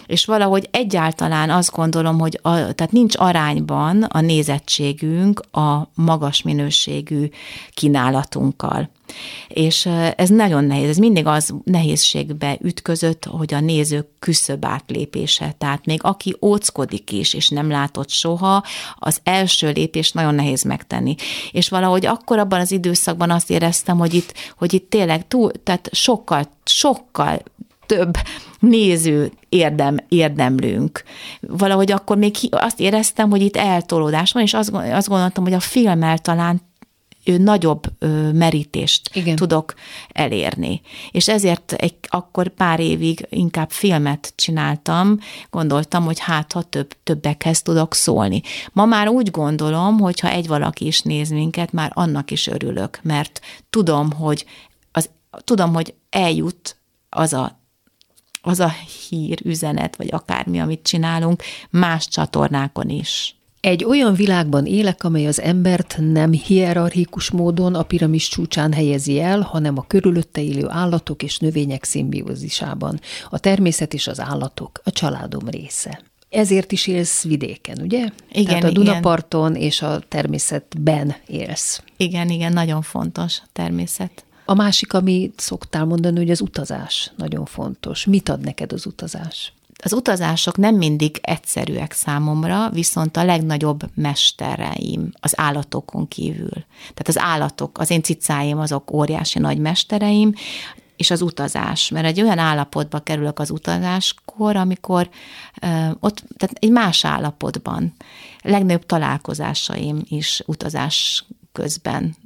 és 0.07 0.25
valahogy 0.25 0.69
egyáltalán 0.71 1.51
azt 1.51 1.73
gondolom, 1.73 2.19
hogy 2.19 2.39
a, 2.43 2.51
tehát 2.51 2.93
nincs 2.93 3.17
arányban 3.19 4.03
a 4.03 4.21
nézettségünk 4.21 5.41
a 5.51 5.91
magas 5.95 6.43
minőségű 6.43 7.29
kínálatunkkal. 7.75 8.91
És 9.49 9.87
ez 10.17 10.29
nagyon 10.29 10.65
nehéz, 10.65 10.89
ez 10.89 10.97
mindig 10.97 11.27
az 11.27 11.55
nehézségbe 11.65 12.59
ütközött, 12.61 13.25
hogy 13.25 13.55
a 13.55 13.61
nézők 13.61 14.07
küszöbb 14.19 14.65
átlépése. 14.65 15.55
Tehát 15.59 15.87
még 15.87 16.01
aki 16.03 16.37
óckodik 16.41 17.13
is, 17.13 17.35
és 17.35 17.49
nem 17.49 17.71
látott 17.71 18.11
soha, 18.11 18.65
az 18.99 19.21
első 19.23 19.71
lépés 19.71 20.13
nagyon 20.13 20.35
nehéz 20.35 20.63
megtenni. 20.63 21.15
És 21.51 21.69
valahogy 21.69 22.07
akkor 22.07 22.39
abban 22.39 22.61
az 22.61 22.71
időszakban 22.71 23.31
azt 23.31 23.51
éreztem, 23.51 23.99
hogy 23.99 24.15
itt, 24.15 24.35
hogy 24.59 24.75
itt 24.75 24.91
tényleg 24.91 25.29
túl, 25.29 25.53
tehát 25.63 25.89
sokkal, 25.93 26.49
sokkal 26.65 27.43
több 27.87 28.17
néző 28.59 29.33
érdem, 29.49 29.97
érdemlünk. 30.09 31.03
Valahogy 31.41 31.93
akkor 31.93 32.17
még 32.17 32.37
azt 32.51 32.81
éreztem, 32.81 33.31
hogy 33.31 33.43
itt 33.43 33.57
eltolódás 33.57 34.33
van, 34.33 34.43
és 34.43 34.55
azt, 34.55 34.71
azt 34.73 35.09
gondoltam, 35.09 35.45
hogy 35.45 35.53
a 35.53 35.61
filmmel 35.61 36.19
talán 36.19 36.61
ő 37.25 37.39
nagyobb 37.39 38.05
merítést 38.33 39.11
Igen. 39.13 39.37
tudok 39.37 39.75
elérni. 40.09 40.81
És 41.11 41.29
ezért 41.29 41.73
egy, 41.73 41.95
akkor 42.09 42.49
pár 42.49 42.81
évig 42.81 43.27
inkább 43.31 43.71
filmet 43.71 44.33
csináltam, 44.37 45.19
gondoltam, 45.51 46.05
hogy 46.05 46.19
hát, 46.19 46.53
ha 46.53 46.63
több, 46.63 46.93
többekhez 47.03 47.63
tudok 47.63 47.95
szólni. 47.95 48.43
Ma 48.73 48.85
már 48.85 49.09
úgy 49.09 49.31
gondolom, 49.31 49.99
hogy 49.99 50.21
ha 50.21 50.31
egy 50.31 50.47
valaki 50.47 50.87
is 50.87 51.01
néz 51.01 51.31
minket, 51.31 51.73
már 51.73 51.91
annak 51.95 52.31
is 52.31 52.47
örülök, 52.47 52.99
mert 53.03 53.41
tudom, 53.71 54.13
hogy 54.13 54.45
az, 54.93 55.11
tudom, 55.45 55.75
hogy 55.75 55.95
eljut 56.11 56.77
az 57.09 57.33
a 57.33 57.63
az 58.45 58.61
a 58.61 58.73
hír, 59.09 59.41
üzenet, 59.45 59.97
vagy 59.97 60.09
akármi, 60.11 60.61
amit 60.61 60.83
csinálunk, 60.83 61.43
más 61.71 62.09
csatornákon 62.09 62.89
is. 62.89 63.35
Egy 63.61 63.85
olyan 63.85 64.15
világban 64.15 64.67
élek, 64.67 65.05
amely 65.05 65.27
az 65.27 65.41
embert 65.41 65.97
nem 65.99 66.33
hierarchikus 66.33 67.31
módon 67.31 67.75
a 67.75 67.83
piramis 67.83 68.29
csúcsán 68.29 68.73
helyezi 68.73 69.21
el, 69.21 69.41
hanem 69.41 69.79
a 69.79 69.85
körülötte 69.87 70.43
élő 70.43 70.67
állatok 70.69 71.23
és 71.23 71.39
növények 71.39 71.85
szimbiózisában. 71.85 73.01
A 73.31 73.39
természet 73.39 73.95
és 73.95 74.07
az 74.07 74.21
állatok 74.21 74.81
a 74.85 74.91
családom 74.91 75.49
része. 75.49 76.01
Ezért 76.29 76.73
is 76.73 76.87
élsz 76.87 77.23
vidéken, 77.23 77.79
ugye? 77.83 78.09
Igen, 78.33 78.45
Tehát 78.45 78.65
a 78.65 78.71
Dunaparton 78.71 79.51
igen. 79.51 79.63
és 79.63 79.83
a 79.83 80.01
természetben 80.09 81.15
élsz. 81.27 81.83
Igen, 81.97 82.31
igen, 82.31 82.53
nagyon 82.53 82.83
fontos 82.83 83.39
a 83.45 83.49
természet. 83.53 84.24
A 84.45 84.55
másik, 84.55 84.93
amit 84.93 85.41
szoktál 85.41 85.85
mondani, 85.85 86.19
hogy 86.19 86.31
az 86.31 86.41
utazás 86.41 87.13
nagyon 87.17 87.45
fontos. 87.45 88.05
Mit 88.05 88.29
ad 88.29 88.41
neked 88.41 88.73
az 88.73 88.87
utazás? 88.87 89.53
Az 89.83 89.93
utazások 89.93 90.57
nem 90.57 90.75
mindig 90.75 91.19
egyszerűek 91.23 91.93
számomra, 91.93 92.71
viszont 92.71 93.17
a 93.17 93.25
legnagyobb 93.25 93.81
mestereim 93.95 95.13
az 95.21 95.39
állatokon 95.39 96.09
kívül. 96.09 96.65
Tehát 96.79 97.09
az 97.09 97.19
állatok, 97.19 97.79
az 97.79 97.91
én 97.91 98.03
cicáim 98.03 98.59
azok 98.59 98.93
óriási 98.93 99.39
nagy 99.39 99.59
mestereim, 99.59 100.35
és 100.97 101.11
az 101.11 101.23
utazás, 101.23 101.89
mert 101.89 102.07
egy 102.07 102.21
olyan 102.21 102.39
állapotba 102.39 103.01
kerülök 103.01 103.39
az 103.39 103.51
utazáskor, 103.51 104.57
amikor 104.57 105.09
ö, 105.63 105.67
ott, 106.01 106.23
tehát 106.37 106.57
egy 106.59 106.71
más 106.71 107.05
állapotban. 107.05 107.95
Legnagyobb 108.43 108.87
találkozásaim 108.87 110.03
is 110.09 110.43
utazás 110.47 111.25
közben 111.53 112.17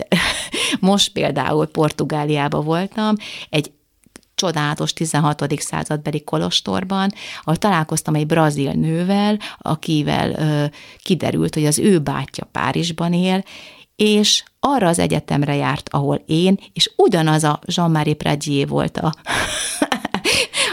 most 0.80 1.12
például 1.12 1.66
Portugáliában 1.66 2.64
voltam, 2.64 3.14
egy 3.50 3.70
csodálatos 4.34 4.92
16. 4.92 5.60
századbeli 5.60 6.24
kolostorban, 6.24 7.12
ahol 7.42 7.56
találkoztam 7.56 8.14
egy 8.14 8.26
brazil 8.26 8.72
nővel, 8.72 9.38
akivel 9.58 10.30
ö, 10.30 10.64
kiderült, 11.02 11.54
hogy 11.54 11.66
az 11.66 11.78
ő 11.78 11.98
bátyja 11.98 12.48
Párizsban 12.52 13.12
él, 13.12 13.44
és 13.96 14.44
arra 14.60 14.88
az 14.88 14.98
egyetemre 14.98 15.54
járt, 15.54 15.88
ahol 15.88 16.22
én, 16.26 16.58
és 16.72 16.90
ugyanaz 16.96 17.44
a 17.44 17.60
Jean-Marie 17.64 18.14
Pradier 18.14 18.68
volt 18.68 18.96
a 18.96 19.14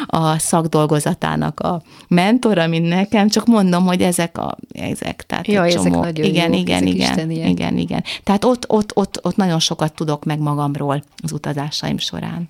a 0.06 0.40
szakdolgozatának 0.40 1.60
a 1.60 1.82
mentora, 2.08 2.68
mint 2.68 2.88
nekem, 2.88 3.30
csak 3.30 3.46
mondom, 3.46 3.86
hogy 3.86 4.02
ezek 4.02 4.38
a 4.38 4.58
ezek, 4.74 5.24
tehát 5.28 5.48
ja, 5.48 5.66
ezek 5.66 5.82
csomó. 5.84 6.00
nagyon 6.00 6.26
igen, 6.26 6.54
jó, 6.54 6.60
igen, 6.60 6.88
igen, 6.88 7.30
igen, 7.30 7.78
igen. 7.78 8.04
Tehát 8.24 8.44
ott, 8.44 8.70
ott, 8.70 8.92
ott, 8.96 9.20
ott 9.22 9.36
nagyon 9.36 9.60
sokat 9.60 9.94
tudok 9.94 10.24
meg 10.24 10.40
magamról 10.40 11.04
az 11.24 11.32
utazásaim 11.32 11.98
során. 11.98 12.48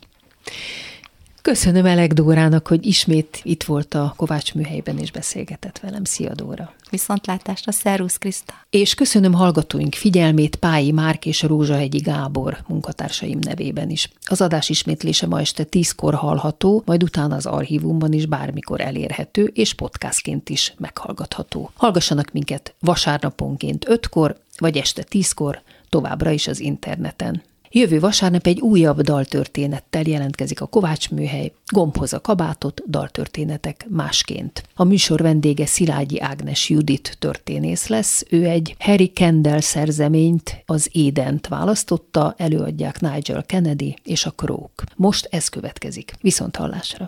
Köszönöm 1.46 1.86
Elek 1.86 2.14
Dórának, 2.14 2.68
hogy 2.68 2.86
ismét 2.86 3.40
itt 3.44 3.64
volt 3.64 3.94
a 3.94 4.14
Kovács 4.16 4.54
műhelyben 4.54 4.98
és 4.98 5.12
beszélgetett 5.12 5.80
velem. 5.80 6.04
Szia 6.04 6.34
Dóra! 6.34 6.74
Viszontlátásra, 6.90 7.72
szervusz 7.72 8.18
Kriszta! 8.18 8.54
És 8.70 8.94
köszönöm 8.94 9.34
hallgatóink 9.34 9.94
figyelmét 9.94 10.56
Pályi 10.56 10.92
Márk 10.92 11.26
és 11.26 11.42
Rózsahegyi 11.42 11.98
Gábor 11.98 12.58
munkatársaim 12.68 13.40
nevében 13.42 13.90
is. 13.90 14.10
Az 14.26 14.42
adás 14.42 14.70
ismétlése 14.70 15.28
ma 15.28 15.40
este 15.40 15.64
tízkor 15.64 16.14
hallható, 16.14 16.84
majd 16.86 17.04
utána 17.04 17.36
az 17.36 17.46
archívumban 17.46 18.14
is 18.14 18.26
bármikor 18.26 18.82
elérhető, 18.82 19.44
és 19.44 19.74
podcastként 19.74 20.50
is 20.50 20.74
meghallgatható. 20.78 21.72
Hallgassanak 21.76 22.32
minket 22.32 22.76
vasárnaponként 22.80 23.90
ötkor, 23.90 24.38
vagy 24.58 24.78
este 24.78 25.04
tízkor, 25.04 25.62
továbbra 25.90 26.32
is 26.32 26.48
az 26.48 26.60
interneten. 26.60 27.44
Jövő 27.78 28.00
vasárnap 28.00 28.48
egy 28.48 28.62
újabb 28.62 29.02
daltörténettel 29.02 30.02
jelentkezik 30.08 30.62
a 30.62 30.66
Kovács 30.66 31.10
műhely, 31.10 31.52
gombhoz 31.68 32.14
a 32.14 32.22
kabátot, 32.22 32.82
daltörténetek 32.90 33.86
másként. 33.90 34.64
A 34.76 34.84
műsor 34.84 35.22
vendége 35.22 35.66
Szilágyi 35.66 36.22
Ágnes 36.22 36.70
Judit 36.70 37.16
történész 37.20 37.88
lesz, 37.88 38.26
ő 38.30 38.46
egy 38.46 38.76
Harry 38.80 39.08
Kendall 39.08 39.60
szerzeményt, 39.60 40.64
az 40.66 40.90
Édent 40.92 41.48
választotta, 41.48 42.34
előadják 42.38 43.00
Nigel 43.00 43.44
Kennedy 43.46 43.98
és 44.04 44.26
a 44.26 44.32
Krók. 44.32 44.84
Most 44.96 45.28
ez 45.32 45.50
következik. 45.50 46.14
Viszont 46.22 46.56
hallásra! 46.56 47.08